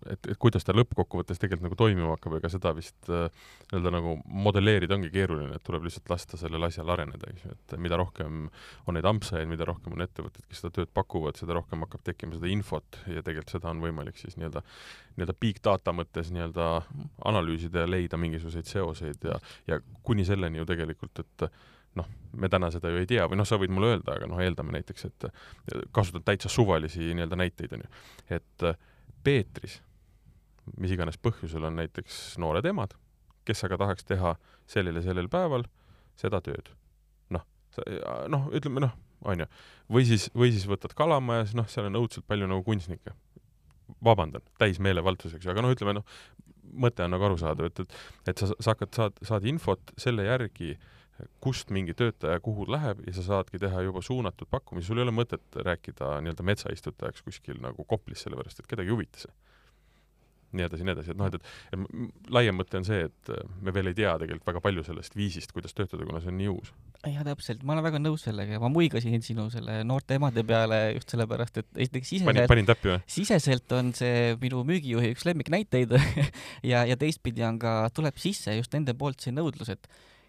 et, 0.10 0.28
et 0.34 0.40
kuidas 0.42 0.66
ta 0.66 0.74
lõppkokkuvõttes 0.76 1.40
tegelikult 1.42 1.68
nagu 1.70 1.78
toimima 1.80 2.14
hakkab, 2.16 2.38
ega 2.40 2.52
seda 2.52 2.74
vist 2.78 3.10
äh, 3.12 3.28
nii-öelda 3.72 3.94
nagu 3.94 4.16
modelleerida 4.48 4.98
ongi 4.98 5.12
keeruline, 5.14 5.58
et 5.58 5.66
tuleb 5.68 5.86
lihtsalt 5.88 6.12
lasta 6.12 6.40
sellel 6.42 6.68
asjal 6.68 6.90
areneda, 6.94 7.32
eks 7.32 7.46
ju, 7.46 7.56
et 7.56 7.76
mida 7.82 8.00
rohkem 8.02 8.46
on 8.88 8.98
neid 8.98 9.08
ampsajaid, 9.12 9.50
mida 9.52 9.68
rohkem 9.70 9.98
on 9.98 10.06
ettevõtteid, 10.06 10.48
kes 10.50 10.64
seda 10.64 10.74
tööd 10.80 10.94
pakuvad, 10.94 11.40
seda 11.40 11.58
rohkem 11.58 11.86
hakkab 11.86 12.06
tekkima 12.08 12.38
seda 12.38 12.52
infot 12.52 13.02
ja 13.08 13.26
tegelikult 13.26 13.56
seda 13.58 13.72
on 13.74 13.84
võimalik 13.84 14.20
siis 14.20 14.38
nii-öelda, 14.40 14.64
nii-öelda 15.18 15.38
big 15.44 15.62
data 15.64 15.96
mõttes 15.96 16.32
nii-öelda 16.34 16.72
analüüsida 17.32 17.86
ja 17.86 17.92
leida 17.92 18.20
mingisuguseid 18.22 18.70
seoseid 18.70 19.30
ja, 19.30 19.38
ja 19.70 19.82
kuni 20.08 20.26
selleni 20.28 20.62
ju 20.62 20.70
tegelikult, 20.70 21.24
et 21.26 21.52
noh, 22.00 22.08
me 22.40 22.50
täna 22.52 22.70
seda 22.72 22.92
ju 22.92 23.02
ei 23.02 23.10
tea 23.10 23.26
või 23.30 23.42
noh, 23.42 23.48
sa 23.48 23.60
võid 23.60 23.74
mulle 23.74 23.96
öelda, 23.96 24.16
aga 24.16 24.30
noh, 24.32 24.40
eeldame 24.44 24.78
näiteks, 24.78 25.08
et 25.10 25.28
kasutad 25.96 26.24
täitsa 26.28 26.52
suvalisi 26.52 27.12
nii-öelda 27.12 27.40
näiteid, 27.40 27.76
on 27.76 27.84
ju. 27.84 27.92
et 28.38 28.68
äh, 28.68 28.78
Peetris, 29.24 29.82
mis 30.78 30.94
iganes 30.94 31.18
põhjusel 31.22 31.66
on 31.68 31.80
näiteks 31.80 32.38
noored 32.42 32.66
emad, 32.70 32.94
kes 33.48 33.64
aga 33.68 33.80
tahaks 33.82 34.06
teha 34.08 34.36
sellel 34.70 35.00
ja 35.00 35.06
sellel 35.06 35.30
päeval 35.32 35.66
seda 36.20 36.42
tööd. 36.46 36.72
noh, 37.32 37.46
noh, 38.30 38.48
ütleme 38.54 38.84
noh, 38.84 38.96
on 39.26 39.44
ju, 39.44 39.50
või 39.92 40.06
siis, 40.08 40.30
või 40.36 40.52
siis 40.54 40.68
võtad 40.70 40.94
Kalamajas, 40.98 41.56
noh, 41.58 41.68
seal 41.72 41.90
on 41.90 42.00
õudselt 42.02 42.28
palju 42.28 42.50
nagu 42.50 42.64
kunstnikke. 42.68 43.16
vabandan, 44.04 44.42
täis 44.58 44.80
meelevaldus, 44.80 45.34
eks 45.36 45.46
ju, 45.46 45.52
aga 45.52 45.62
noh, 45.66 45.74
ütleme 45.74 45.98
noh, 45.98 46.06
mõte 46.72 47.04
on 47.04 47.12
nagu 47.12 47.26
arusaadav, 47.28 47.68
et, 47.68 47.80
et, 47.84 47.96
et 48.32 48.42
sa, 48.42 48.48
sa 48.60 48.74
hakkad, 48.74 48.94
saad, 48.96 49.22
saad 49.28 49.46
infot 49.50 49.94
selle 50.00 50.24
järgi 50.24 50.78
kust 51.44 51.70
mingi 51.70 51.94
töötaja 51.98 52.40
kuhu 52.42 52.66
läheb 52.72 53.02
ja 53.08 53.14
sa 53.14 53.24
saadki 53.26 53.60
teha 53.62 53.84
juba 53.86 54.02
suunatud 54.02 54.50
pakkumisi, 54.50 54.88
sul 54.88 55.02
ei 55.02 55.06
ole 55.06 55.14
mõtet 55.16 55.60
rääkida 55.68 56.16
nii-öelda 56.24 56.46
metsaistutajaks 56.48 57.26
kuskil 57.26 57.60
nagu 57.62 57.86
Koplis, 57.86 58.24
sellepärast 58.26 58.64
et 58.64 58.70
kedagi 58.72 58.90
ei 58.90 58.96
huvita 58.96 59.26
see. 59.26 59.34
Nii 60.58 60.66
edasi, 60.68 60.86
nii 60.88 60.94
edasi, 60.96 61.14
et 61.14 61.20
noh, 61.20 61.30
et, 61.32 61.52
et 61.76 62.32
laiem 62.34 62.58
mõte 62.58 62.80
on 62.80 62.88
see, 62.88 63.08
et 63.08 63.32
me 63.64 63.74
veel 63.76 63.92
ei 63.92 63.98
tea 63.98 64.14
tegelikult 64.22 64.52
väga 64.52 64.64
palju 64.66 64.86
sellest 64.88 65.18
viisist, 65.18 65.54
kuidas 65.56 65.76
töötada, 65.78 66.06
kuna 66.08 66.22
see 66.24 66.32
on 66.34 66.38
nii 66.40 66.52
uus. 66.52 66.72
jah, 67.08 67.26
täpselt, 67.28 67.66
ma 67.68 67.76
olen 67.76 67.88
väga 67.88 68.02
nõus 68.02 68.26
sellega 68.28 68.58
ja 68.58 68.62
ma 68.64 68.72
muigasin 68.74 69.26
sinu 69.26 69.48
selle 69.54 69.82
noorte 69.88 70.18
emade 70.20 70.44
peale 70.48 70.82
just 70.98 71.14
sellepärast, 71.16 71.62
et 71.64 71.84
esiteks 71.88 72.14
siseselt, 72.16 72.48
panin 72.52 72.70
või? 72.72 72.98
siseselt 73.18 73.78
on 73.78 73.94
see 73.98 74.36
minu 74.42 74.64
müügijuhi 74.68 75.14
üks 75.16 75.28
lemmiknäiteid 75.30 75.96
ja, 76.72 76.86
ja 76.88 76.98
teistpidi 77.00 77.46
on 77.48 77.60
ka, 77.62 77.76
tuleb 77.96 78.20
sisse 78.22 78.56
just 78.58 78.74
nende 78.78 78.96
poolt 78.98 79.24
see 79.24 79.34
nõudlus, 79.36 79.72
et 79.74 79.88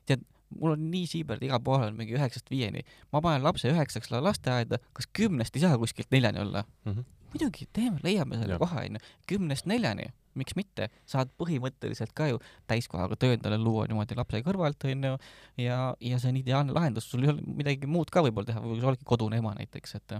tead, 0.08 0.24
mul 0.58 0.76
on 0.76 0.86
nii 0.92 1.08
siiberd, 1.08 1.42
igal 1.44 1.62
pool 1.64 1.86
on 1.86 1.96
mingi 1.98 2.16
üheksast 2.16 2.50
viieni. 2.52 2.84
ma 3.12 3.22
panen 3.24 3.44
lapse 3.44 3.70
üheksaks 3.70 4.12
lasteaeda, 4.12 4.80
kas 4.96 5.08
kümnest 5.16 5.56
ei 5.56 5.64
saa 5.64 5.80
kuskilt 5.80 6.10
neljani 6.12 6.42
olla 6.44 6.64
mm? 6.84 6.92
-hmm. 6.92 7.10
Muidugi, 7.32 7.68
teeme, 7.72 8.00
leiame 8.04 8.40
selle 8.40 8.58
koha, 8.60 8.84
onju. 8.86 9.00
kümnest 9.30 9.68
neljani, 9.70 10.10
miks 10.38 10.56
mitte, 10.56 10.88
saad 11.08 11.32
põhimõtteliselt 11.40 12.14
ka 12.16 12.28
ju 12.30 12.40
täiskohaga 12.70 13.18
töö 13.20 13.36
endale 13.36 13.58
luua 13.60 13.84
niimoodi 13.88 14.16
lapse 14.16 14.40
kõrvalt, 14.46 14.86
onju, 14.88 15.18
ja, 15.60 15.80
ja 16.00 16.20
see 16.22 16.32
on 16.32 16.40
ideaalne 16.40 16.76
lahendus, 16.76 17.08
sul 17.10 17.26
ei 17.26 17.32
ole 17.32 17.44
midagi 17.60 17.90
muud 17.90 18.12
ka 18.12 18.24
võib-olla 18.24 18.52
teha, 18.52 18.62
võib-olla 18.64 18.84
sa 18.84 18.92
oledki 18.92 19.08
kodune 19.08 19.40
ema 19.42 19.54
näiteks, 19.58 19.98
et 20.00 20.16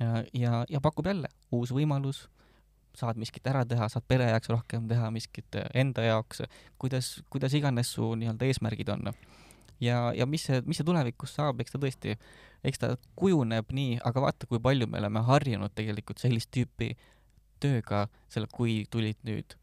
ja, 0.00 0.24
ja, 0.32 0.64
ja 0.68 0.80
pakub 0.84 1.06
jälle 1.06 1.30
uus 1.52 1.74
võimalus. 1.74 2.26
Saad 2.94 3.18
miskit 3.18 3.46
ära 3.50 3.64
teha, 3.66 3.88
saad 3.90 4.04
pere 4.06 4.28
jaoks 4.28 4.52
rohkem 4.52 4.84
teha 4.86 5.08
miskit 5.10 5.56
enda 5.74 6.04
jaoks, 6.04 6.44
kuidas, 6.78 7.08
kuidas 7.26 7.56
iganes 7.58 7.90
su 7.96 8.12
nii-öelda 8.20 8.46
eesmärgid 8.46 8.92
on 8.94 9.10
ja, 9.80 10.12
ja 10.16 10.26
mis 10.26 10.46
see, 10.48 10.62
mis 10.66 10.80
see 10.80 10.86
tulevikus 10.86 11.34
saab, 11.36 11.60
eks 11.62 11.74
ta 11.74 11.80
tõesti, 11.82 12.16
eks 12.64 12.82
ta 12.82 12.94
kujuneb 13.18 13.72
nii, 13.74 13.98
aga 14.04 14.24
vaata, 14.26 14.48
kui 14.50 14.60
palju 14.62 14.88
me 14.90 15.00
oleme 15.02 15.22
harjunud 15.26 15.74
tegelikult 15.74 16.22
sellist 16.22 16.50
tüüpi 16.54 16.94
tööga, 17.62 18.06
selle, 18.32 18.50
kui 18.52 18.82
tulid 18.90 19.20
nüüd 19.26 19.56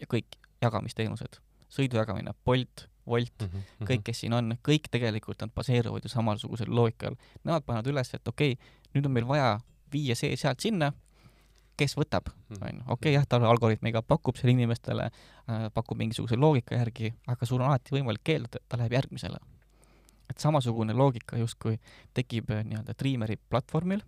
ja 0.00 0.08
kõik 0.10 0.38
jagamisteenused, 0.62 1.40
sõidu 1.72 2.00
jagamine, 2.00 2.34
Bolt, 2.44 2.88
Wolt 3.06 3.44
mm, 3.44 3.48
-hmm. 3.52 3.86
kõik, 3.86 4.02
kes 4.08 4.20
siin 4.24 4.34
on, 4.34 4.56
kõik 4.66 4.88
tegelikult 4.90 5.40
nad 5.40 5.52
baseeruvad 5.54 6.04
ju 6.04 6.10
samasugusel 6.10 6.72
loogikal. 6.74 7.14
Nemad 7.44 7.62
panevad 7.66 7.86
üles, 7.92 8.10
et 8.14 8.28
okei 8.28 8.56
okay,, 8.56 8.72
nüüd 8.94 9.06
on 9.06 9.14
meil 9.14 9.28
vaja 9.28 9.60
viia 9.92 10.16
see 10.18 10.36
sealt 10.36 10.60
sinna, 10.60 10.92
kes 11.76 11.96
võtab, 11.98 12.30
mhm. 12.50 12.62
onju, 12.62 12.84
okei 12.86 12.94
okay,, 12.96 13.16
jah, 13.18 13.26
ta 13.28 13.40
algoritmiga 13.42 14.02
pakub 14.02 14.38
selle 14.38 14.56
inimestele 14.56 15.10
äh,, 15.10 15.68
pakub 15.74 15.98
mingisuguse 16.00 16.38
loogika 16.40 16.78
järgi, 16.78 17.12
aga 17.26 17.48
sul 17.48 17.60
on 17.60 17.70
alati 17.70 17.98
võimalik 17.98 18.24
keelduda, 18.24 18.64
ta 18.68 18.80
läheb 18.80 18.98
järgmisele 18.98 19.42
et 20.30 20.42
samasugune 20.42 20.94
loogika 20.96 21.38
justkui 21.40 21.78
tekib 22.16 22.50
äh, 22.50 22.64
nii-öelda 22.66 22.94
Dreameri 22.98 23.38
platvormil, 23.50 24.02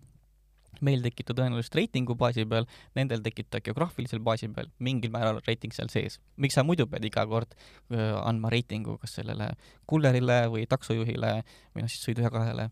meil 0.85 1.03
tekib 1.03 1.27
ta 1.27 1.35
tõenäoliselt 1.35 1.75
reitingu 1.75 2.15
baasi 2.19 2.45
peal, 2.49 2.67
nendel 2.95 3.23
tekib 3.25 3.49
ta 3.51 3.61
geograafilisel 3.63 4.21
baasi 4.23 4.49
peal, 4.55 4.69
mingil 4.83 5.11
määral 5.13 5.41
reiting 5.47 5.75
seal 5.75 5.91
sees. 5.91 6.19
miks 6.37 6.55
sa 6.55 6.63
muidu 6.63 6.87
pead 6.87 7.05
iga 7.09 7.25
kord 7.27 7.55
öö, 7.55 7.97
äh, 7.97 8.13
andma 8.23 8.51
reitingu 8.53 8.97
kas 9.01 9.17
sellele 9.19 9.51
kullerile 9.89 10.45
või 10.53 10.67
taksojuhile 10.69 11.33
või 11.75 11.85
noh, 11.85 11.91
siis 11.91 12.05
sõidujagajale 12.07 12.69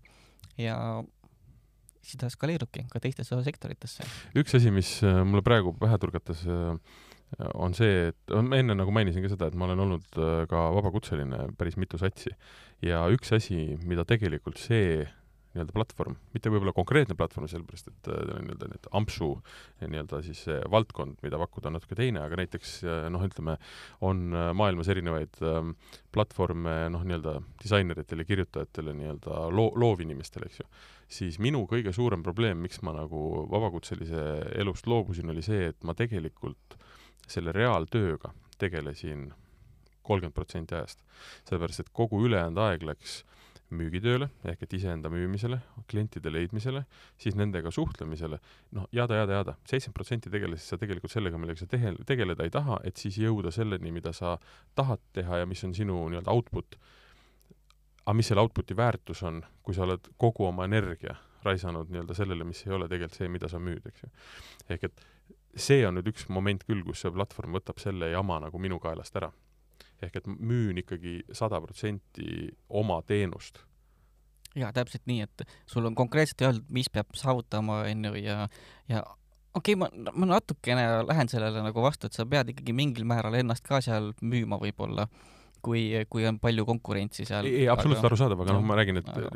ja 0.61 0.77
siis 2.01 2.19
ta 2.21 2.29
eskaleerubki 2.31 2.87
ka 2.91 3.01
teistesse 3.03 3.41
sektoritesse. 3.45 4.07
üks 4.37 4.57
asi, 4.57 4.71
mis 4.73 4.97
äh, 5.05 5.21
mulle 5.27 5.43
praegu 5.45 5.75
pähe 5.77 5.99
turgatas, 6.01 6.45
on 7.59 7.73
see, 7.75 8.07
et 8.13 8.31
ma 8.31 8.55
enne 8.55 8.77
nagu 8.79 8.91
mainisin 8.95 9.25
ka 9.25 9.33
seda, 9.33 9.49
et 9.49 9.55
ma 9.59 9.65
olen 9.67 9.81
olnud 9.83 10.19
ka 10.47 10.61
vabakutseline 10.77 11.49
päris 11.59 11.75
mitu 11.75 11.99
satsi 11.99 12.31
ja 12.85 13.01
üks 13.11 13.33
asi, 13.35 13.75
mida 13.83 14.05
tegelikult 14.07 14.61
see 14.61 15.01
nii-öelda 15.53 15.73
platvorm, 15.75 16.17
mitte 16.35 16.51
võib-olla 16.51 16.73
konkreetne 16.75 17.15
platvorm, 17.17 17.47
sellepärast 17.51 17.89
et 17.91 18.09
äh, 18.11 18.33
nii-öelda 18.43 18.69
need 18.71 18.89
ampsu 18.97 19.29
nii-öelda 19.81 20.21
siis 20.25 20.43
see 20.47 20.57
valdkond, 20.71 21.19
mida 21.25 21.39
pakkuda, 21.41 21.71
on 21.71 21.77
natuke 21.77 21.97
teine, 21.97 22.21
aga 22.23 22.39
näiteks 22.41 22.73
äh, 22.85 23.07
noh, 23.13 23.23
ütleme, 23.25 23.57
on 24.05 24.27
äh, 24.33 24.51
maailmas 24.57 24.91
erinevaid 24.93 25.39
ähm, 25.45 25.73
platvorme 26.15 26.75
noh, 26.93 27.05
nii-öelda 27.07 27.37
disaineritele, 27.63 28.27
kirjutajatele, 28.27 28.93
nii-öelda 28.99 29.47
loo-, 29.53 29.71
loovinimestele, 29.79 30.51
eks 30.51 30.61
ju, 30.61 30.69
siis 31.19 31.39
minu 31.43 31.63
kõige 31.69 31.93
suurem 31.95 32.25
probleem, 32.25 32.61
miks 32.63 32.83
ma 32.85 32.95
nagu 32.97 33.47
vabakutselise 33.51 34.27
elust 34.59 34.87
loobusin, 34.89 35.33
oli 35.33 35.45
see, 35.45 35.71
et 35.71 35.87
ma 35.87 35.95
tegelikult 35.97 36.77
selle 37.27 37.51
reaaltööga 37.55 38.31
tegelesin 38.57 39.29
kolmkümmend 40.07 40.35
protsenti 40.35 40.75
ajast. 40.75 41.03
sellepärast, 41.49 41.83
et 41.83 41.89
kogu 41.93 42.21
ülejäänud 42.25 42.61
aeg 42.63 42.85
läks 42.87 43.21
müügitööle 43.75 44.29
ehk 44.47 44.63
et 44.63 44.73
iseenda 44.77 45.09
müümisele, 45.11 45.59
klientide 45.91 46.31
leidmisele, 46.31 46.83
siis 47.19 47.35
nendega 47.35 47.71
suhtlemisele, 47.73 48.39
noh, 48.77 48.87
jada, 48.95 49.19
jada, 49.21 49.39
jada, 49.41 49.55
seitsekümmend 49.67 49.97
protsenti 49.97 50.31
tegelesid 50.31 50.71
sa 50.71 50.79
tegelikult 50.79 51.11
sellega, 51.11 51.39
millega 51.41 51.59
sa 51.59 51.67
tehe-, 51.71 51.95
tegeleda 52.07 52.47
ei 52.47 52.53
taha, 52.53 52.79
et 52.87 52.99
siis 53.01 53.19
jõuda 53.19 53.51
selleni, 53.51 53.91
mida 53.91 54.13
sa 54.15 54.37
tahad 54.77 55.03
teha 55.17 55.41
ja 55.43 55.49
mis 55.49 55.63
on 55.67 55.75
sinu 55.75 55.99
nii-öelda 56.07 56.31
output. 56.31 56.77
aga 58.05 58.15
mis 58.15 58.29
selle 58.31 58.41
output'i 58.41 58.75
väärtus 58.77 59.23
on, 59.27 59.41
kui 59.63 59.75
sa 59.75 59.83
oled 59.83 60.07
kogu 60.17 60.45
oma 60.47 60.65
energia 60.65 61.17
raisanud 61.43 61.91
nii-öelda 61.91 62.15
sellele, 62.15 62.47
mis 62.47 62.63
ei 62.65 62.73
ole 62.73 62.87
tegelikult 62.87 63.19
see, 63.19 63.27
mida 63.27 63.49
sa 63.51 63.59
müüd, 63.59 63.83
eks 63.87 64.03
ju. 64.03 64.09
ehk 64.69 64.87
et 64.87 65.05
see 65.55 65.83
on 65.87 65.97
nüüd 65.97 66.07
üks 66.13 66.29
moment 66.29 66.63
küll, 66.63 66.85
kus 66.87 67.03
see 67.03 67.11
platvorm 67.11 67.59
võtab 67.59 67.81
selle 67.83 68.13
jama 68.13 68.39
nagu 68.39 68.59
minu 68.61 68.79
kaelast 68.79 69.15
ära 69.19 69.31
ehk 70.03 70.19
et 70.19 70.27
müün 70.27 70.81
ikkagi 70.83 71.19
sada 71.35 71.61
protsenti 71.63 72.51
oma 72.69 73.01
teenust. 73.07 73.63
jaa, 74.57 74.71
täpselt 74.73 75.05
nii, 75.05 75.21
et 75.21 75.45
sul 75.69 75.85
on 75.85 75.95
konkreetselt 75.95 76.41
öeldud, 76.41 76.69
mis 76.73 76.89
peab 76.89 77.13
saavutama, 77.15 77.83
onju, 77.91 78.13
ja, 78.17 78.47
ja 78.89 79.03
okei 79.53 79.75
okay,, 79.75 79.81
ma, 79.81 80.11
ma 80.13 80.29
natukene 80.33 80.85
lähen 81.05 81.29
sellele 81.29 81.61
nagu 81.65 81.83
vastu, 81.83 82.09
et 82.09 82.17
sa 82.17 82.25
pead 82.25 82.53
ikkagi 82.53 82.73
mingil 82.73 83.05
määral 83.09 83.37
ennast 83.37 83.65
ka 83.67 83.81
seal 83.85 84.13
müüma 84.21 84.57
võib-olla 84.61 85.07
kui, 85.67 85.83
kui 86.11 86.27
on 86.29 86.39
palju 86.43 86.67
konkurentsi 86.67 87.27
seal. 87.27 87.47
ei, 87.49 87.63
ei 87.63 87.71
absoluutselt 87.71 88.09
arusaadav, 88.11 88.45
aga 88.45 88.57
noh, 88.57 88.67
ma 88.67 88.79
räägin, 88.79 89.01
et 89.03 89.11
aga, 89.13 89.31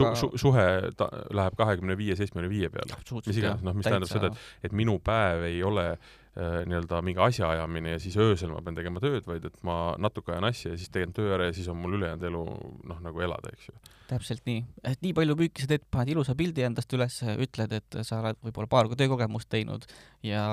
su, 0.00 0.12
su, 0.18 0.30
suhe 0.46 0.68
ta, 0.98 1.10
läheb 1.36 1.58
kahekümne 1.60 1.98
viie, 2.00 2.16
seitsmekümne 2.18 2.52
viie 2.52 2.72
peale. 2.72 2.96
mis 3.20 3.36
iganes, 3.36 3.66
noh, 3.66 3.76
mis 3.76 3.88
tähendab 3.88 4.10
seda, 4.10 4.32
et, 4.32 4.70
et 4.70 4.80
minu 4.82 4.98
päev 5.04 5.46
ei 5.50 5.60
ole 5.66 5.92
Äh, 6.38 6.66
nii-öelda 6.70 7.00
mingi 7.02 7.18
asjaajamine 7.18 7.90
ja 7.96 7.98
siis 7.98 8.14
öösel 8.16 8.52
ma 8.52 8.60
pean 8.62 8.76
tegema 8.76 9.00
tööd, 9.02 9.24
vaid 9.26 9.42
et 9.48 9.56
ma 9.66 9.96
natuke 9.98 10.30
ajan 10.30 10.44
asja 10.46 10.70
ja 10.70 10.78
siis 10.78 10.92
teen 10.94 11.10
töö 11.16 11.32
ära 11.34 11.48
ja 11.48 11.54
siis 11.56 11.66
on 11.72 11.80
mul 11.82 11.96
ülejäänud 11.96 12.26
elu 12.28 12.42
noh, 12.92 13.00
nagu 13.02 13.24
elada, 13.26 13.50
eks 13.50 13.70
ju. 13.72 13.74
täpselt 14.06 14.44
nii, 14.46 14.60
et 14.86 15.02
nii 15.02 15.16
palju 15.18 15.34
müüki 15.40 15.64
sa 15.64 15.72
teed, 15.72 15.88
paned 15.90 16.12
ilusa 16.12 16.36
pildi 16.38 16.62
endast 16.68 16.94
üles, 16.94 17.16
ütled, 17.42 17.74
et 17.80 17.98
sa 18.06 18.20
oled 18.20 18.38
võib-olla 18.44 18.70
paar 18.70 18.92
töökogemust 18.92 19.50
teinud 19.50 19.88
ja, 20.22 20.44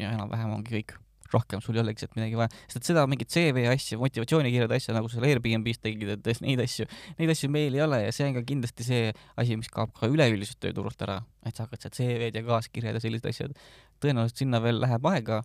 ja 0.00 0.14
enam-vähem 0.14 0.56
ongi 0.56 0.78
kõik 0.78 0.96
rohkem 1.34 1.62
sul 1.64 1.78
ei 1.78 1.82
olegi 1.84 2.04
sealt 2.04 2.16
midagi 2.18 2.38
vaja, 2.38 2.50
sest 2.66 2.80
et 2.80 2.90
seda 2.90 3.06
mingit 3.10 3.32
CV 3.32 3.66
asja, 3.72 3.98
motivatsioonikirjade 4.00 4.78
asja, 4.78 4.96
nagu 4.96 5.10
seal 5.12 5.26
Airbnb-s 5.28 5.82
tegid, 5.82 6.14
et 6.16 6.42
neid 6.46 6.62
asju, 6.64 6.88
neid 7.20 7.32
asju 7.34 7.50
meil 7.52 7.78
ei 7.78 7.84
ole 7.84 8.02
ja 8.04 8.12
see 8.14 8.28
on 8.28 8.36
ka 8.38 8.44
kindlasti 8.48 8.86
see 8.86 9.08
asi, 9.40 9.58
mis 9.60 9.72
kaob 9.72 9.94
ka 9.96 10.10
üleüldiselt 10.10 10.60
tööturult 10.62 11.06
ära, 11.06 11.20
et 11.46 11.56
sa 11.56 11.66
hakkad 11.66 11.86
sealt 11.86 11.98
CV-d 11.98 12.40
ja 12.40 12.46
kaaskirjad 12.46 12.98
ja 12.98 13.02
sellised 13.02 13.28
asjad 13.32 13.56
tõenäoliselt 14.02 14.44
sinna 14.44 14.60
veel 14.62 14.80
läheb 14.82 15.06
aega, 15.12 15.42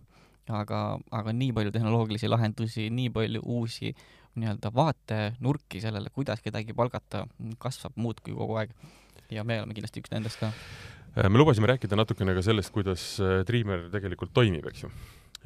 aga, 0.48 0.82
aga 1.14 1.34
nii 1.36 1.52
palju 1.56 1.72
tehnoloogilisi 1.74 2.30
lahendusi, 2.30 2.88
nii 2.94 3.12
palju 3.14 3.42
uusi 3.44 3.92
nii-öelda 4.38 4.70
vaatenurki 4.74 5.80
sellele, 5.82 6.12
kuidas 6.14 6.42
kedagi 6.44 6.76
palgata, 6.76 7.24
kasvab 7.62 7.96
muudkui 7.98 8.36
kogu 8.36 8.58
aeg. 8.60 8.74
ja 9.30 9.44
me 9.44 9.58
oleme 9.60 9.74
kindlasti 9.76 10.00
üks 10.00 10.12
nendest 10.12 10.40
ka. 10.40 10.52
Me 11.18 11.40
lubasime 11.40 11.68
rääkida 11.68 11.96
natukene 11.98 12.32
ka 12.36 12.42
sellest, 12.44 12.70
kuidas 12.72 13.02
äh, 13.20 13.42
Dreamer 13.48 13.88
tegelikult 13.92 14.32
toimib, 14.36 14.68
eks 14.70 14.86
ju 14.86 14.92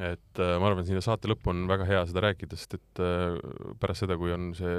et 0.00 0.40
äh, 0.40 0.54
ma 0.56 0.70
arvan, 0.70 0.86
sinna 0.88 1.02
saate 1.04 1.28
lõppu 1.28 1.52
on 1.52 1.66
väga 1.68 1.86
hea 1.88 2.00
seda 2.08 2.24
rääkida, 2.24 2.56
sest 2.56 2.78
et 2.78 3.02
äh, 3.04 3.36
pärast 3.82 4.06
seda, 4.06 4.16
kui 4.20 4.32
on 4.32 4.52
see 4.56 4.78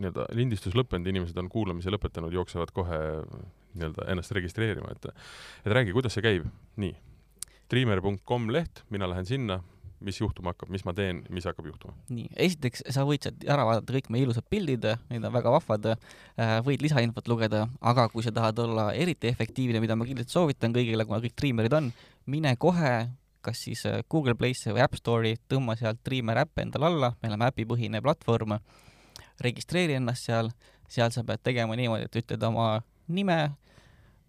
nii-öelda 0.00 0.30
lindistus 0.36 0.76
lõppenud, 0.78 1.08
inimesed 1.12 1.36
on 1.42 1.50
kuulamise 1.52 1.92
lõpetanud, 1.92 2.32
jooksevad 2.32 2.72
kohe 2.76 3.00
nii-öelda 3.76 4.08
ennast 4.14 4.32
registreerima, 4.36 4.94
et 4.96 5.10
et 5.12 5.72
räägi, 5.72 5.92
kuidas 5.96 6.16
see 6.16 6.24
käib? 6.24 6.48
nii 6.80 6.96
Dreamer.com 7.70 8.46
leht, 8.54 8.84
mina 8.94 9.08
lähen 9.10 9.26
sinna, 9.26 9.58
mis 10.06 10.20
juhtuma 10.20 10.52
hakkab, 10.52 10.70
mis 10.70 10.84
ma 10.86 10.92
teen, 10.96 11.24
mis 11.34 11.44
hakkab 11.48 11.66
juhtuma? 11.68 11.92
nii, 12.12 12.30
esiteks 12.46 12.84
sa 12.94 13.04
võid 13.08 13.26
sealt 13.26 13.44
ära 13.44 13.64
vaadata 13.68 13.96
kõik 13.96 14.08
meie 14.14 14.24
ilusad 14.24 14.46
pildid, 14.48 14.88
need 15.10 15.26
on 15.26 15.34
väga 15.34 15.52
vahvad, 15.52 15.92
äh, 15.92 16.56
võid 16.64 16.84
lisainfot 16.84 17.28
lugeda, 17.32 17.66
aga 17.80 18.08
kui 18.12 18.24
sa 18.24 18.32
tahad 18.32 18.64
olla 18.64 18.88
eriti 18.96 19.28
efektiivne, 19.32 19.84
mida 19.84 19.98
ma 19.98 20.08
kindlasti 20.08 20.36
soovitan 20.36 20.72
kõigile, 20.76 21.04
kuna 21.08 21.20
kõik 21.24 21.36
Dreamerid 21.36 21.76
on, 21.76 21.92
mine 22.30 22.56
kohe 22.60 22.94
kas 23.46 23.62
siis 23.68 23.86
äh, 23.88 24.02
Google 24.10 24.36
Play'sse 24.38 24.74
või 24.74 24.84
App 24.84 24.98
Store'i, 24.98 25.38
tõmba 25.50 25.78
sealt 25.78 26.02
Dreamer 26.06 26.42
äpp 26.42 26.64
endale 26.64 26.90
alla, 26.90 27.14
me 27.22 27.30
oleme 27.30 27.48
äpipõhine 27.52 28.02
platvorm, 28.04 28.58
registreeri 29.44 29.96
ennast 30.00 30.28
seal, 30.28 30.50
seal 30.90 31.14
sa 31.14 31.24
pead 31.26 31.42
tegema 31.46 31.76
niimoodi, 31.78 32.10
et 32.10 32.20
ütled 32.22 32.44
oma 32.46 32.68
nime, 33.08 33.40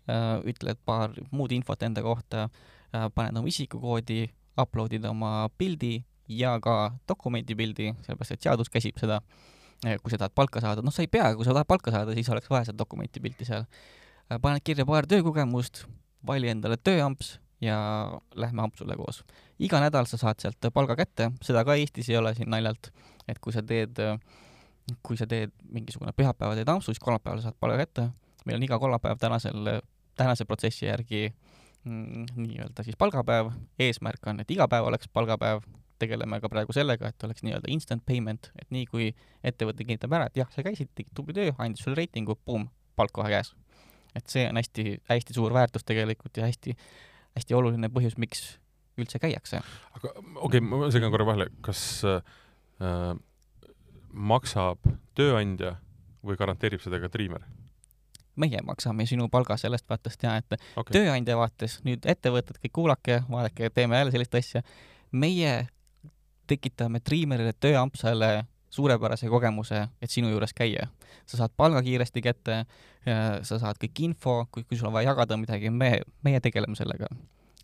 äh, 0.08 0.34
ütled 0.48 0.80
paar 0.86 1.16
muud 1.32 1.54
infot 1.56 1.84
enda 1.84 2.06
kohta 2.06 2.48
Äh, 2.96 3.10
paned 3.12 3.36
oma 3.36 3.50
isikukoodi, 3.52 4.30
upload'id 4.58 5.06
oma 5.10 5.50
pildi 5.60 6.00
ja 6.32 6.54
ka 6.64 6.94
dokumendi 7.10 7.56
pildi, 7.58 7.92
sellepärast 8.06 8.38
et 8.38 8.48
seadus 8.48 8.72
käsib 8.72 9.00
seda. 9.02 9.20
Kui 9.78 10.10
sa 10.10 10.18
tahad 10.18 10.34
palka 10.34 10.62
saada, 10.64 10.82
noh, 10.82 10.94
sa 10.94 11.04
ei 11.04 11.10
pea, 11.12 11.28
kui 11.38 11.46
sa 11.46 11.54
tahad 11.54 11.68
palka 11.70 11.92
saada, 11.94 12.16
siis 12.18 12.30
oleks 12.34 12.50
vaja 12.50 12.70
seda 12.70 12.80
dokumenti 12.80 13.22
pilti 13.22 13.46
seal. 13.46 13.68
Paned 14.42 14.64
kirja 14.66 14.88
paar 14.90 15.06
töökogemust, 15.06 15.84
vali 16.26 16.50
endale 16.50 16.80
tööamps 16.82 17.36
ja 17.62 17.78
lähme 18.36 18.62
ampsule 18.62 18.96
koos. 18.96 19.24
iga 19.60 19.80
nädal 19.82 20.06
sa 20.06 20.18
saad 20.18 20.40
sealt 20.40 20.70
palga 20.74 20.96
kätte, 20.96 21.32
seda 21.42 21.64
ka 21.66 21.76
Eestis 21.76 22.10
ei 22.10 22.18
ole 22.18 22.36
siin 22.36 22.50
naljalt, 22.50 22.92
et 23.28 23.40
kui 23.40 23.54
sa 23.54 23.64
teed, 23.64 23.98
kui 25.04 25.18
sa 25.18 25.28
teed 25.28 25.52
mingisugune 25.72 26.14
pühapäeva 26.14 26.56
teed 26.56 26.70
ampsu, 26.70 26.94
siis 26.94 27.04
kolmapäeval 27.04 27.42
saad 27.42 27.58
palga 27.60 27.78
kätte. 27.78 28.10
meil 28.46 28.58
on 28.58 28.64
iga 28.64 28.80
kolmapäev 28.80 29.18
tänasel, 29.20 29.82
tänase 30.16 30.46
protsessi 30.46 30.86
järgi 30.86 31.34
Mm, 31.88 32.26
nii-öelda 32.36 32.84
siis 32.84 32.96
palgapäev, 32.98 33.52
eesmärk 33.80 34.28
on, 34.28 34.40
et 34.40 34.52
iga 34.52 34.68
päev 34.68 34.90
oleks 34.90 35.08
palgapäev, 35.14 35.62
tegeleme 36.02 36.40
ka 36.44 36.50
praegu 36.52 36.74
sellega, 36.76 37.10
et 37.10 37.24
oleks 37.24 37.46
nii-öelda 37.46 37.70
instant 37.72 38.04
payment, 38.06 38.50
et 38.60 38.68
nii 38.76 38.86
kui 38.92 39.08
ettevõte 39.46 39.86
kinnitab 39.86 40.16
ära, 40.18 40.28
et 40.28 40.40
jah, 40.42 40.50
sa 40.54 40.66
käisid, 40.66 40.92
tegid 40.98 41.14
tubli 41.16 41.38
töö, 41.38 41.54
andis 41.64 41.86
sulle 41.86 41.96
reitingu, 42.02 42.36
pumm, 42.46 42.68
palk 43.00 43.14
kohe 43.16 43.32
käes. 43.32 43.54
et 44.16 44.26
see 44.34 44.48
on 44.50 44.58
hästi, 44.58 44.98
hästi 45.06 45.34
suur 45.36 45.54
väärtus 45.54 45.84
tegelikult 45.86 46.38
ja 46.38 46.48
hästi, 46.48 46.74
hästi 47.38 47.58
oluline 47.58 47.90
põhjus, 47.94 48.18
miks 48.22 48.58
üldse 48.98 49.22
käiakse. 49.22 49.62
aga 49.96 50.12
okei 50.18 50.60
okay,, 50.60 50.64
ma 50.66 50.90
segan 50.94 51.14
korra 51.14 51.28
vahele, 51.30 51.50
kas 51.66 51.82
äh, 52.08 53.14
maksab 54.12 54.82
tööandja 55.18 55.78
või 56.26 56.40
garanteerib 56.40 56.84
seda 56.84 57.02
ka 57.04 57.12
Dreamer? 57.14 57.46
meie 58.38 58.60
maksame 58.62 59.08
sinu 59.10 59.32
palga 59.34 59.56
sellest 59.58 59.88
vaatest 59.90 60.22
ja 60.22 60.36
et 60.38 60.60
okay. 60.78 60.94
tööandja 60.94 61.38
vaates, 61.40 61.80
nüüd 61.88 62.06
ettevõtted, 62.06 62.60
kõik 62.62 62.74
kuulake, 62.76 63.24
vaadake, 63.32 63.72
teeme 63.74 63.98
jälle 63.98 64.14
sellist 64.14 64.38
asja, 64.38 64.62
meie 65.10 65.54
tekitame 66.48 67.02
Dreamerile 67.02 67.56
tööampsale 67.58 68.46
suurepärase 68.70 69.30
kogemuse, 69.32 69.88
et 70.02 70.12
sinu 70.12 70.30
juures 70.30 70.54
käia. 70.54 70.88
sa 71.26 71.38
saad 71.38 71.52
palga 71.58 71.82
kiiresti 71.82 72.22
kätte, 72.22 72.66
sa 73.42 73.60
saad 73.60 73.80
kõik 73.82 74.02
info, 74.04 74.48
kui, 74.52 74.64
kui 74.64 74.78
sul 74.78 74.90
on 74.90 74.94
vaja 74.94 75.12
jagada 75.12 75.38
midagi, 75.38 75.70
me, 75.70 76.02
meie 76.24 76.40
tegeleme 76.40 76.76
sellega. 76.76 77.08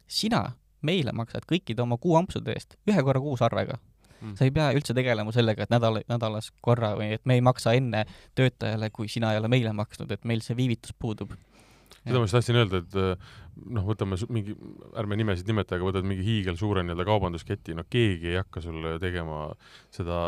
sina 0.07 0.51
meile 0.81 1.11
maksad 1.15 1.47
kõikide 1.47 1.81
oma 1.81 1.97
kuuampsude 1.97 2.51
eest 2.51 2.75
ühe 2.89 3.03
korra 3.03 3.21
kuus 3.23 3.41
arvega 3.41 3.77
mm.. 4.23 4.35
sa 4.35 4.47
ei 4.47 4.51
pea 4.51 4.71
üldse 4.75 4.95
tegelema 4.95 5.31
sellega, 5.35 5.63
et 5.63 5.73
nädal, 5.73 6.01
nädalas 6.09 6.51
korra 6.61 6.93
või 6.99 7.13
et 7.17 7.25
me 7.25 7.37
ei 7.39 7.41
maksa 7.45 7.75
enne 7.77 8.05
töötajale, 8.35 8.89
kui 8.89 9.07
sina 9.11 9.33
ei 9.33 9.41
ole 9.41 9.51
meile 9.51 9.73
maksnud, 9.73 10.11
et 10.11 10.27
meil 10.27 10.43
see 10.45 10.57
viivitus 10.59 10.95
puudub 10.99 11.33
seda 12.03 12.19
ma 12.19 12.27
just 12.27 12.35
tahtsin 12.37 12.59
öelda, 12.59 12.81
et 12.83 12.95
äh, 12.99 13.31
noh, 13.75 13.85
võtame 13.87 14.17
mingi, 14.33 14.55
ärme 14.99 15.17
nimesid 15.19 15.49
nimeta, 15.49 15.77
aga 15.77 15.87
võtad 15.87 16.07
mingi 16.07 16.25
hiigelsuure 16.25 16.83
nii-öelda 16.83 17.05
kaubandusketi, 17.07 17.75
no 17.77 17.85
keegi 17.89 18.31
ei 18.31 18.39
hakka 18.39 18.63
sulle 18.65 18.95
tegema 19.01 19.45
seda 19.93 20.21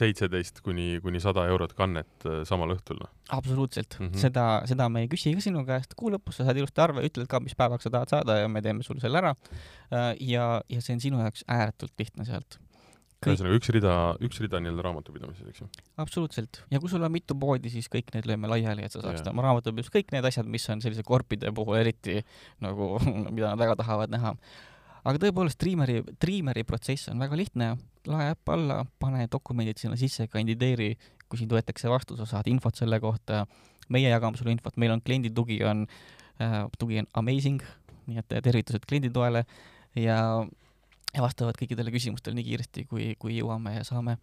seitseteist 0.00 0.62
kuni, 0.66 0.96
kuni 1.04 1.22
sada 1.22 1.46
eurot 1.50 1.76
kannet 1.78 2.26
äh, 2.28 2.42
samal 2.48 2.74
õhtul, 2.76 3.00
noh. 3.02 3.12
absoluutselt 3.30 3.98
mm, 3.98 4.10
-hmm. 4.10 4.24
seda, 4.24 4.46
seda 4.70 4.88
me 4.92 5.06
ei 5.06 5.12
küsi 5.12 5.34
ka 5.36 5.44
sinu 5.44 5.64
käest, 5.68 5.96
kuu 5.98 6.12
lõpus 6.14 6.40
sa 6.40 6.48
saad 6.48 6.60
ilusti 6.60 6.84
arve, 6.84 7.06
ütled 7.08 7.30
ka, 7.30 7.40
mis 7.44 7.56
päevaks 7.58 7.88
sa 7.88 7.94
tahad 7.94 8.16
saada 8.16 8.42
ja 8.42 8.50
me 8.50 8.62
teeme 8.64 8.84
sulle 8.86 9.00
selle 9.00 9.22
ära. 9.22 9.36
Äh, 9.92 10.12
ja, 10.20 10.60
ja 10.68 10.84
see 10.84 10.98
on 10.98 11.06
sinu 11.06 11.22
jaoks 11.22 11.46
ääretult 11.48 11.96
lihtne 11.98 12.28
sealt 12.28 12.60
ühesõnaga 13.30 13.58
üks 13.58 13.70
rida, 13.74 13.94
üks 14.24 14.40
rida 14.42 14.60
nii-öelda 14.62 14.84
raamatupidamises, 14.86 15.46
eks 15.52 15.62
ju? 15.62 15.68
absoluutselt. 16.02 16.62
ja 16.72 16.80
kui 16.82 16.90
sul 16.90 17.04
on 17.06 17.12
mitu 17.14 17.36
poodi, 17.38 17.70
siis 17.72 17.88
kõik 17.92 18.12
need 18.16 18.28
lööme 18.30 18.50
laiali, 18.50 18.86
et 18.86 18.94
sa 18.94 19.02
saaks 19.04 19.24
oma 19.30 19.44
raamatupidamises 19.46 19.94
kõik 19.94 20.12
need 20.14 20.26
asjad, 20.28 20.48
mis 20.50 20.66
on 20.72 20.82
sellise 20.84 21.04
korpide 21.06 21.52
puhul 21.54 21.78
eriti 21.80 22.20
nagu, 22.64 22.94
mida 23.34 23.52
nad 23.52 23.60
väga 23.60 23.76
tahavad 23.82 24.12
näha. 24.14 24.34
aga 25.02 25.22
tõepoolest, 25.26 25.60
Dreameri, 25.62 26.00
Dreameri 26.22 26.64
protsess 26.68 27.10
on 27.12 27.22
väga 27.22 27.38
lihtne, 27.38 27.74
lae 28.10 28.30
äpp 28.32 28.54
alla, 28.54 28.82
pane 29.02 29.28
dokumendid 29.30 29.82
sinna 29.82 29.98
sisse, 30.00 30.26
kandideeri, 30.32 30.94
kui 31.28 31.40
sind 31.40 31.52
võetakse 31.54 31.90
vastu, 31.90 32.18
sa 32.18 32.26
saad 32.28 32.50
infot 32.50 32.76
selle 32.78 32.98
kohta, 33.02 33.44
meie 33.92 34.10
jagame 34.10 34.38
sulle 34.38 34.54
infot, 34.54 34.76
meil 34.80 34.94
on 34.94 35.04
kliendi 35.04 35.30
tugi 35.34 35.62
on 35.66 35.86
äh,, 36.40 36.64
tugi 36.78 37.02
on 37.02 37.08
amazing, 37.22 37.62
nii 38.08 38.22
et 38.22 38.34
tervitused 38.42 38.84
kliendi 38.88 39.10
toele. 39.14 39.44
Ja, 39.98 40.42
ja 41.12 41.22
vastavad 41.24 41.58
kõikidele 41.60 41.92
küsimustele 41.92 42.36
nii 42.38 42.46
kiiresti, 42.50 42.86
kui, 42.90 43.12
kui 43.18 43.36
jõuame 43.38 43.76
ja 43.76 43.84
saame. 43.84 44.18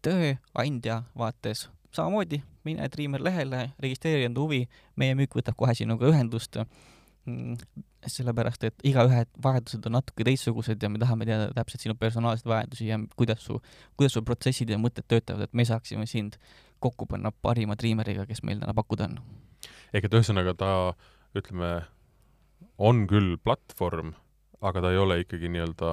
tööandja 0.00 1.02
vaates 1.18 1.68
samamoodi, 1.92 2.40
mine 2.64 2.88
Dreamer 2.88 3.22
lehele, 3.22 3.70
registreeri 3.82 4.24
enda 4.28 4.40
huvi, 4.40 4.64
meie 4.96 5.16
müük 5.18 5.34
võtab 5.36 5.58
kohe 5.58 5.74
sinuga 5.76 6.08
ühendust 6.08 6.56
mm, 6.60 7.58
sellepärast, 8.08 8.64
et 8.68 8.86
igaühe 8.86 9.24
vajadused 9.44 9.86
on 9.90 9.98
natuke 9.98 10.24
teistsugused 10.26 10.82
ja 10.82 10.90
me 10.92 11.00
tahame 11.02 11.26
teada 11.28 11.50
täpselt 11.56 11.84
sinu 11.84 11.96
personaalseid 12.00 12.48
vajadusi 12.48 12.88
ja 12.88 12.98
kuidas 13.16 13.44
su, 13.44 13.58
kuidas 13.98 14.16
su 14.16 14.24
protsessid 14.26 14.70
ja 14.72 14.78
mõtted 14.80 15.08
töötavad, 15.10 15.48
et 15.48 15.56
me 15.56 15.66
saaksime 15.68 16.06
sind 16.10 16.38
kokku 16.80 17.06
panna 17.10 17.32
parima 17.42 17.76
triimeriga, 17.76 18.24
kes 18.28 18.44
meil 18.46 18.62
täna 18.62 18.74
pakkuda 18.76 19.10
on. 19.10 19.20
ehk 19.92 20.06
et 20.06 20.16
ühesõnaga 20.16 20.54
ta, 20.56 20.72
ütleme, 21.36 21.74
on 22.78 23.04
küll 23.10 23.36
platvorm, 23.44 24.14
aga 24.60 24.84
ta 24.84 24.92
ei 24.92 25.00
ole 25.00 25.20
ikkagi 25.24 25.50
nii-öelda 25.52 25.92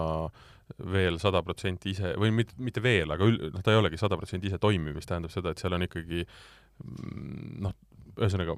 veel 0.91 1.20
sada 1.22 1.41
protsenti 1.45 1.93
ise 1.95 2.13
või 2.20 2.34
mitte, 2.36 2.57
mitte 2.59 2.84
veel, 2.84 3.11
aga 3.15 3.28
ül-, 3.28 3.39
noh, 3.53 3.63
ta 3.63 3.72
ei 3.72 3.80
olegi 3.80 3.99
sada 3.99 4.18
protsenti 4.20 4.49
ise 4.51 4.59
toimiv, 4.59 4.97
mis 4.97 5.07
tähendab 5.07 5.32
seda, 5.32 5.53
et 5.53 5.63
seal 5.63 5.78
on 5.78 5.86
ikkagi 5.88 6.26
mm, 6.26 7.61
noh, 7.68 7.78
ühesõnaga 8.18 8.57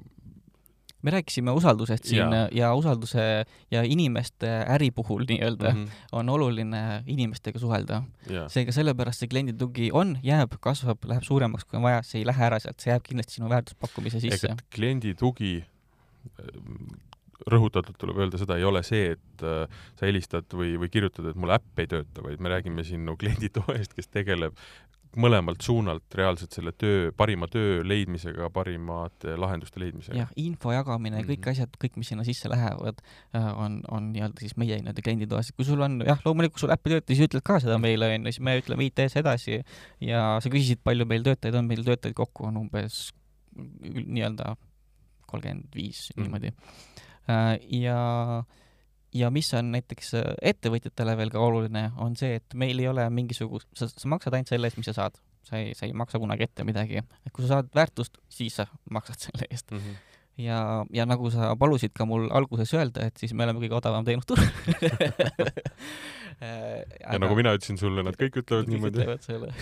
me 1.00 1.14
rääkisime 1.14 1.52
usaldusest 1.56 2.04
siin 2.10 2.34
ja, 2.34 2.48
ja 2.52 2.74
usalduse 2.76 3.22
ja 3.72 3.82
inimeste 3.82 4.48
äri 4.68 4.90
puhul 4.90 5.24
nii-öelda 5.28 5.70
mm 5.72 5.84
-hmm. 5.84 6.02
on 6.12 6.28
oluline 6.28 7.02
inimestega 7.06 7.58
suhelda. 7.58 8.02
seega 8.48 8.72
sellepärast 8.72 9.18
see 9.24 9.28
kliendi 9.28 9.52
tugi 9.52 9.90
on, 9.92 10.18
jääb, 10.22 10.52
kasvab, 10.60 10.98
läheb 11.04 11.22
suuremaks, 11.22 11.64
kui 11.64 11.76
on 11.76 11.82
vaja, 11.82 12.02
see 12.02 12.20
ei 12.20 12.26
lähe 12.26 12.44
ära 12.44 12.58
sealt, 12.58 12.80
see 12.80 12.92
jääb 12.92 13.02
kindlasti 13.02 13.34
sinu 13.34 13.48
väärtuspakkumise 13.48 14.20
sisse. 14.20 14.56
kliendi 14.74 15.14
tugi 15.14 15.64
rõhutatult 17.50 17.98
tuleb 18.00 18.20
öelda 18.24 18.40
seda, 18.40 18.58
ei 18.58 18.66
ole 18.68 18.82
see, 18.86 19.14
et 19.16 19.46
äh, 19.46 19.82
sa 19.98 20.08
helistad 20.08 20.48
või, 20.56 20.74
või 20.80 20.92
kirjutad, 20.92 21.30
et 21.30 21.40
mul 21.40 21.54
äpp 21.56 21.82
ei 21.82 21.90
tööta, 21.90 22.24
vaid 22.26 22.40
me 22.42 22.52
räägime 22.52 22.84
sinu 22.86 23.16
klienditoest, 23.20 23.94
kes 23.98 24.10
tegeleb 24.12 24.58
mõlemalt 25.18 25.64
suunalt 25.64 26.14
reaalselt 26.14 26.54
selle 26.54 26.70
töö, 26.78 27.10
parima 27.16 27.48
töö 27.50 27.80
leidmisega, 27.82 28.46
parimate 28.54 29.34
lahenduste 29.40 29.82
leidmisega. 29.82 30.18
jah, 30.20 30.30
info 30.38 30.70
jagamine 30.72 31.16
mm, 31.16 31.24
-hmm. 31.24 31.30
kõik 31.32 31.50
asjad, 31.50 31.74
kõik, 31.82 31.96
mis 31.98 32.12
sinna 32.12 32.24
sisse 32.26 32.48
lähevad, 32.50 33.02
äh, 33.34 33.48
on, 33.58 33.80
on 33.90 34.12
nii-öelda 34.12 34.44
siis 34.44 34.56
meie 34.56 34.78
nii-öelda 34.78 35.02
klienditoas. 35.02 35.52
kui 35.56 35.66
sul 35.66 35.82
on, 35.82 36.00
jah, 36.06 36.20
loomulikult 36.24 36.62
sul 36.62 36.70
äpp 36.70 36.86
ei 36.86 36.94
tööta, 36.94 37.10
siis 37.10 37.26
ütled 37.26 37.42
ka 37.42 37.58
seda 37.60 37.78
meile, 37.82 38.12
onju, 38.14 38.30
siis 38.30 38.40
me 38.46 38.58
ütleme 38.60 38.86
IT-s 38.86 39.18
edasi 39.18 39.62
ja 40.00 40.38
sa 40.38 40.52
küsisid, 40.52 40.82
palju 40.84 41.06
meil 41.10 41.26
töötajaid 41.26 41.58
on, 41.58 41.66
meil 41.66 41.82
töötajaid 41.82 42.14
kokku 42.14 42.46
on 42.46 42.62
umbes 42.62 43.10
nii-öelda 43.56 44.54
kolmkümmend 45.26 45.74
viis 45.74 46.10
mhm. 46.14 46.22
niimoodi. 46.22 46.54
Äh, 46.54 47.09
ja 47.80 47.98
ja 49.14 49.30
mis 49.30 49.54
on 49.54 49.72
näiteks 49.74 50.14
äh, 50.18 50.28
ettevõtjatele 50.52 51.16
veel 51.18 51.32
ka 51.34 51.42
oluline, 51.42 51.88
on 52.02 52.14
see, 52.18 52.36
et 52.40 52.54
meil 52.58 52.78
ei 52.82 52.88
ole 52.90 53.06
mingisugust, 53.14 53.68
sa, 53.76 53.88
sa 53.90 54.10
maksad 54.10 54.36
ainult 54.36 54.52
selle 54.52 54.70
eest, 54.70 54.78
mis 54.80 54.90
sa 54.90 54.96
saad. 55.02 55.18
sa 55.40 55.56
ei, 55.56 55.72
sa 55.74 55.86
ei 55.88 55.92
maksa 55.96 56.18
kunagi 56.20 56.44
ette 56.44 56.64
midagi. 56.68 57.00
et 57.00 57.32
kui 57.32 57.42
sa 57.44 57.56
saad 57.56 57.70
väärtust, 57.74 58.18
siis 58.28 58.56
sa 58.60 58.66
maksad 58.96 59.18
selle 59.26 59.48
eest 59.50 59.70
mm. 59.70 59.78
-hmm. 59.78 59.96
ja, 60.44 60.84
ja 60.92 61.06
nagu 61.06 61.30
sa 61.30 61.56
palusid 61.56 61.92
ka 61.94 62.04
mul 62.04 62.28
alguses 62.30 62.74
öelda, 62.74 63.06
et 63.06 63.16
siis 63.16 63.34
me 63.34 63.44
oleme 63.44 63.60
kõige 63.60 63.74
odavam 63.80 64.04
teenus 64.04 64.26
turul 64.26 64.44
äh, 66.44 66.84
ja 67.00 67.18
nagu 67.18 67.34
mina 67.34 67.54
ütlesin 67.56 67.78
sulle, 67.78 68.02
nad 68.02 68.14
kõik 68.20 68.42
ütlevad 68.44 68.68
niimoodi. 68.68 69.02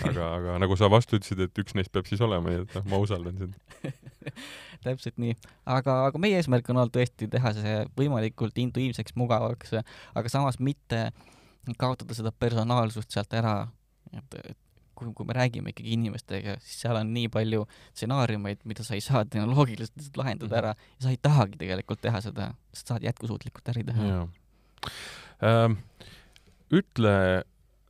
aga, 0.09 0.35
aga 0.35 0.59
nagu 0.59 0.75
sa 0.75 0.91
vastu 0.91 1.15
ütlesid, 1.15 1.39
et 1.39 1.57
üks 1.57 1.75
neist 1.75 1.91
peab 1.91 2.05
siis 2.05 2.21
olema, 2.21 2.49
nii 2.49 2.61
et 2.67 2.75
noh, 2.75 2.85
ma 2.85 2.97
usaldan 2.97 3.37
sind 3.37 3.55
täpselt 4.85 5.19
nii. 5.21 5.35
aga, 5.69 5.97
aga 6.09 6.21
meie 6.21 6.39
eesmärk 6.39 6.69
on 6.71 6.81
olnud 6.83 6.95
tõesti 6.95 7.29
teha 7.31 7.53
see 7.57 7.75
võimalikult 7.99 8.57
intuiivseks, 8.61 9.15
mugavaks, 9.19 9.75
aga 9.79 10.31
samas 10.31 10.59
mitte 10.63 11.09
kaotada 11.79 12.15
seda 12.17 12.31
personaalsust 12.33 13.13
sealt 13.13 13.33
ära, 13.37 13.61
et, 14.15 14.39
et 14.41 14.57
kui, 14.99 15.11
kui 15.15 15.27
me 15.27 15.35
räägime 15.37 15.73
ikkagi 15.73 15.93
inimestega, 15.95 16.57
siis 16.63 16.83
seal 16.83 16.97
on 16.99 17.11
nii 17.15 17.29
palju 17.33 17.65
stsenaariumeid, 17.93 18.63
mida 18.69 18.85
sa 18.85 18.97
ei 18.97 19.03
saa 19.05 19.23
tehnoloogiliselt 19.25 20.17
lahendada 20.19 20.49
mhm. 20.49 20.59
ära 20.61 20.73
ja 20.75 21.05
sa 21.05 21.13
ei 21.13 21.21
tahagi 21.21 21.59
tegelikult 21.61 22.01
teha 22.03 22.23
seda, 22.25 22.51
sa 22.73 22.93
saad 22.93 23.05
jätkusuutlikult 23.07 23.71
äri 23.73 23.85
teha. 23.87 24.09
Ähm, 25.45 25.79
ütle 26.73 27.15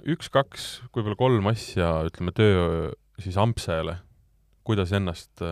üks-kaks, 0.09 0.69
võib-olla 0.93 1.17
kolm 1.19 1.49
asja, 1.51 1.91
ütleme 2.07 2.33
töö 2.35 2.91
siis 3.19 3.37
Ampsele, 3.39 3.97
kuidas 4.67 4.93
ennast 4.95 5.43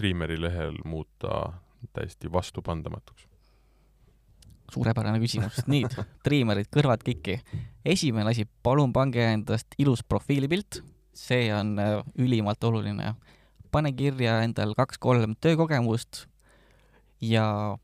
Dreameri 0.00 0.40
lehel 0.40 0.80
muuta 0.84 1.52
täiesti 1.92 2.32
vastupandamatuks? 2.32 3.28
suurepärane 4.74 5.20
küsimus, 5.22 5.60
nüüd, 5.70 5.92
Dreamerid, 6.26 6.68
kõrvad 6.72 7.04
kikki. 7.06 7.38
esimene 7.86 8.32
asi, 8.32 8.46
palun 8.64 8.92
pange 8.94 9.22
endast 9.22 9.76
ilus 9.78 10.02
profiilipilt, 10.02 10.80
see 11.14 11.48
on 11.54 11.76
äh, 11.78 12.00
ülimalt 12.18 12.64
oluline. 12.64 13.14
pane 13.70 13.90
kirja 13.92 14.40
endal 14.46 14.74
kaks-kolm 14.78 15.34
töökogemust 15.42 16.26
ja 17.20 17.76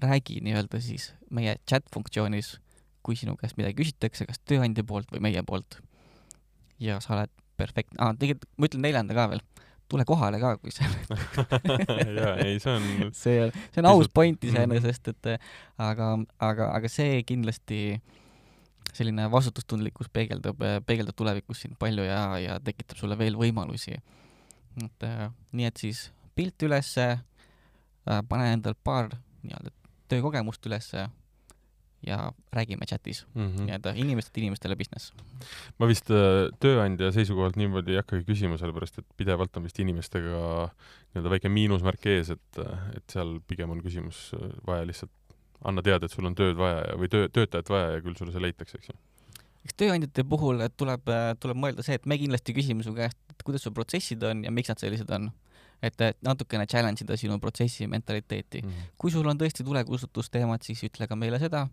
räägi 0.00 0.40
nii-öelda 0.40 0.80
siis 0.80 1.10
meie 1.30 1.56
chat 1.68 1.84
funktsioonis, 1.92 2.56
kui 3.02 3.16
sinu 3.16 3.36
käest 3.36 3.58
midagi 3.60 3.82
küsitakse, 3.82 4.26
kas 4.26 4.40
tööandja 4.44 4.84
poolt 4.84 5.12
või 5.12 5.20
meie 5.28 5.42
poolt. 5.42 5.80
ja 6.80 7.00
sa 7.00 7.14
oled 7.16 7.32
perfektne 7.56 7.96
ah,, 8.00 8.12
tegelikult 8.16 8.50
ma 8.56 8.68
ütlen 8.68 8.84
neljanda 8.84 9.16
ka 9.16 9.30
veel 9.32 9.44
tule 9.88 10.04
kohale 10.08 10.40
ka, 10.42 10.56
kui 10.58 10.72
sa 10.74 10.86
jaa, 12.18 12.34
ei 12.42 12.58
see 12.62 12.72
on 12.72 13.10
see 13.14 13.40
on, 13.44 13.54
see 13.72 13.82
on 13.82 13.90
aus 13.92 14.10
point 14.12 14.44
iseenesest, 14.44 15.12
et 15.12 15.30
aga, 15.78 16.12
aga, 16.42 16.70
aga 16.74 16.90
see 16.90 17.20
kindlasti 17.28 17.80
selline 18.96 19.26
vastutustundlikkus 19.30 20.08
peegeldab, 20.12 20.62
peegeldab 20.88 21.16
tulevikus 21.18 21.64
sind 21.64 21.76
palju 21.78 22.06
ja, 22.06 22.20
ja 22.40 22.58
tekitab 22.64 22.98
sulle 23.00 23.18
veel 23.18 23.36
võimalusi. 23.38 23.98
et 24.84 25.06
nii, 25.52 25.66
et 25.68 25.76
siis 25.80 26.06
pilt 26.36 26.62
ülesse 26.62 27.06
äh,, 27.12 28.20
pane 28.28 28.52
endal 28.52 28.76
paar 28.84 29.10
nii-öelda 29.42 29.72
töökogemust 30.10 30.66
ülesse 30.68 31.06
ja 32.06 32.32
räägime 32.54 32.86
chatis 32.86 33.26
mm 33.34 33.46
-hmm. 33.46 33.66
nii-öelda 33.66 33.92
inimestelt 33.96 34.38
inimestele 34.38 34.76
business. 34.76 35.12
ma 35.78 35.86
vist 35.86 36.10
äh, 36.10 36.48
tööandja 36.60 37.12
seisukohalt 37.12 37.56
niimoodi 37.56 37.94
ei 37.94 38.00
hakkagi 38.02 38.24
küsima, 38.24 38.58
sellepärast 38.58 38.98
et 38.98 39.06
pidevalt 39.16 39.56
on 39.56 39.62
vist 39.62 39.78
inimestega 39.78 40.70
nii-öelda 41.14 41.30
väike 41.30 41.48
miinusmärk 41.48 42.06
ees, 42.06 42.30
et, 42.30 42.62
et 42.96 43.04
seal 43.10 43.38
pigem 43.48 43.70
on 43.70 43.82
küsimus 43.82 44.30
äh, 44.34 44.50
vaja 44.66 44.86
lihtsalt 44.86 45.12
anna 45.64 45.82
teada, 45.82 46.06
et 46.06 46.12
sul 46.12 46.26
on 46.28 46.34
tööd 46.34 46.56
vaja 46.56 46.82
ja, 46.84 46.96
või 47.00 47.08
töö, 47.08 47.28
töötajat 47.28 47.68
vaja 47.68 47.90
ja 47.96 48.00
küll 48.04 48.16
sulle 48.18 48.32
see 48.32 48.42
leitakse, 48.42 48.78
eks 48.78 48.92
ju 48.92 48.98
eks 49.66 49.74
tööandjate 49.82 50.22
puhul 50.24 50.62
tuleb, 50.78 51.10
tuleb 51.42 51.58
mõelda 51.58 51.82
see, 51.82 51.98
et 51.98 52.06
me 52.06 52.18
kindlasti 52.20 52.54
küsime 52.54 52.86
su 52.86 52.94
käest, 52.94 53.18
et 53.32 53.42
kuidas 53.42 53.66
su 53.66 53.72
protsessid 53.74 54.22
on 54.22 54.44
ja 54.46 54.52
miks 54.54 54.70
nad 54.70 54.78
sellised 54.78 55.10
on 55.10 55.30
et, 55.82 56.00
et 56.00 56.16
natukene 56.24 56.66
challenge 56.66 57.04
ida 57.04 57.16
sinu 57.16 57.38
protsessi 57.38 57.86
mentaliteeti 57.86 58.62
mm. 58.62 58.68
-hmm. 58.68 58.94
kui 58.98 59.10
sul 59.10 59.26
on 59.26 59.38
tõesti 59.38 59.64
tulekustutusteemad, 59.64 60.62
siis 60.62 60.82
ütle 60.84 61.06
ka 61.06 61.16
meile 61.16 61.38
seda, 61.38 61.66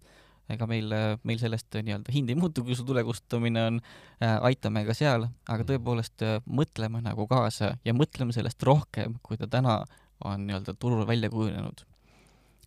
ega 0.51 0.68
meil, 0.68 0.91
meil 1.24 1.39
sellest 1.39 1.78
nii-öelda 1.78 2.14
hind 2.14 2.32
ei 2.32 2.36
muutu, 2.36 2.64
kui 2.68 2.76
su 2.76 2.84
tulekustutamine 2.88 3.64
on 3.70 3.80
äh,, 3.80 4.36
aitame 4.49 4.84
ka 4.86 4.95
seal, 4.97 5.28
aga 5.47 5.64
mhm. 5.64 5.70
tõepoolest 5.72 6.26
äh, 6.26 6.38
mõtleme 6.45 7.04
nagu 7.06 7.28
kaasa 7.28 7.78
ja 7.86 7.95
mõtleme 7.95 8.36
sellest 8.36 8.64
rohkem, 8.64 9.18
kui 9.24 9.39
ta 9.39 9.47
täna 9.47 9.84
on 10.24 10.47
nii-öelda 10.47 10.76
turul 10.80 11.08
välja 11.08 11.30
kujunenud. 11.30 11.86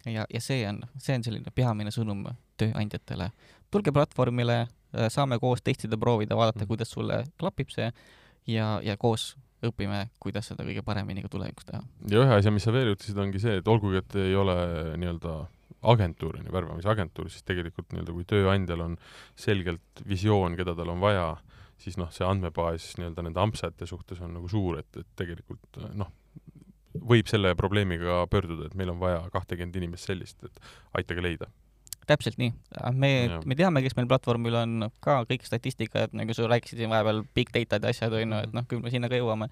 ja, 0.06 0.24
ja 0.32 0.40
see 0.40 0.64
on, 0.68 0.82
see 0.98 1.16
on 1.18 1.24
selline 1.24 1.52
peamine 1.54 1.90
sõnum 1.90 2.24
tööandjatele. 2.56 3.30
tulge 3.70 3.92
platvormile 3.92 4.60
äh,, 4.62 5.08
saame 5.12 5.38
koos 5.38 5.62
testida, 5.62 5.96
proovida, 5.96 6.36
vaadata 6.36 6.64
-hmm. 6.64 6.68
kuidas 6.68 6.90
sulle 6.90 7.24
klapib 7.38 7.68
see 7.70 7.92
ja, 8.46 8.80
ja 8.82 8.96
koos 8.96 9.36
õpime, 9.70 10.06
kuidas 10.22 10.50
seda 10.50 10.64
kõige 10.66 10.84
paremini 10.86 11.24
ka 11.24 11.30
tulevikus 11.32 11.68
teha. 11.68 11.82
ja 12.10 12.22
ühe 12.22 12.38
asja, 12.38 12.52
mis 12.54 12.66
sa 12.66 12.74
veel 12.74 12.94
ütlesid, 12.94 13.18
ongi 13.22 13.42
see, 13.42 13.58
et 13.60 13.68
olgugi, 13.70 14.02
et 14.02 14.18
ei 14.22 14.34
ole 14.38 14.56
nii-öelda 15.00 15.36
agentuur 15.86 16.38
on 16.38 16.48
ju, 16.48 16.54
värbamisagentuur, 16.54 17.30
siis 17.30 17.46
tegelikult 17.46 17.92
nii-öelda 17.92 18.14
kui 18.14 18.26
tööandjal 18.28 18.84
on 18.86 18.96
selgelt 19.38 20.04
visioon, 20.08 20.56
keda 20.58 20.74
tal 20.78 20.90
on 20.94 21.02
vaja, 21.02 21.28
siis 21.82 21.98
noh, 22.00 22.10
see 22.14 22.26
andmebaas 22.26 22.94
nii-öelda 23.00 23.26
nende 23.26 23.42
ampsajate 23.42 23.88
suhtes 23.88 24.22
on 24.24 24.34
nagu 24.38 24.50
suur, 24.50 24.80
et, 24.80 25.02
et 25.02 25.12
tegelikult 25.18 25.82
noh, 25.94 26.10
võib 26.96 27.28
selle 27.28 27.52
probleemiga 27.58 28.24
pöörduda, 28.32 28.70
et 28.70 28.74
meil 28.78 28.90
on 28.94 29.00
vaja 29.02 29.20
kahtekümmet 29.34 29.76
inimest 29.82 30.08
sellist, 30.08 30.42
et 30.48 30.60
aitage 30.96 31.22
leida 31.22 31.50
täpselt 32.06 32.38
nii, 32.40 32.52
me, 32.94 33.10
me 33.48 33.56
teame, 33.58 33.82
kes 33.84 33.96
meil 33.98 34.08
platvormil 34.10 34.58
on, 34.60 34.86
ka 35.04 35.18
kõik 35.28 35.46
statistikad, 35.46 36.14
nagu 36.16 36.36
sa 36.36 36.46
rääkisid 36.50 36.82
siin 36.82 36.92
vahepeal, 36.92 37.24
big 37.36 37.50
data'd 37.54 37.86
ja 37.86 37.92
asjad, 37.94 38.14
on 38.14 38.22
ju, 38.22 38.40
et 38.44 38.50
mhm. 38.50 38.56
noh, 38.58 38.66
küll 38.70 38.84
me 38.84 38.92
sinna 38.94 39.10
ka 39.12 39.18
jõuame. 39.18 39.50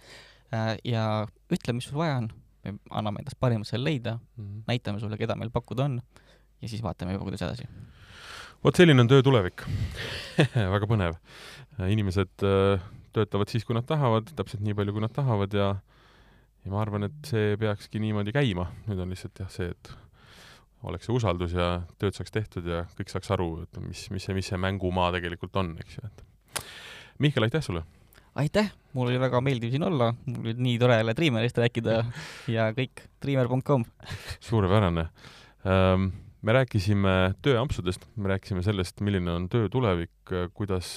Äh, 0.55 0.74
ja 0.86 1.05
ütle, 1.52 1.74
mis 1.76 1.88
sul 1.88 1.98
vaja 1.98 2.20
on, 2.22 2.30
me 2.64 2.76
anname 2.94 3.24
endast 3.24 3.38
parima 3.40 3.66
seal 3.68 3.82
leida 3.84 4.18
mm, 4.18 4.44
-hmm. 4.44 4.62
näitame 4.68 5.00
sulle, 5.00 5.18
keda 5.20 5.36
meil 5.36 5.50
pakkuda 5.52 5.84
on 5.84 5.98
ja 6.62 6.68
siis 6.68 6.82
vaatame 6.82 7.12
juba, 7.12 7.24
kuidas 7.24 7.42
edasi. 7.42 7.66
vot 8.64 8.76
selline 8.76 9.00
on 9.00 9.09
töö 9.09 9.22
tulevik 9.22 9.64
väga 10.74 10.86
põnev. 10.88 11.18
inimesed 11.88 12.44
äh, 12.44 12.80
töötavad 13.12 13.48
siis, 13.48 13.64
kui 13.64 13.74
nad 13.74 13.86
tahavad, 13.86 14.30
täpselt 14.36 14.62
nii 14.62 14.74
palju, 14.74 14.92
kui 14.92 15.05
nad 15.05 15.12
tahavad 15.12 15.52
ja 15.52 15.74
ja 16.64 16.70
ma 16.72 16.80
arvan, 16.80 17.05
et 17.09 17.28
see 17.28 17.57
peakski 17.61 18.00
niimoodi 18.00 18.32
käima, 18.32 18.70
nüüd 18.88 19.02
on 19.05 19.12
lihtsalt 19.12 19.42
jah, 19.42 19.50
see, 19.52 19.68
et 19.74 19.92
oleks 20.85 21.09
see 21.09 21.16
usaldus 21.16 21.57
ja 21.57 21.68
tööd 22.01 22.16
saaks 22.16 22.35
tehtud 22.35 22.66
ja 22.68 22.85
kõik 22.99 23.12
saaks 23.12 23.32
aru, 23.35 23.51
et 23.64 23.82
mis, 23.82 24.07
mis 24.14 24.24
see, 24.28 24.37
mis 24.37 24.49
see 24.53 24.61
mängumaa 24.61 25.11
tegelikult 25.16 25.57
on, 25.61 25.74
eks 25.82 25.99
ju, 25.99 26.09
et. 26.09 26.24
Mihkel, 27.22 27.47
aitäh 27.47 27.62
sulle! 27.64 27.85
aitäh, 28.35 28.72
mul 28.99 29.12
oli 29.12 29.20
väga 29.22 29.39
meeldiv 29.47 29.70
siin 29.70 29.85
olla, 29.87 30.11
mul 30.26 30.51
oli 30.51 30.55
nii 30.66 30.78
tore 30.82 30.97
jälle 30.99 31.14
Dreamerist 31.14 31.59
rääkida 31.62 32.01
ja 32.51 32.68
kõik, 32.74 33.05
dreamer.com. 33.22 33.85
suurepärane. 34.49 35.07
Ähm, 35.70 36.09
me 36.43 36.57
rääkisime 36.59 37.35
tööampsudest, 37.45 38.09
me 38.16 38.35
rääkisime 38.35 38.64
sellest, 38.66 38.99
milline 39.07 39.32
on 39.32 39.47
töö 39.53 39.68
tulevik, 39.72 40.35
kuidas 40.57 40.89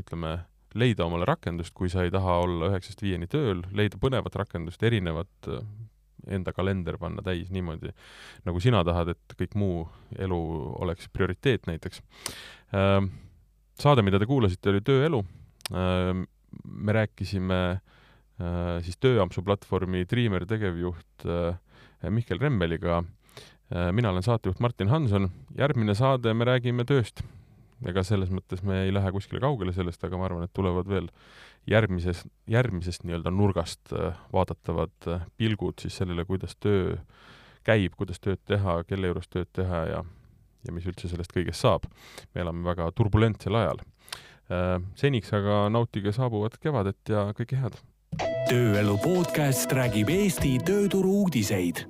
ütleme, 0.00 0.36
leida 0.78 1.06
omale 1.06 1.26
rakendust, 1.28 1.74
kui 1.74 1.90
sa 1.90 2.04
ei 2.04 2.12
taha 2.14 2.38
olla 2.44 2.70
üheksast 2.72 3.02
viieni 3.02 3.28
tööl, 3.30 3.62
leida 3.74 3.98
põnevat 4.00 4.36
rakendust, 4.38 4.82
erinevat, 4.86 5.50
enda 6.26 6.52
kalender 6.56 6.98
panna 7.00 7.22
täis 7.24 7.50
niimoodi, 7.54 7.92
nagu 8.46 8.62
sina 8.62 8.84
tahad, 8.86 9.14
et 9.14 9.36
kõik 9.38 9.56
muu 9.60 9.82
elu 10.18 10.40
oleks 10.84 11.10
prioriteet 11.12 11.68
näiteks. 11.70 12.02
Ähm, 12.74 13.10
saade, 13.80 14.04
mida 14.06 14.20
te 14.20 14.28
kuulasite, 14.30 14.72
oli 14.72 14.84
Tööelu. 14.84 15.24
Ähm, 15.72 16.24
me 16.64 16.94
rääkisime 16.94 17.60
äh, 17.74 18.78
siis 18.86 18.96
tööampsu 19.02 19.42
platvormi 19.42 20.04
Dreamer 20.10 20.46
tegevjuht 20.46 21.26
äh, 21.26 21.58
Mihkel 22.12 22.38
Rembeliga 22.38 23.02
Äh, 23.72 23.92
mina 23.92 24.10
olen 24.10 24.22
saatejuht 24.22 24.60
Martin 24.60 24.88
Hanson, 24.88 25.30
järgmine 25.58 25.94
saade 25.96 26.34
me 26.34 26.44
räägime 26.44 26.84
tööst. 26.84 27.24
Ega 27.88 28.04
selles 28.06 28.30
mõttes 28.32 28.62
me 28.66 28.84
ei 28.86 28.92
lähe 28.94 29.12
kuskile 29.14 29.42
kaugele 29.42 29.74
sellest, 29.76 30.02
aga 30.06 30.18
ma 30.20 30.28
arvan, 30.28 30.46
et 30.46 30.54
tulevad 30.56 30.88
veel 30.88 31.08
järgmises, 31.70 32.24
järgmisest 32.50 33.04
nii-öelda 33.04 33.32
nurgast 33.34 33.94
äh, 33.96 34.18
vaadatavad 34.32 35.08
äh, 35.10 35.24
pilgud 35.40 35.80
siis 35.82 35.96
sellele, 36.00 36.26
kuidas 36.28 36.56
töö 36.60 36.96
käib, 37.64 37.96
kuidas 37.96 38.20
tööd 38.20 38.42
teha, 38.48 38.82
kelle 38.88 39.10
juures 39.10 39.30
tööd 39.32 39.48
teha 39.56 39.84
ja, 39.88 40.04
ja 40.66 40.76
mis 40.76 40.86
üldse 40.88 41.08
sellest 41.08 41.32
kõigest 41.32 41.64
saab. 41.64 41.88
me 42.34 42.44
elame 42.44 42.64
väga 42.66 42.90
turbulentsel 42.92 43.56
ajal. 43.56 43.80
seniks 45.00 45.32
aga 45.32 45.70
nautige 45.72 46.12
saabuvat 46.12 46.58
kevadet 46.60 47.08
ja 47.08 47.30
kõike 47.32 47.56
head! 47.56 47.80
tööelu 48.50 48.98
podcast 49.00 49.72
räägib 49.72 50.12
Eesti 50.12 50.58
tööturu 50.68 51.22
uudiseid 51.24 51.86